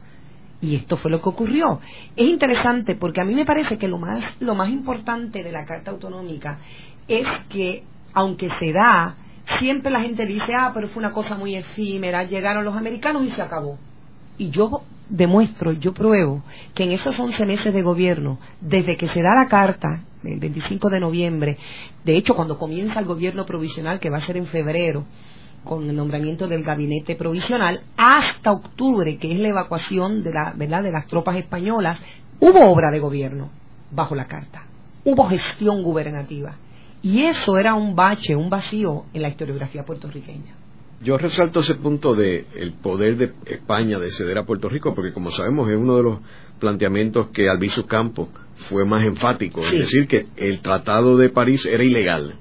Y 0.61 0.75
esto 0.75 0.97
fue 0.97 1.09
lo 1.09 1.21
que 1.21 1.29
ocurrió. 1.29 1.79
Es 2.15 2.27
interesante 2.27 2.95
porque 2.95 3.21
a 3.21 3.25
mí 3.25 3.33
me 3.33 3.45
parece 3.45 3.77
que 3.77 3.87
lo 3.87 3.97
más, 3.97 4.23
lo 4.39 4.53
más 4.53 4.69
importante 4.69 5.43
de 5.43 5.51
la 5.51 5.65
Carta 5.65 5.91
Autonómica 5.91 6.59
es 7.07 7.27
que, 7.49 7.83
aunque 8.13 8.49
se 8.59 8.71
da, 8.71 9.15
siempre 9.57 9.91
la 9.91 10.01
gente 10.01 10.25
dice, 10.25 10.53
ah, 10.55 10.71
pero 10.73 10.87
fue 10.87 11.01
una 11.01 11.11
cosa 11.11 11.35
muy 11.35 11.55
efímera, 11.55 12.23
llegaron 12.23 12.63
los 12.65 12.75
americanos 12.75 13.23
y 13.25 13.31
se 13.31 13.41
acabó. 13.41 13.77
Y 14.37 14.49
yo 14.49 14.83
demuestro, 15.09 15.73
yo 15.73 15.93
pruebo 15.93 16.43
que 16.73 16.83
en 16.83 16.91
esos 16.91 17.19
11 17.19 17.45
meses 17.45 17.73
de 17.73 17.81
gobierno, 17.81 18.39
desde 18.59 18.95
que 18.97 19.07
se 19.07 19.21
da 19.21 19.35
la 19.35 19.47
carta, 19.47 20.03
el 20.23 20.39
25 20.39 20.89
de 20.89 20.99
noviembre, 20.99 21.57
de 22.03 22.15
hecho 22.15 22.35
cuando 22.35 22.57
comienza 22.57 22.99
el 22.99 23.05
gobierno 23.05 23.45
provisional, 23.45 23.99
que 23.99 24.09
va 24.09 24.17
a 24.17 24.21
ser 24.21 24.37
en 24.37 24.47
febrero, 24.47 25.05
con 25.63 25.87
el 25.89 25.95
nombramiento 25.95 26.47
del 26.47 26.63
gabinete 26.63 27.15
provisional 27.15 27.81
hasta 27.97 28.51
octubre, 28.51 29.17
que 29.17 29.31
es 29.31 29.39
la 29.39 29.49
evacuación 29.49 30.23
de, 30.23 30.33
la, 30.33 30.53
¿verdad? 30.55 30.83
de 30.83 30.91
las 30.91 31.07
tropas 31.07 31.37
españolas, 31.37 31.99
hubo 32.39 32.71
obra 32.71 32.89
de 32.89 32.99
gobierno 32.99 33.49
bajo 33.91 34.15
la 34.15 34.25
carta, 34.25 34.63
hubo 35.03 35.27
gestión 35.27 35.83
gubernativa. 35.83 36.55
Y 37.03 37.23
eso 37.23 37.57
era 37.57 37.73
un 37.73 37.95
bache, 37.95 38.35
un 38.35 38.49
vacío 38.49 39.05
en 39.13 39.21
la 39.21 39.29
historiografía 39.29 39.83
puertorriqueña. 39.83 40.55
Yo 41.03 41.17
resalto 41.17 41.61
ese 41.61 41.75
punto 41.75 42.13
de 42.13 42.45
el 42.55 42.73
poder 42.73 43.17
de 43.17 43.33
España 43.45 43.97
de 43.97 44.11
ceder 44.11 44.37
a 44.37 44.45
Puerto 44.45 44.69
Rico, 44.69 44.93
porque 44.93 45.11
como 45.11 45.31
sabemos 45.31 45.67
es 45.69 45.77
uno 45.77 45.97
de 45.97 46.03
los 46.03 46.19
planteamientos 46.59 47.29
que 47.29 47.49
Albizu 47.49 47.87
Campos 47.87 48.29
fue 48.69 48.85
más 48.85 49.03
enfático, 49.03 49.61
es 49.65 49.71
decir, 49.71 50.07
que 50.07 50.27
el 50.37 50.59
Tratado 50.59 51.17
de 51.17 51.29
París 51.29 51.65
era 51.65 51.83
ilegal 51.83 52.35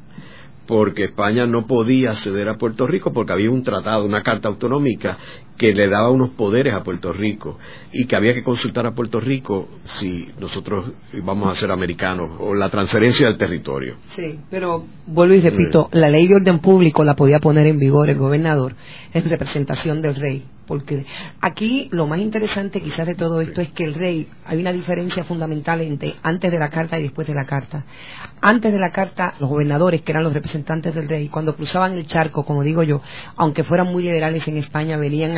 porque 0.70 1.06
España 1.06 1.46
no 1.46 1.66
podía 1.66 2.12
ceder 2.12 2.48
a 2.48 2.56
Puerto 2.56 2.86
Rico 2.86 3.12
porque 3.12 3.32
había 3.32 3.50
un 3.50 3.64
tratado, 3.64 4.04
una 4.04 4.22
carta 4.22 4.46
autonómica 4.46 5.18
que 5.60 5.74
le 5.74 5.90
daba 5.90 6.08
unos 6.08 6.30
poderes 6.30 6.72
a 6.72 6.82
Puerto 6.82 7.12
Rico 7.12 7.58
y 7.92 8.06
que 8.06 8.16
había 8.16 8.32
que 8.32 8.42
consultar 8.42 8.86
a 8.86 8.94
Puerto 8.94 9.20
Rico 9.20 9.68
si 9.84 10.26
nosotros 10.40 10.90
íbamos 11.12 11.52
a 11.52 11.60
ser 11.60 11.70
americanos 11.70 12.30
o 12.38 12.54
la 12.54 12.70
transferencia 12.70 13.28
del 13.28 13.36
territorio. 13.36 13.96
Sí, 14.16 14.40
pero 14.48 14.86
vuelvo 15.06 15.34
y 15.34 15.40
repito, 15.40 15.90
la 15.92 16.08
ley 16.08 16.26
de 16.28 16.36
orden 16.36 16.60
público 16.60 17.04
la 17.04 17.14
podía 17.14 17.40
poner 17.40 17.66
en 17.66 17.78
vigor 17.78 18.08
el 18.08 18.16
gobernador 18.16 18.74
en 19.12 19.28
representación 19.28 20.00
del 20.00 20.14
rey 20.14 20.46
porque 20.70 21.04
aquí 21.40 21.88
lo 21.90 22.06
más 22.06 22.20
interesante 22.20 22.80
quizás 22.80 23.04
de 23.04 23.16
todo 23.16 23.40
esto 23.40 23.60
es 23.60 23.72
que 23.72 23.82
el 23.82 23.92
rey, 23.92 24.28
hay 24.44 24.60
una 24.60 24.70
diferencia 24.72 25.24
fundamental 25.24 25.80
entre 25.80 26.14
antes 26.22 26.48
de 26.48 26.60
la 26.60 26.70
carta 26.70 26.96
y 26.96 27.02
después 27.02 27.26
de 27.26 27.34
la 27.34 27.44
carta. 27.44 27.84
Antes 28.40 28.72
de 28.72 28.78
la 28.78 28.92
carta, 28.92 29.34
los 29.40 29.50
gobernadores, 29.50 30.02
que 30.02 30.12
eran 30.12 30.22
los 30.22 30.32
representantes 30.32 30.94
del 30.94 31.08
rey, 31.08 31.28
cuando 31.28 31.56
cruzaban 31.56 31.94
el 31.94 32.06
charco, 32.06 32.44
como 32.44 32.62
digo 32.62 32.84
yo, 32.84 33.02
aunque 33.34 33.64
fueran 33.64 33.88
muy 33.88 34.04
liberales 34.04 34.46
en 34.46 34.58
España, 34.58 34.96
venían 34.96 35.34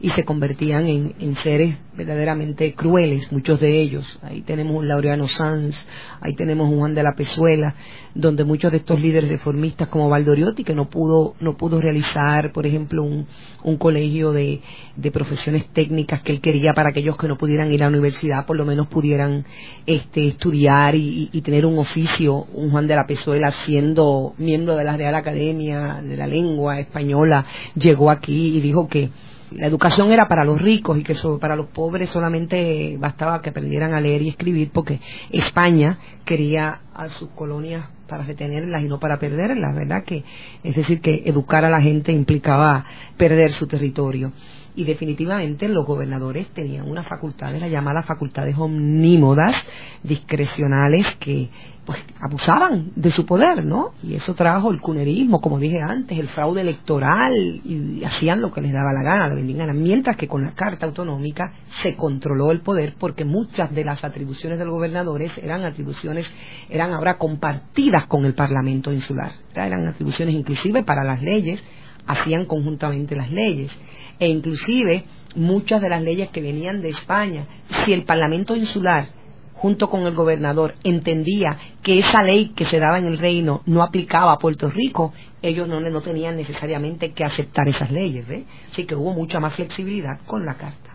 y 0.00 0.10
se 0.10 0.24
convertían 0.24 0.86
en, 0.86 1.36
seres 1.36 1.76
verdaderamente 1.94 2.74
crueles, 2.74 3.30
muchos 3.32 3.60
de 3.60 3.80
ellos. 3.80 4.18
Ahí 4.22 4.42
tenemos 4.42 4.76
un 4.76 4.88
Laureano 4.88 5.28
Sanz, 5.28 5.86
ahí 6.20 6.34
tenemos 6.34 6.68
un 6.70 6.78
Juan 6.78 6.94
de 6.94 7.02
la 7.02 7.14
Pezuela, 7.14 7.74
donde 8.14 8.44
muchos 8.44 8.72
de 8.72 8.78
estos 8.78 9.00
líderes 9.00 9.30
reformistas 9.30 9.88
como 9.88 10.08
Valdoriotti, 10.08 10.64
que 10.64 10.74
no 10.74 10.88
pudo, 10.88 11.34
no 11.40 11.56
pudo 11.56 11.80
realizar, 11.80 12.52
por 12.52 12.66
ejemplo, 12.66 13.04
un 13.04 13.76
colegio 13.76 14.32
de, 14.32 14.60
de 14.96 15.10
profesiones 15.10 15.66
técnicas 15.72 16.22
que 16.22 16.32
él 16.32 16.40
quería 16.40 16.72
para 16.72 16.90
aquellos 16.90 17.16
que 17.16 17.28
no 17.28 17.36
pudieran 17.36 17.72
ir 17.72 17.82
a 17.82 17.86
la 17.86 17.90
universidad, 17.90 18.46
por 18.46 18.56
lo 18.56 18.64
menos 18.64 18.88
pudieran 18.88 19.44
este, 19.86 20.28
estudiar 20.28 20.94
y, 20.94 21.28
tener 21.42 21.66
un 21.66 21.78
oficio. 21.78 22.46
Un 22.54 22.70
Juan 22.70 22.86
de 22.86 22.96
la 22.96 23.06
Pezuela, 23.06 23.50
siendo 23.50 24.34
miembro 24.38 24.76
de 24.76 24.84
la 24.84 24.96
Real 24.96 25.14
Academia 25.14 26.00
de 26.02 26.16
la 26.16 26.26
Lengua 26.26 26.80
Española, 26.80 27.44
llegó 27.74 28.10
aquí 28.10 28.56
y 28.56 28.60
dijo 28.60 28.88
que 28.88 29.10
la 29.50 29.66
educación 29.66 30.12
era 30.12 30.26
para 30.26 30.44
los 30.44 30.60
ricos 30.60 30.98
y 30.98 31.02
que 31.02 31.14
para 31.40 31.56
los 31.56 31.66
pobres 31.66 32.10
solamente 32.10 32.96
bastaba 32.98 33.40
que 33.40 33.50
aprendieran 33.50 33.94
a 33.94 34.00
leer 34.00 34.22
y 34.22 34.28
escribir 34.28 34.70
porque 34.72 35.00
España 35.30 35.98
quería 36.24 36.80
a 36.94 37.08
sus 37.08 37.30
colonias 37.30 37.86
para 38.08 38.24
retenerlas 38.24 38.82
y 38.82 38.88
no 38.88 38.98
para 38.98 39.18
perderlas, 39.18 39.74
¿verdad? 39.74 40.04
Que 40.04 40.24
es 40.62 40.76
decir 40.76 41.00
que 41.00 41.22
educar 41.26 41.64
a 41.64 41.70
la 41.70 41.80
gente 41.80 42.12
implicaba 42.12 42.84
perder 43.16 43.52
su 43.52 43.66
territorio 43.66 44.32
y 44.76 44.84
definitivamente 44.84 45.68
los 45.68 45.86
gobernadores 45.86 46.48
tenían 46.48 46.88
unas 46.90 47.06
facultades, 47.06 47.60
las 47.60 47.70
llamadas 47.70 48.06
facultades 48.06 48.56
omnímodas, 48.58 49.56
discrecionales, 50.02 51.06
que 51.20 51.48
pues 51.84 52.02
abusaban 52.18 52.92
de 52.96 53.10
su 53.10 53.26
poder, 53.26 53.64
¿no? 53.64 53.92
Y 54.02 54.14
eso 54.14 54.34
trajo 54.34 54.70
el 54.70 54.80
cunerismo, 54.80 55.40
como 55.40 55.58
dije 55.58 55.80
antes, 55.82 56.18
el 56.18 56.28
fraude 56.28 56.62
electoral, 56.62 57.34
y 57.36 58.02
hacían 58.04 58.40
lo 58.40 58.50
que 58.50 58.62
les 58.62 58.72
daba 58.72 58.92
la 58.92 59.02
gana, 59.02 59.28
lo 59.28 59.36
vendían 59.36 59.70
mientras 59.80 60.16
que 60.16 60.26
con 60.26 60.42
la 60.42 60.52
Carta 60.52 60.86
Autonómica 60.86 61.52
se 61.82 61.94
controló 61.94 62.50
el 62.50 62.62
poder 62.62 62.94
porque 62.98 63.24
muchas 63.24 63.72
de 63.74 63.84
las 63.84 64.02
atribuciones 64.02 64.58
de 64.58 64.64
los 64.64 64.74
gobernadores 64.74 65.36
eran 65.38 65.64
atribuciones, 65.64 66.26
eran 66.70 66.92
ahora 66.92 67.18
compartidas 67.18 68.06
con 68.06 68.24
el 68.24 68.34
Parlamento 68.34 68.90
insular, 68.92 69.32
eran 69.54 69.86
atribuciones 69.86 70.34
inclusive 70.34 70.82
para 70.82 71.04
las 71.04 71.22
leyes, 71.22 71.62
hacían 72.06 72.46
conjuntamente 72.46 73.14
las 73.14 73.30
leyes 73.30 73.70
e 74.18 74.28
inclusive 74.28 75.04
muchas 75.34 75.80
de 75.80 75.88
las 75.88 76.02
leyes 76.02 76.30
que 76.30 76.40
venían 76.40 76.80
de 76.80 76.90
España, 76.90 77.46
si 77.84 77.92
el 77.92 78.04
Parlamento 78.04 78.56
insular 78.56 79.06
junto 79.54 79.88
con 79.88 80.02
el 80.02 80.14
gobernador 80.14 80.74
entendía 80.84 81.58
que 81.82 81.98
esa 81.98 82.22
ley 82.22 82.52
que 82.54 82.66
se 82.66 82.78
daba 82.78 82.98
en 82.98 83.06
el 83.06 83.18
reino 83.18 83.62
no 83.66 83.82
aplicaba 83.82 84.32
a 84.32 84.38
Puerto 84.38 84.68
Rico, 84.68 85.14
ellos 85.40 85.66
no, 85.68 85.80
no 85.80 86.00
tenían 86.02 86.36
necesariamente 86.36 87.12
que 87.12 87.24
aceptar 87.24 87.66
esas 87.68 87.90
leyes, 87.90 88.26
¿ves? 88.28 88.44
Así 88.70 88.84
que 88.84 88.94
hubo 88.94 89.14
mucha 89.14 89.40
más 89.40 89.54
flexibilidad 89.54 90.20
con 90.26 90.44
la 90.44 90.54
carta. 90.56 90.94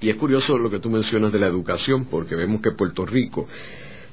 Y 0.00 0.10
es 0.10 0.16
curioso 0.16 0.58
lo 0.58 0.68
que 0.68 0.80
tú 0.80 0.90
mencionas 0.90 1.32
de 1.32 1.38
la 1.38 1.46
educación, 1.46 2.06
porque 2.06 2.34
vemos 2.34 2.60
que 2.60 2.72
Puerto 2.72 3.06
Rico 3.06 3.46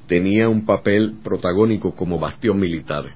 tenía 0.06 0.48
un 0.48 0.64
papel 0.64 1.16
protagónico 1.22 1.92
como 1.94 2.18
bastión 2.18 2.60
militar 2.60 3.12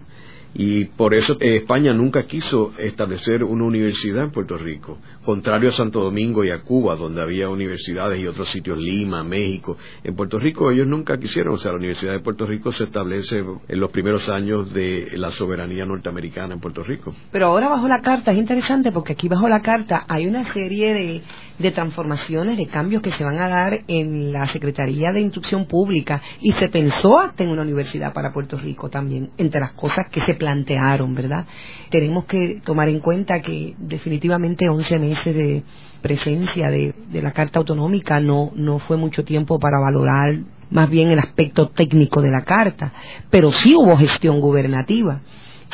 y 0.54 0.84
por 0.84 1.14
eso 1.14 1.36
eh, 1.40 1.56
España 1.56 1.92
nunca 1.92 2.24
quiso 2.26 2.72
establecer 2.78 3.42
una 3.42 3.64
universidad 3.64 4.24
en 4.24 4.30
Puerto 4.30 4.56
Rico, 4.56 4.98
contrario 5.24 5.70
a 5.70 5.72
Santo 5.72 6.00
Domingo 6.00 6.44
y 6.44 6.50
a 6.50 6.62
Cuba, 6.62 6.94
donde 6.94 7.20
había 7.20 7.48
universidades 7.48 8.20
y 8.20 8.26
otros 8.26 8.48
sitios, 8.48 8.78
Lima, 8.78 9.24
México. 9.24 9.76
En 10.04 10.14
Puerto 10.14 10.38
Rico 10.38 10.70
ellos 10.70 10.86
nunca 10.86 11.18
quisieron, 11.18 11.54
o 11.54 11.56
sea, 11.56 11.72
la 11.72 11.78
Universidad 11.78 12.12
de 12.12 12.20
Puerto 12.20 12.46
Rico 12.46 12.70
se 12.70 12.84
establece 12.84 13.42
en 13.68 13.80
los 13.80 13.90
primeros 13.90 14.28
años 14.28 14.72
de 14.72 15.12
la 15.16 15.30
soberanía 15.30 15.84
norteamericana 15.84 16.54
en 16.54 16.60
Puerto 16.60 16.84
Rico. 16.84 17.14
Pero 17.32 17.46
ahora 17.46 17.68
bajo 17.68 17.88
la 17.88 18.00
carta 18.00 18.32
es 18.32 18.38
interesante 18.38 18.92
porque 18.92 19.14
aquí 19.14 19.28
bajo 19.28 19.48
la 19.48 19.60
carta 19.60 20.04
hay 20.08 20.26
una 20.26 20.44
serie 20.52 20.94
de, 20.94 21.22
de 21.58 21.70
transformaciones, 21.70 22.56
de 22.56 22.66
cambios 22.66 23.02
que 23.02 23.10
se 23.10 23.24
van 23.24 23.40
a 23.40 23.48
dar 23.48 23.80
en 23.86 24.32
la 24.32 24.46
Secretaría 24.46 25.12
de 25.12 25.20
Instrucción 25.20 25.66
Pública 25.66 26.20
y 26.40 26.52
se 26.52 26.68
pensó 26.68 27.20
hasta 27.20 27.44
en 27.44 27.50
una 27.50 27.62
universidad 27.62 28.12
para 28.12 28.32
Puerto 28.32 28.58
Rico 28.58 28.88
también, 28.88 29.30
entre 29.38 29.60
las 29.60 29.72
cosas 29.72 30.08
que 30.08 30.24
se 30.26 30.34
plantearon, 30.34 31.14
¿verdad? 31.14 31.46
Tenemos 31.90 32.24
que 32.24 32.60
tomar 32.64 32.88
en 32.88 33.00
cuenta 33.00 33.40
que 33.40 33.74
definitivamente 33.78 34.68
11 34.68 34.98
meses 34.98 35.34
de 35.34 35.62
presencia 36.02 36.68
de, 36.68 36.94
la 37.22 37.32
Carta 37.32 37.60
Autonómica 37.60 38.20
no, 38.20 38.52
no 38.54 38.78
fue 38.78 38.96
mucho 38.96 39.24
tiempo 39.24 39.58
para 39.58 39.78
valorar 39.78 40.38
más 40.70 40.90
bien 40.90 41.10
el 41.10 41.18
aspecto 41.18 41.68
técnico 41.68 42.20
de 42.20 42.30
la 42.30 42.42
Carta, 42.42 42.92
pero 43.30 43.52
sí 43.52 43.74
hubo 43.76 43.96
gestión 43.96 44.40
gubernativa. 44.40 45.20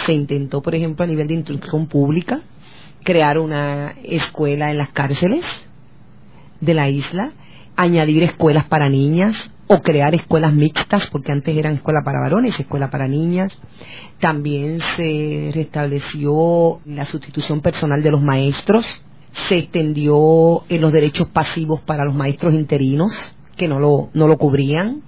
Se 0.07 0.13
intentó, 0.13 0.61
por 0.63 0.75
ejemplo, 0.75 1.05
a 1.05 1.09
nivel 1.09 1.27
de 1.27 1.35
instrucción 1.35 1.87
pública, 1.87 2.41
crear 3.03 3.39
una 3.39 3.95
escuela 4.03 4.71
en 4.71 4.79
las 4.79 4.91
cárceles 4.91 5.45
de 6.61 6.75
la 6.75 6.89
isla, 6.89 7.33
añadir 7.77 8.23
escuelas 8.23 8.65
para 8.67 8.89
niñas, 8.89 9.51
o 9.73 9.83
crear 9.83 10.13
escuelas 10.17 10.53
mixtas, 10.53 11.09
porque 11.11 11.31
antes 11.31 11.57
eran 11.57 11.75
escuela 11.75 12.01
para 12.05 12.21
varones 12.21 12.59
escuela 12.59 12.91
para 12.91 13.07
niñas. 13.07 13.57
También 14.19 14.81
se 14.97 15.53
restableció 15.55 16.81
la 16.87 17.05
sustitución 17.05 17.61
personal 17.61 18.03
de 18.03 18.11
los 18.11 18.21
maestros, 18.21 18.85
se 19.31 19.59
extendió 19.59 20.65
en 20.69 20.81
los 20.81 20.93
derechos 20.93 21.29
pasivos 21.29 21.81
para 21.83 22.05
los 22.05 22.17
maestros 22.17 22.53
interinos, 22.53 23.37
que 23.57 23.69
no 23.69 23.79
lo, 23.79 24.11
no 24.13 24.27
lo 24.27 24.39
cubrían, 24.39 25.03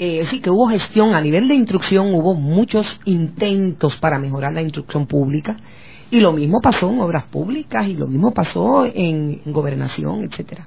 eh, 0.00 0.26
sí 0.26 0.40
que 0.40 0.50
hubo 0.50 0.68
gestión 0.68 1.14
a 1.14 1.20
nivel 1.20 1.46
de 1.46 1.54
instrucción, 1.54 2.12
hubo 2.12 2.34
muchos 2.34 3.00
intentos 3.04 3.96
para 3.98 4.18
mejorar 4.18 4.52
la 4.52 4.62
instrucción 4.62 5.06
pública 5.06 5.56
y 6.10 6.20
lo 6.20 6.32
mismo 6.32 6.60
pasó 6.60 6.90
en 6.90 7.00
obras 7.00 7.24
públicas 7.24 7.86
y 7.86 7.94
lo 7.94 8.08
mismo 8.08 8.32
pasó 8.32 8.84
en 8.84 9.42
gobernación, 9.46 10.24
etcétera. 10.24 10.66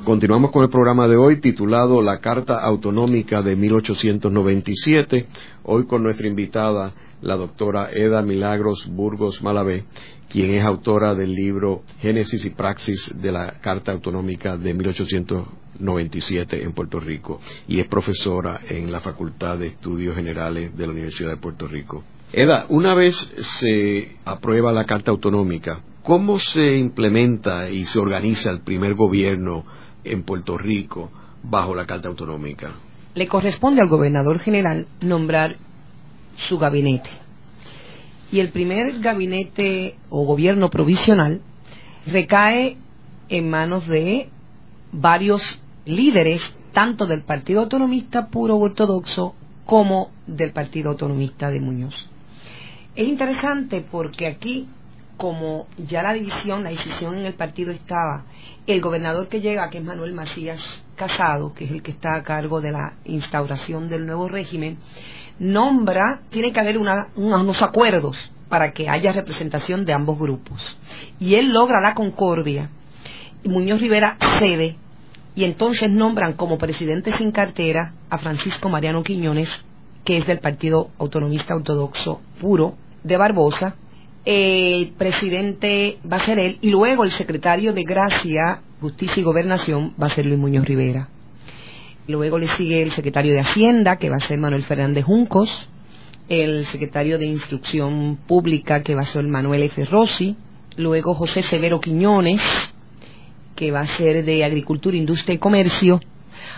Continuamos 0.04 0.52
con 0.52 0.64
el 0.64 0.70
programa 0.70 1.08
de 1.08 1.16
hoy 1.16 1.40
titulado 1.40 2.02
La 2.02 2.20
Carta 2.20 2.60
Autonómica 2.60 3.42
de 3.42 3.56
1897. 3.56 5.28
Hoy 5.64 5.86
con 5.86 6.04
nuestra 6.04 6.28
invitada, 6.28 6.92
la 7.26 7.36
doctora 7.36 7.90
Eda 7.92 8.22
Milagros 8.22 8.88
Burgos 8.88 9.42
Malavé, 9.42 9.86
quien 10.30 10.54
es 10.54 10.64
autora 10.64 11.16
del 11.16 11.34
libro 11.34 11.82
Génesis 12.00 12.46
y 12.46 12.52
Praxis 12.52 13.14
de 13.20 13.32
la 13.32 13.60
Carta 13.62 13.92
Autonómica 13.92 14.56
de 14.56 14.76
1897 14.76 16.62
en 16.62 16.74
Puerto 16.74 17.00
Rico 17.00 17.42
y 17.68 17.80
es 17.80 17.88
profesora 17.88 18.62
en 18.70 18.92
la 18.92 19.00
Facultad 19.00 19.58
de 19.58 19.68
Estudios 19.68 20.16
Generales 20.16 20.78
de 20.78 20.86
la 20.86 20.94
Universidad 20.94 21.32
de 21.32 21.38
Puerto 21.38 21.68
Rico. 21.68 22.04
Eda, 22.32 22.68
una 22.70 22.94
vez 22.94 23.16
se 23.16 24.18
aprueba 24.24 24.72
la 24.72 24.86
Carta 24.86 25.10
Autonómica, 25.10 25.80
¿cómo 26.04 26.38
se 26.38 26.78
implementa 26.78 27.72
y 27.72 27.86
se 27.86 27.98
organiza 27.98 28.52
el 28.52 28.62
primer 28.62 28.94
gobierno 28.94 29.66
en 30.04 30.22
Puerto 30.22 30.60
Rico 30.60 31.12
bajo 31.42 31.74
la 31.74 31.88
Carta 31.88 32.08
Autonómica? 32.08 32.70
Le 33.16 33.28
corresponde 33.28 33.82
al 33.82 33.88
gobernador 33.88 34.40
general 34.40 34.88
nombrar 35.00 35.56
su 36.38 36.58
gabinete. 36.58 37.10
Y 38.32 38.40
el 38.40 38.50
primer 38.50 39.00
gabinete 39.00 39.96
o 40.10 40.26
gobierno 40.26 40.70
provisional 40.70 41.42
recae 42.06 42.78
en 43.30 43.50
manos 43.50 43.88
de 43.88 44.30
varios 44.92 45.62
líderes, 45.86 46.42
tanto 46.74 47.06
del 47.06 47.22
Partido 47.22 47.62
Autonomista 47.62 48.28
Puro 48.28 48.58
Ortodoxo 48.58 49.36
como 49.66 50.12
del 50.28 50.52
Partido 50.52 50.92
Autonomista 50.92 51.50
de 51.50 51.60
Muñoz. 51.60 51.96
Es 52.96 53.08
interesante 53.08 53.86
porque 53.90 54.28
aquí 54.28 54.68
como 55.18 55.68
ya 55.78 56.04
la 56.04 56.14
división, 56.14 56.64
la 56.64 56.72
decisión 56.72 57.18
en 57.18 57.26
el 57.26 57.36
partido 57.36 57.72
estaba, 57.72 58.26
el 58.68 58.82
gobernador 58.82 59.28
que 59.28 59.42
llega, 59.42 59.70
que 59.70 59.78
es 59.78 59.84
Manuel 59.84 60.14
Macías 60.14 60.62
Casado, 60.96 61.54
que 61.54 61.66
es 61.66 61.72
el 61.72 61.82
que 61.82 61.92
está 61.92 62.16
a 62.16 62.24
cargo 62.24 62.62
de 62.62 62.72
la 62.72 62.94
instauración 63.06 63.90
del 63.90 64.06
nuevo 64.06 64.28
régimen, 64.28 64.78
nombra, 65.40 66.22
tiene 66.30 66.52
que 66.52 66.60
haber 66.60 66.78
unos 66.78 67.62
acuerdos 67.62 68.18
para 68.50 68.72
que 68.72 68.90
haya 68.90 69.12
representación 69.12 69.86
de 69.86 69.94
ambos 69.94 70.20
grupos. 70.20 70.78
Y 71.20 71.36
él 71.36 71.52
logra 71.54 71.82
la 71.82 71.94
concordia, 71.94 72.70
y 73.44 73.50
Muñoz 73.50 73.80
Rivera 73.80 74.18
cede, 74.40 74.76
y 75.36 75.44
entonces 75.44 75.92
nombran 75.92 76.34
como 76.34 76.58
presidente 76.58 77.16
sin 77.18 77.32
cartera 77.32 77.94
a 78.10 78.18
Francisco 78.18 78.70
Mariano 78.70 79.04
Quiñones, 79.04 79.50
que 80.04 80.18
es 80.18 80.26
del 80.26 80.40
Partido 80.40 80.92
Autonomista 80.98 81.56
Ortodoxo 81.56 82.22
Puro 82.40 82.76
de 83.04 83.18
Barbosa, 83.18 83.76
el 84.24 84.94
presidente 84.98 86.00
va 86.12 86.18
a 86.18 86.26
ser 86.26 86.40
él 86.40 86.58
y 86.62 86.70
luego 86.70 87.04
el 87.04 87.12
secretario 87.12 87.74
de 87.74 87.84
Gracia, 87.84 88.62
Justicia 88.82 89.22
y 89.22 89.24
Gobernación 89.24 89.94
va 90.02 90.08
a 90.08 90.10
ser 90.10 90.26
Luis 90.26 90.40
Muñoz 90.40 90.66
Rivera. 90.66 91.10
Luego 92.08 92.38
le 92.38 92.48
sigue 92.56 92.84
el 92.84 92.92
secretario 92.92 93.34
de 93.34 93.40
Hacienda, 93.40 93.98
que 93.98 94.10
va 94.10 94.18
a 94.18 94.20
ser 94.20 94.38
Manuel 94.38 94.64
Fernández 94.64 95.06
Juncos, 95.06 95.68
el 96.30 96.66
secretario 96.66 97.18
de 97.18 97.26
Instrucción 97.26 98.18
Pública, 98.28 98.84
que 98.84 98.94
va 98.94 99.02
a 99.02 99.06
ser 99.06 99.24
Manuel 99.24 99.64
F. 99.64 99.86
Rossi, 99.86 100.36
luego 100.78 101.16
José 101.16 101.42
Severo 101.42 101.80
Quiñones, 101.80 102.42
que 103.56 103.72
va 103.72 103.82
a 103.82 103.88
ser 103.88 104.24
de 104.24 104.44
Agricultura, 104.44 104.98
Industria 104.98 105.36
y 105.36 105.40
Comercio, 105.40 106.00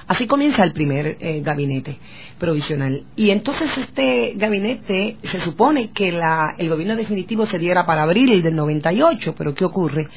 Así 0.08 0.26
comienza 0.26 0.64
el 0.64 0.72
primer 0.72 1.18
eh, 1.20 1.41
gabinete 1.43 1.97
provisional. 2.39 3.03
Y 3.18 3.32
entonces 3.32 3.70
este 3.78 4.34
gabinete 4.36 5.18
se 5.24 5.39
supone 5.41 5.89
que 5.91 6.10
el 6.58 6.70
gobierno 6.70 6.95
definitivo 6.95 7.45
se 7.45 7.60
diera 7.60 7.86
para 7.86 8.03
abril 8.03 8.41
del 8.41 8.55
98, 8.55 9.36
pero 9.38 9.53
¿qué 9.53 9.66
ocurre? 9.66 10.08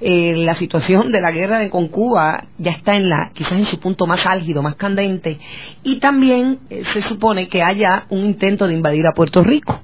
Eh, 0.00 0.34
la 0.36 0.54
situación 0.54 1.12
de 1.12 1.20
la 1.20 1.30
guerra 1.30 1.70
con 1.70 1.88
Cuba 1.88 2.48
ya 2.58 2.72
está 2.72 2.96
en 2.96 3.08
la 3.08 3.30
quizás 3.32 3.52
en 3.52 3.66
su 3.66 3.78
punto 3.78 4.06
más 4.06 4.26
álgido, 4.26 4.62
más 4.62 4.74
candente, 4.74 5.38
y 5.84 5.96
también 6.00 6.58
eh, 6.68 6.82
se 6.92 7.00
supone 7.00 7.48
que 7.48 7.62
haya 7.62 8.04
un 8.10 8.24
intento 8.24 8.66
de 8.66 8.74
invadir 8.74 9.06
a 9.06 9.14
Puerto 9.14 9.44
Rico. 9.44 9.80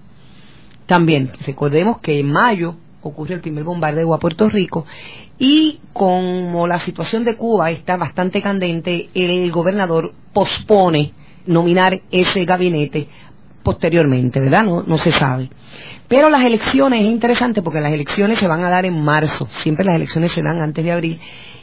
También 0.87 1.33
recordemos 1.47 2.01
que 2.01 2.19
en 2.19 2.31
mayo 2.31 2.77
ocurre 3.03 3.35
el 3.35 3.41
primer 3.41 3.65
bombardeo 3.65 4.15
a 4.15 4.19
Puerto 4.19 4.49
Rico 4.49 4.85
y 5.39 5.81
como 5.93 6.67
la 6.67 6.79
situación 6.79 7.25
de 7.25 7.37
Cuba 7.37 7.71
está 7.71 7.97
bastante 7.97 8.41
candente, 8.41 9.09
el 9.15 9.51
gobernador 9.51 10.13
pospone 10.33 11.13
nominar 11.47 12.01
ese 12.11 12.45
gabinete 12.45 13.09
posteriormente, 13.63 14.41
¿verdad? 14.41 14.63
No, 14.65 14.83
no 14.83 14.99
se 14.99 15.13
sabe. 15.13 15.51
Pero 16.09 16.29
las 16.29 16.45
elecciones 16.45 17.01
es 17.01 17.07
interesante 17.07 17.63
porque 17.63 17.81
las 17.81 17.93
elecciones 17.93 18.39
se 18.39 18.49
van 18.49 18.63
a 18.65 18.71
dar 18.71 18.85
en 18.85 19.03
marzo, 19.03 19.49
siempre 19.51 19.85
las 19.85 19.97
elecciones 19.97 20.33
se 20.33 20.43
dan 20.43 20.61
antes 20.61 20.85
de 20.85 20.93
abril, 20.93 21.21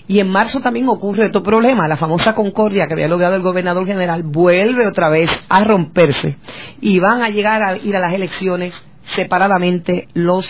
y 0.08 0.20
en 0.20 0.30
marzo 0.30 0.60
también 0.60 0.90
ocurre 0.90 1.28
otro 1.28 1.44
problema, 1.44 1.88
la 1.88 1.96
famosa 1.96 2.34
concordia 2.34 2.88
que 2.88 2.94
había 2.94 3.08
logrado 3.08 3.36
el 3.36 3.44
gobernador 3.44 3.86
general 3.86 4.24
vuelve 4.24 4.88
otra 4.88 5.08
vez 5.08 5.30
a 5.50 5.64
romperse 5.64 6.38
y 6.82 7.00
van 7.00 7.22
a 7.22 7.30
llegar 7.30 7.62
a 7.62 7.78
ir 7.78 7.96
a 7.96 8.00
las 8.00 8.14
elecciones 8.14 8.74
separadamente 9.16 10.08
los 10.14 10.48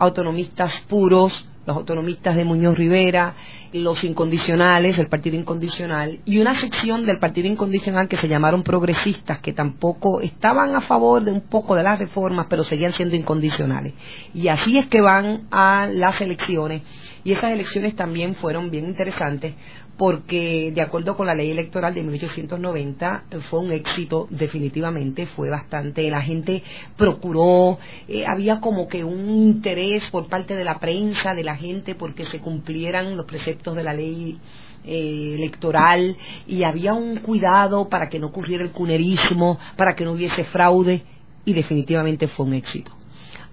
autonomistas 0.00 0.80
puros, 0.88 1.46
los 1.66 1.76
autonomistas 1.76 2.34
de 2.34 2.44
Muñoz 2.44 2.76
Rivera, 2.76 3.34
los 3.72 4.02
incondicionales, 4.02 4.98
el 4.98 5.08
Partido 5.08 5.36
Incondicional, 5.36 6.20
y 6.24 6.38
una 6.38 6.58
sección 6.58 7.04
del 7.04 7.18
Partido 7.18 7.48
Incondicional 7.48 8.08
que 8.08 8.18
se 8.18 8.28
llamaron 8.28 8.62
progresistas, 8.62 9.40
que 9.40 9.52
tampoco 9.52 10.22
estaban 10.22 10.74
a 10.74 10.80
favor 10.80 11.22
de 11.22 11.32
un 11.32 11.42
poco 11.42 11.76
de 11.76 11.82
las 11.82 11.98
reformas, 11.98 12.46
pero 12.48 12.64
seguían 12.64 12.94
siendo 12.94 13.14
incondicionales. 13.14 13.92
Y 14.34 14.48
así 14.48 14.78
es 14.78 14.86
que 14.86 15.02
van 15.02 15.48
a 15.50 15.86
las 15.86 16.20
elecciones, 16.20 16.82
y 17.22 17.32
esas 17.32 17.52
elecciones 17.52 17.94
también 17.94 18.34
fueron 18.34 18.70
bien 18.70 18.86
interesantes, 18.86 19.54
porque 20.00 20.72
de 20.74 20.80
acuerdo 20.80 21.14
con 21.14 21.26
la 21.26 21.34
ley 21.34 21.50
electoral 21.50 21.92
de 21.92 22.02
1890 22.02 23.24
fue 23.50 23.60
un 23.60 23.70
éxito 23.70 24.28
definitivamente, 24.30 25.26
fue 25.26 25.50
bastante, 25.50 26.10
la 26.10 26.22
gente 26.22 26.62
procuró, 26.96 27.76
eh, 28.08 28.24
había 28.26 28.60
como 28.60 28.88
que 28.88 29.04
un 29.04 29.28
interés 29.28 30.08
por 30.08 30.26
parte 30.28 30.56
de 30.56 30.64
la 30.64 30.78
prensa, 30.78 31.34
de 31.34 31.44
la 31.44 31.54
gente, 31.54 31.96
porque 31.96 32.24
se 32.24 32.40
cumplieran 32.40 33.14
los 33.14 33.26
preceptos 33.26 33.76
de 33.76 33.84
la 33.84 33.92
ley 33.92 34.38
eh, 34.86 35.34
electoral 35.36 36.16
y 36.46 36.62
había 36.62 36.94
un 36.94 37.16
cuidado 37.16 37.90
para 37.90 38.08
que 38.08 38.18
no 38.18 38.28
ocurriera 38.28 38.64
el 38.64 38.70
cunerismo, 38.70 39.58
para 39.76 39.94
que 39.94 40.06
no 40.06 40.12
hubiese 40.12 40.44
fraude 40.44 41.02
y 41.44 41.52
definitivamente 41.52 42.26
fue 42.26 42.46
un 42.46 42.54
éxito. 42.54 42.90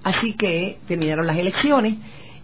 Así 0.02 0.32
que 0.32 0.78
terminaron 0.88 1.28
las 1.28 1.38
elecciones 1.38 1.96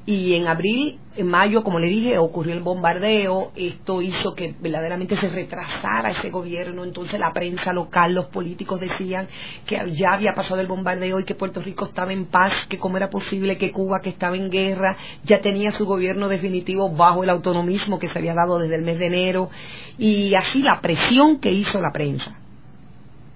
y 0.06 0.34
en 0.34 0.48
abril, 0.48 1.00
en 1.16 1.28
mayo, 1.28 1.64
como 1.64 1.80
le 1.80 1.88
dije, 1.88 2.18
ocurrió 2.18 2.54
el 2.54 2.60
bombardeo, 2.60 3.54
esto 3.56 4.02
hizo 4.02 4.36
que 4.36 4.54
verdaderamente 4.60 5.16
se 5.16 5.30
retrasara 5.30 6.12
ese 6.12 6.30
gobierno, 6.30 6.84
entonces 6.84 7.20
la 7.20 7.32
prensa 7.32 7.72
local, 7.72 8.14
los 8.14 8.26
políticos 8.26 8.82
decían 8.82 9.28
que 9.66 9.82
ya 9.94 10.14
había 10.14 10.36
pasado 10.36 10.60
el 10.60 10.68
bombardeo 10.68 11.22
y 11.22 11.24
que 11.24 11.36
Puerto 11.36 11.62
Rico 11.62 11.86
estaba 11.86 12.12
en 12.12 12.26
paz, 12.26 12.66
que 12.66 12.80
cómo 12.80 12.98
era 12.98 13.10
posible 13.10 13.58
que 13.58 13.72
Cuba, 13.72 14.02
que 14.02 14.10
estaba 14.10 14.36
en 14.36 14.50
guerra, 14.50 14.98
ya 15.24 15.42
tenía 15.42 15.72
su 15.72 15.86
gobierno 15.86 16.28
definitivo 16.28 16.90
bajo 16.94 17.24
el 17.24 17.30
autonomismo 17.30 17.98
que 17.98 18.10
se 18.10 18.20
había 18.20 18.34
dado 18.34 18.60
desde 18.60 18.76
el 18.76 18.82
mes 18.82 19.00
de 19.00 19.06
enero, 19.06 19.50
y 19.98 20.36
así 20.36 20.62
la 20.64 20.82
presión 20.82 21.40
que 21.40 21.54
hizo 21.54 21.80
la 21.80 21.92
prensa 21.92 22.43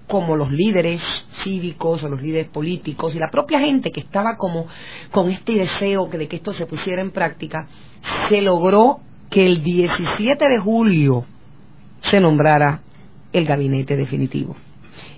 como 0.08 0.36
los 0.38 0.52
líderes 0.52 1.02
cívicos 1.44 2.02
o 2.02 2.10
los 2.10 2.22
líderes 2.22 2.48
políticos 2.48 3.14
y 3.14 3.20
la 3.20 3.30
propia 3.30 3.60
gente 3.60 3.92
que 3.92 4.00
estaba 4.00 4.38
como 4.38 4.68
con 5.12 5.30
este 5.30 5.54
deseo 5.54 6.08
de 6.08 6.28
que 6.28 6.38
esto 6.38 6.54
se 6.54 6.66
pusiera 6.66 7.02
en 7.02 7.12
práctica, 7.12 7.68
se 8.30 8.42
logró 8.42 9.00
que 9.30 9.46
el 9.46 9.62
17 9.62 10.48
de 10.48 10.58
julio 10.60 11.26
se 12.00 12.22
nombrara 12.22 12.82
el 13.34 13.46
gabinete 13.46 13.98
definitivo. 13.98 14.56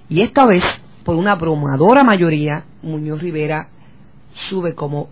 Y 0.09 0.21
esta 0.21 0.45
vez, 0.45 0.63
por 1.03 1.15
una 1.15 1.33
abrumadora 1.33 2.03
mayoría, 2.03 2.63
Muñoz 2.81 3.21
Rivera 3.21 3.69
sube 4.33 4.73
como 4.73 5.09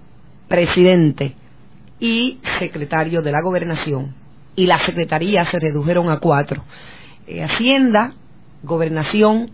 presidente 0.48 1.36
y 2.00 2.40
secretario 2.58 3.22
de 3.22 3.32
la 3.32 3.42
gobernación 3.44 4.16
y 4.56 4.66
las 4.66 4.82
secretarías 4.82 5.48
se 5.50 5.60
redujeron 5.60 6.10
a 6.10 6.20
cuatro. 6.20 6.64
Eh, 7.28 7.44
Hacienda, 7.44 8.16
Gobernación, 8.64 9.52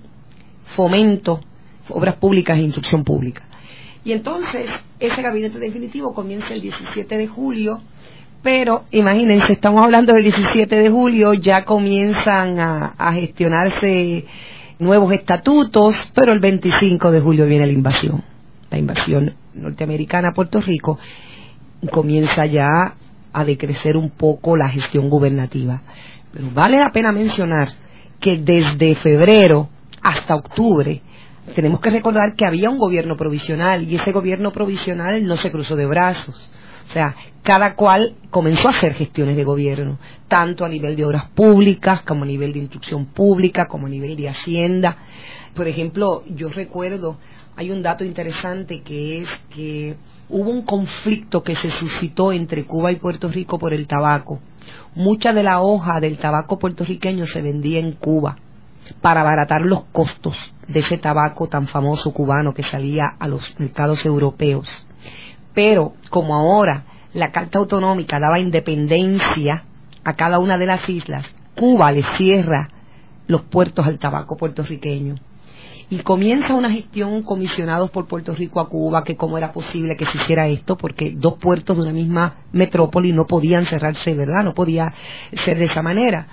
Fomento, 0.75 1.41
Obras 1.89 2.15
Públicas 2.15 2.57
e 2.57 2.61
Instrucción 2.61 3.03
Pública. 3.03 3.43
Y 4.05 4.11
entonces, 4.11 4.67
ese 4.99 5.21
gabinete 5.21 5.59
definitivo 5.59 6.13
comienza 6.13 6.53
el 6.53 6.61
17 6.61 7.17
de 7.17 7.27
julio, 7.27 7.81
pero 8.41 8.83
imagínense, 8.91 9.53
estamos 9.53 9.83
hablando 9.83 10.13
del 10.13 10.23
17 10.23 10.75
de 10.75 10.89
julio, 10.89 11.33
ya 11.33 11.63
comienzan 11.63 12.59
a, 12.59 13.13
gestionarse 13.13 14.25
nuevos 14.79 15.13
estatutos, 15.13 16.11
pero 16.13 16.33
el 16.33 16.39
25 16.39 17.11
de 17.11 17.21
julio 17.21 17.45
viene 17.45 17.65
la 17.65 17.71
invasión, 17.71 18.21
la 18.69 18.77
invasión 18.77 19.35
norteamericana 19.53 20.29
a 20.29 20.33
Puerto 20.33 20.59
Rico, 20.59 20.99
comienza 21.89 22.45
ya 22.45 22.95
a 23.31 23.45
decrecer 23.45 23.95
un 23.95 24.09
poco 24.09 24.57
la 24.57 24.67
gestión 24.67 25.09
gubernativa. 25.09 25.81
Pero 26.33 26.49
vale 26.53 26.77
la 26.77 26.91
pena 26.91 27.13
mencionar 27.13 27.69
que 28.19 28.37
desde 28.37 28.95
febrero 28.95 29.69
hasta 30.03 30.35
octubre 30.35 31.01
tenemos 31.55 31.81
que 31.81 31.89
recordar 31.89 32.35
que 32.35 32.45
había 32.45 32.69
un 32.69 32.77
gobierno 32.77 33.15
provisional 33.17 33.83
y 33.83 33.95
ese 33.95 34.11
gobierno 34.11 34.51
provisional 34.51 35.25
no 35.25 35.35
se 35.35 35.51
cruzó 35.51 35.75
de 35.75 35.85
brazos. 35.85 36.49
O 36.87 36.91
sea, 36.91 37.15
cada 37.43 37.75
cual 37.75 38.15
comenzó 38.29 38.67
a 38.67 38.71
hacer 38.71 38.93
gestiones 38.93 39.35
de 39.35 39.43
gobierno, 39.43 39.99
tanto 40.27 40.63
a 40.63 40.69
nivel 40.69 40.95
de 40.95 41.05
obras 41.05 41.29
públicas, 41.29 42.01
como 42.01 42.23
a 42.23 42.27
nivel 42.27 42.53
de 42.53 42.59
instrucción 42.59 43.07
pública, 43.07 43.67
como 43.67 43.87
a 43.87 43.89
nivel 43.89 44.15
de 44.15 44.29
hacienda. 44.29 44.97
Por 45.53 45.67
ejemplo, 45.67 46.23
yo 46.27 46.49
recuerdo, 46.49 47.17
hay 47.55 47.71
un 47.71 47.81
dato 47.81 48.03
interesante 48.03 48.81
que 48.81 49.21
es 49.21 49.29
que 49.53 49.95
hubo 50.29 50.49
un 50.49 50.63
conflicto 50.63 51.43
que 51.43 51.55
se 51.55 51.69
suscitó 51.69 52.31
entre 52.31 52.65
Cuba 52.65 52.91
y 52.91 52.95
Puerto 52.95 53.29
Rico 53.29 53.59
por 53.59 53.73
el 53.73 53.87
tabaco. 53.87 54.39
Mucha 54.95 55.33
de 55.33 55.43
la 55.43 55.61
hoja 55.61 55.99
del 55.99 56.17
tabaco 56.17 56.57
puertorriqueño 56.57 57.27
se 57.27 57.41
vendía 57.41 57.79
en 57.79 57.93
Cuba 57.93 58.37
para 59.01 59.21
abaratar 59.21 59.61
los 59.61 59.85
costos 59.91 60.37
de 60.67 60.79
ese 60.79 60.97
tabaco 60.97 61.47
tan 61.47 61.67
famoso 61.67 62.13
cubano 62.13 62.53
que 62.53 62.63
salía 62.63 63.03
a 63.19 63.27
los 63.27 63.59
mercados 63.59 64.05
europeos. 64.05 64.67
Pero 65.53 65.93
como 66.09 66.35
ahora 66.35 66.83
la 67.13 67.31
Carta 67.31 67.59
Autonómica 67.59 68.19
daba 68.19 68.39
independencia 68.39 69.65
a 70.03 70.13
cada 70.13 70.39
una 70.39 70.57
de 70.57 70.65
las 70.65 70.87
islas, 70.89 71.25
Cuba 71.55 71.91
le 71.91 72.03
cierra 72.15 72.69
los 73.27 73.41
puertos 73.41 73.85
al 73.85 73.99
tabaco 73.99 74.35
puertorriqueño. 74.35 75.15
Y 75.89 75.99
comienza 75.99 76.55
una 76.55 76.71
gestión 76.71 77.21
comisionados 77.21 77.91
por 77.91 78.07
Puerto 78.07 78.33
Rico 78.33 78.59
a 78.59 78.67
Cuba, 78.67 79.03
que 79.03 79.15
cómo 79.15 79.37
era 79.37 79.51
posible 79.51 79.95
que 79.95 80.07
se 80.07 80.17
hiciera 80.17 80.47
esto, 80.47 80.75
porque 80.75 81.13
dos 81.15 81.35
puertos 81.35 81.77
de 81.77 81.83
una 81.83 81.91
misma 81.91 82.37
metrópoli 82.51 83.11
no 83.11 83.27
podían 83.27 83.65
cerrarse, 83.65 84.15
¿verdad? 84.15 84.43
No 84.43 84.53
podía 84.53 84.91
ser 85.33 85.59
de 85.59 85.65
esa 85.65 85.83
manera. 85.83 86.27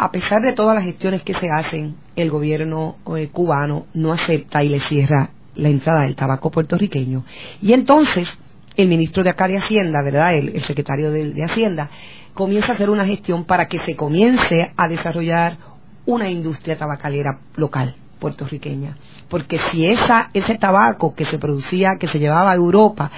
A 0.00 0.12
pesar 0.12 0.40
de 0.42 0.52
todas 0.52 0.76
las 0.76 0.84
gestiones 0.84 1.22
que 1.22 1.34
se 1.34 1.50
hacen, 1.50 1.96
el 2.14 2.30
gobierno 2.30 2.98
eh, 3.16 3.30
cubano 3.32 3.86
no 3.94 4.12
acepta 4.12 4.62
y 4.62 4.68
le 4.68 4.78
cierra 4.78 5.30
la 5.56 5.68
entrada 5.70 6.02
del 6.02 6.14
tabaco 6.14 6.52
puertorriqueño. 6.52 7.24
Y 7.60 7.72
entonces, 7.72 8.28
el 8.76 8.86
ministro 8.86 9.24
de 9.24 9.30
acá 9.30 9.48
de 9.48 9.58
Hacienda, 9.58 10.00
¿verdad? 10.02 10.36
El, 10.36 10.62
secretario 10.62 11.10
de, 11.10 11.42
Hacienda, 11.42 11.90
comienza 12.32 12.70
a 12.70 12.74
hacer 12.76 12.90
una 12.90 13.04
gestión 13.04 13.44
para 13.44 13.66
que 13.66 13.80
se 13.80 13.96
comience 13.96 14.72
a 14.76 14.88
desarrollar 14.88 15.58
una 16.06 16.30
industria 16.30 16.78
tabacalera 16.78 17.40
local 17.56 17.96
puertorriqueña. 18.20 18.96
Porque 19.28 19.58
si 19.70 19.84
ese 19.84 20.58
tabaco 20.58 21.12
que 21.16 21.24
se 21.24 21.38
producía, 21.38 21.96
que 21.98 22.06
se 22.06 22.20
llevaba 22.20 22.52
a 22.52 22.54
Europa, 22.54 23.10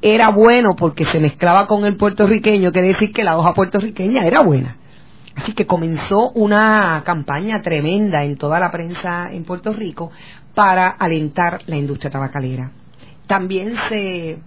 era 0.00 0.28
bueno 0.28 0.76
porque 0.76 1.04
se 1.04 1.18
mezclaba 1.18 1.66
con 1.66 1.84
el 1.84 1.96
puertorriqueño, 1.96 2.70
quiere 2.70 2.88
decir 2.88 3.12
que 3.12 3.24
la 3.24 3.36
hoja 3.36 3.54
puertorriqueña 3.54 4.24
era 4.24 4.40
buena. 4.40 4.76
Así 5.34 5.54
que 5.54 5.66
comenzó 5.66 6.30
una 6.30 7.02
campaña 7.04 7.62
tremenda 7.62 8.24
en 8.24 8.36
toda 8.36 8.60
la 8.60 8.70
prensa 8.70 9.32
en 9.32 9.44
Puerto 9.44 9.72
Rico 9.72 10.10
para 10.54 10.88
alentar 10.88 11.62
la 11.66 11.76
industria 11.76 12.10
tabacalera. 12.10 12.70
También 13.26 13.74
se 13.88 14.38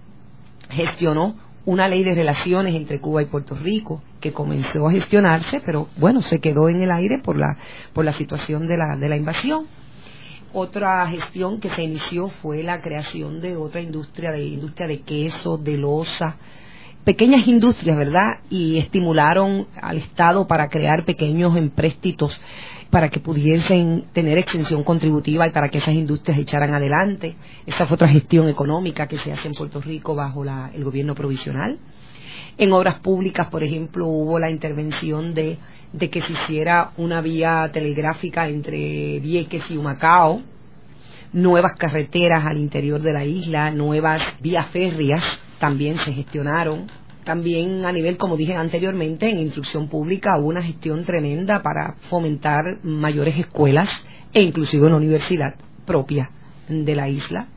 gestionó 0.70 1.36
una 1.64 1.88
ley 1.88 2.04
de 2.04 2.14
relaciones 2.14 2.74
entre 2.74 3.00
Cuba 3.00 3.22
y 3.22 3.26
Puerto 3.26 3.56
Rico 3.56 4.00
que 4.20 4.32
comenzó 4.32 4.86
a 4.86 4.92
gestionarse, 4.92 5.60
pero 5.64 5.88
bueno, 5.96 6.22
se 6.22 6.40
quedó 6.40 6.68
en 6.68 6.80
el 6.80 6.92
aire 6.92 7.18
por 7.18 7.36
la, 7.36 7.56
por 7.92 8.04
la 8.04 8.12
situación 8.12 8.66
de 8.66 8.76
la, 8.76 8.96
de 8.96 9.08
la 9.08 9.16
invasión. 9.16 9.66
Otra 10.52 11.06
gestión 11.08 11.60
que 11.60 11.70
se 11.70 11.82
inició 11.82 12.28
fue 12.28 12.62
la 12.62 12.80
creación 12.80 13.40
de 13.40 13.56
otra 13.56 13.80
industria, 13.80 14.30
de 14.30 14.44
industria 14.44 14.86
de 14.86 15.00
queso, 15.00 15.58
de 15.58 15.76
loza, 15.76 16.36
pequeñas 17.06 17.46
industrias, 17.46 17.96
¿verdad? 17.96 18.40
Y 18.50 18.78
estimularon 18.78 19.68
al 19.80 19.98
Estado 19.98 20.48
para 20.48 20.68
crear 20.68 21.04
pequeños 21.04 21.56
empréstitos 21.56 22.38
para 22.90 23.10
que 23.10 23.20
pudiesen 23.20 24.06
tener 24.12 24.38
extensión 24.38 24.82
contributiva 24.82 25.46
y 25.46 25.50
para 25.50 25.68
que 25.68 25.78
esas 25.78 25.94
industrias 25.94 26.36
echaran 26.36 26.74
adelante. 26.74 27.36
Esa 27.64 27.86
fue 27.86 27.94
otra 27.94 28.08
gestión 28.08 28.48
económica 28.48 29.06
que 29.06 29.18
se 29.18 29.32
hace 29.32 29.46
en 29.46 29.54
Puerto 29.54 29.80
Rico 29.80 30.16
bajo 30.16 30.42
el 30.44 30.82
gobierno 30.82 31.14
provisional. 31.14 31.78
En 32.58 32.72
obras 32.72 32.98
públicas, 32.98 33.46
por 33.48 33.62
ejemplo, 33.62 34.08
hubo 34.08 34.40
la 34.40 34.50
intervención 34.50 35.32
de, 35.32 35.58
de 35.92 36.10
que 36.10 36.22
se 36.22 36.32
hiciera 36.32 36.90
una 36.96 37.20
vía 37.20 37.70
telegráfica 37.72 38.48
entre 38.48 39.20
Vieques 39.20 39.70
y 39.70 39.76
Humacao, 39.76 40.42
nuevas 41.32 41.76
carreteras 41.78 42.44
al 42.44 42.58
interior 42.58 43.00
de 43.00 43.12
la 43.12 43.24
isla, 43.24 43.70
nuevas 43.70 44.20
vías 44.40 44.68
férreas 44.70 45.45
también 45.58 45.98
se 45.98 46.12
gestionaron 46.12 46.86
también 47.26 47.84
a 47.84 47.90
nivel, 47.90 48.16
como 48.16 48.36
dije 48.36 48.54
anteriormente, 48.54 49.28
en 49.28 49.40
instrucción 49.40 49.88
pública 49.88 50.38
hubo 50.38 50.46
una 50.46 50.62
gestión 50.62 51.04
tremenda 51.04 51.60
para 51.60 51.96
fomentar 52.08 52.62
mayores 52.84 53.36
escuelas 53.36 53.88
e 54.32 54.42
inclusive 54.42 54.86
una 54.86 54.94
universidad 54.94 55.56
propia 55.84 56.30
de 56.68 56.94
la 56.94 57.08
isla. 57.08 57.48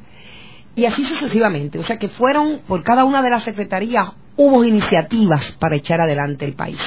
Y 0.75 0.85
así 0.85 1.03
sucesivamente. 1.03 1.77
O 1.77 1.83
sea 1.83 1.99
que 1.99 2.09
fueron, 2.09 2.61
por 2.67 2.81
cada 2.81 3.05
una 3.05 3.21
de 3.21 3.29
las 3.29 3.43
secretarías, 3.43 4.09
hubo 4.37 4.63
iniciativas 4.63 5.51
para 5.59 5.75
echar 5.75 6.01
adelante 6.01 6.45
el 6.45 6.53
país. 6.53 6.79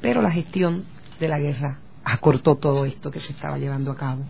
Pero 0.00 0.22
la 0.22 0.30
gestión 0.30 0.84
de 1.18 1.28
la 1.28 1.40
guerra 1.40 1.80
acortó 2.04 2.54
todo 2.54 2.84
esto 2.84 3.10
que 3.10 3.18
se 3.18 3.32
estaba 3.32 3.58
llevando 3.58 3.90
a 3.90 3.96
cabo. 3.96 4.24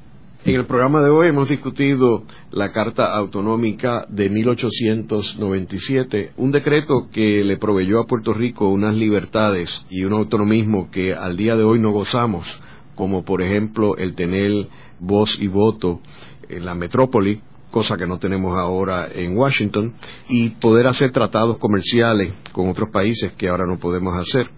En 0.45 0.55
el 0.55 0.67
programa 0.67 1.03
de 1.03 1.11
hoy 1.11 1.29
hemos 1.29 1.49
discutido 1.49 2.23
la 2.53 2.71
Carta 2.71 3.13
Autonómica 3.13 4.07
de 4.09 4.31
1897, 4.31 6.31
un 6.37 6.53
decreto 6.53 7.09
que 7.13 7.43
le 7.45 7.57
proveyó 7.57 8.01
a 8.01 8.07
Puerto 8.07 8.33
Rico 8.33 8.69
unas 8.69 8.95
libertades 8.95 9.85
y 9.91 10.05
un 10.05 10.13
autonomismo 10.13 10.93
que 10.93 11.13
al 11.13 11.37
día 11.37 11.57
de 11.57 11.65
hoy 11.65 11.81
no 11.81 11.91
gozamos, 11.91 12.63
como 12.95 13.25
por 13.25 13.43
ejemplo 13.43 13.97
el 13.97 14.15
tener 14.15 14.69
voz 15.01 15.37
y 15.41 15.49
voto 15.49 16.01
en 16.49 16.65
la 16.65 16.77
metrópoli, 16.77 17.41
cosa 17.73 17.97
que 17.97 18.07
no 18.07 18.19
tenemos 18.19 18.57
ahora 18.57 19.09
en 19.13 19.37
Washington, 19.37 19.95
y 20.29 20.51
poder 20.51 20.87
hacer 20.87 21.11
tratados 21.11 21.59
comerciales 21.59 22.33
con 22.53 22.69
otros 22.69 22.91
países 22.91 23.33
que 23.33 23.49
ahora 23.49 23.67
no 23.67 23.79
podemos 23.79 24.17
hacer. 24.17 24.49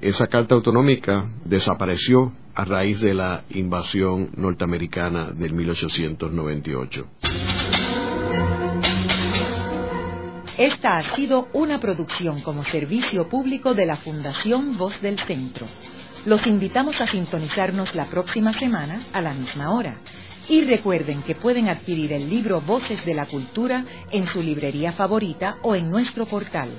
Esa 0.00 0.26
Carta 0.26 0.54
Autonómica 0.54 1.30
desapareció 1.46 2.32
a 2.54 2.66
raíz 2.66 3.00
de 3.00 3.14
la 3.14 3.44
invasión 3.48 4.30
norteamericana 4.36 5.30
del 5.30 5.54
1898. 5.54 7.06
Esta 10.58 10.98
ha 10.98 11.14
sido 11.14 11.48
una 11.54 11.80
producción 11.80 12.42
como 12.42 12.62
servicio 12.62 13.26
público 13.28 13.72
de 13.72 13.86
la 13.86 13.96
Fundación 13.96 14.76
Voz 14.76 15.00
del 15.00 15.18
Centro. 15.18 15.66
Los 16.26 16.46
invitamos 16.46 17.00
a 17.00 17.06
sintonizarnos 17.06 17.94
la 17.94 18.04
próxima 18.06 18.52
semana 18.52 19.00
a 19.14 19.22
la 19.22 19.32
misma 19.32 19.72
hora. 19.72 20.00
Y 20.48 20.64
recuerden 20.64 21.22
que 21.22 21.34
pueden 21.34 21.68
adquirir 21.68 22.12
el 22.12 22.28
libro 22.28 22.60
Voces 22.60 23.04
de 23.06 23.14
la 23.14 23.26
Cultura 23.26 23.84
en 24.12 24.26
su 24.26 24.42
librería 24.42 24.92
favorita 24.92 25.56
o 25.62 25.74
en 25.74 25.90
nuestro 25.90 26.26
portal 26.26 26.70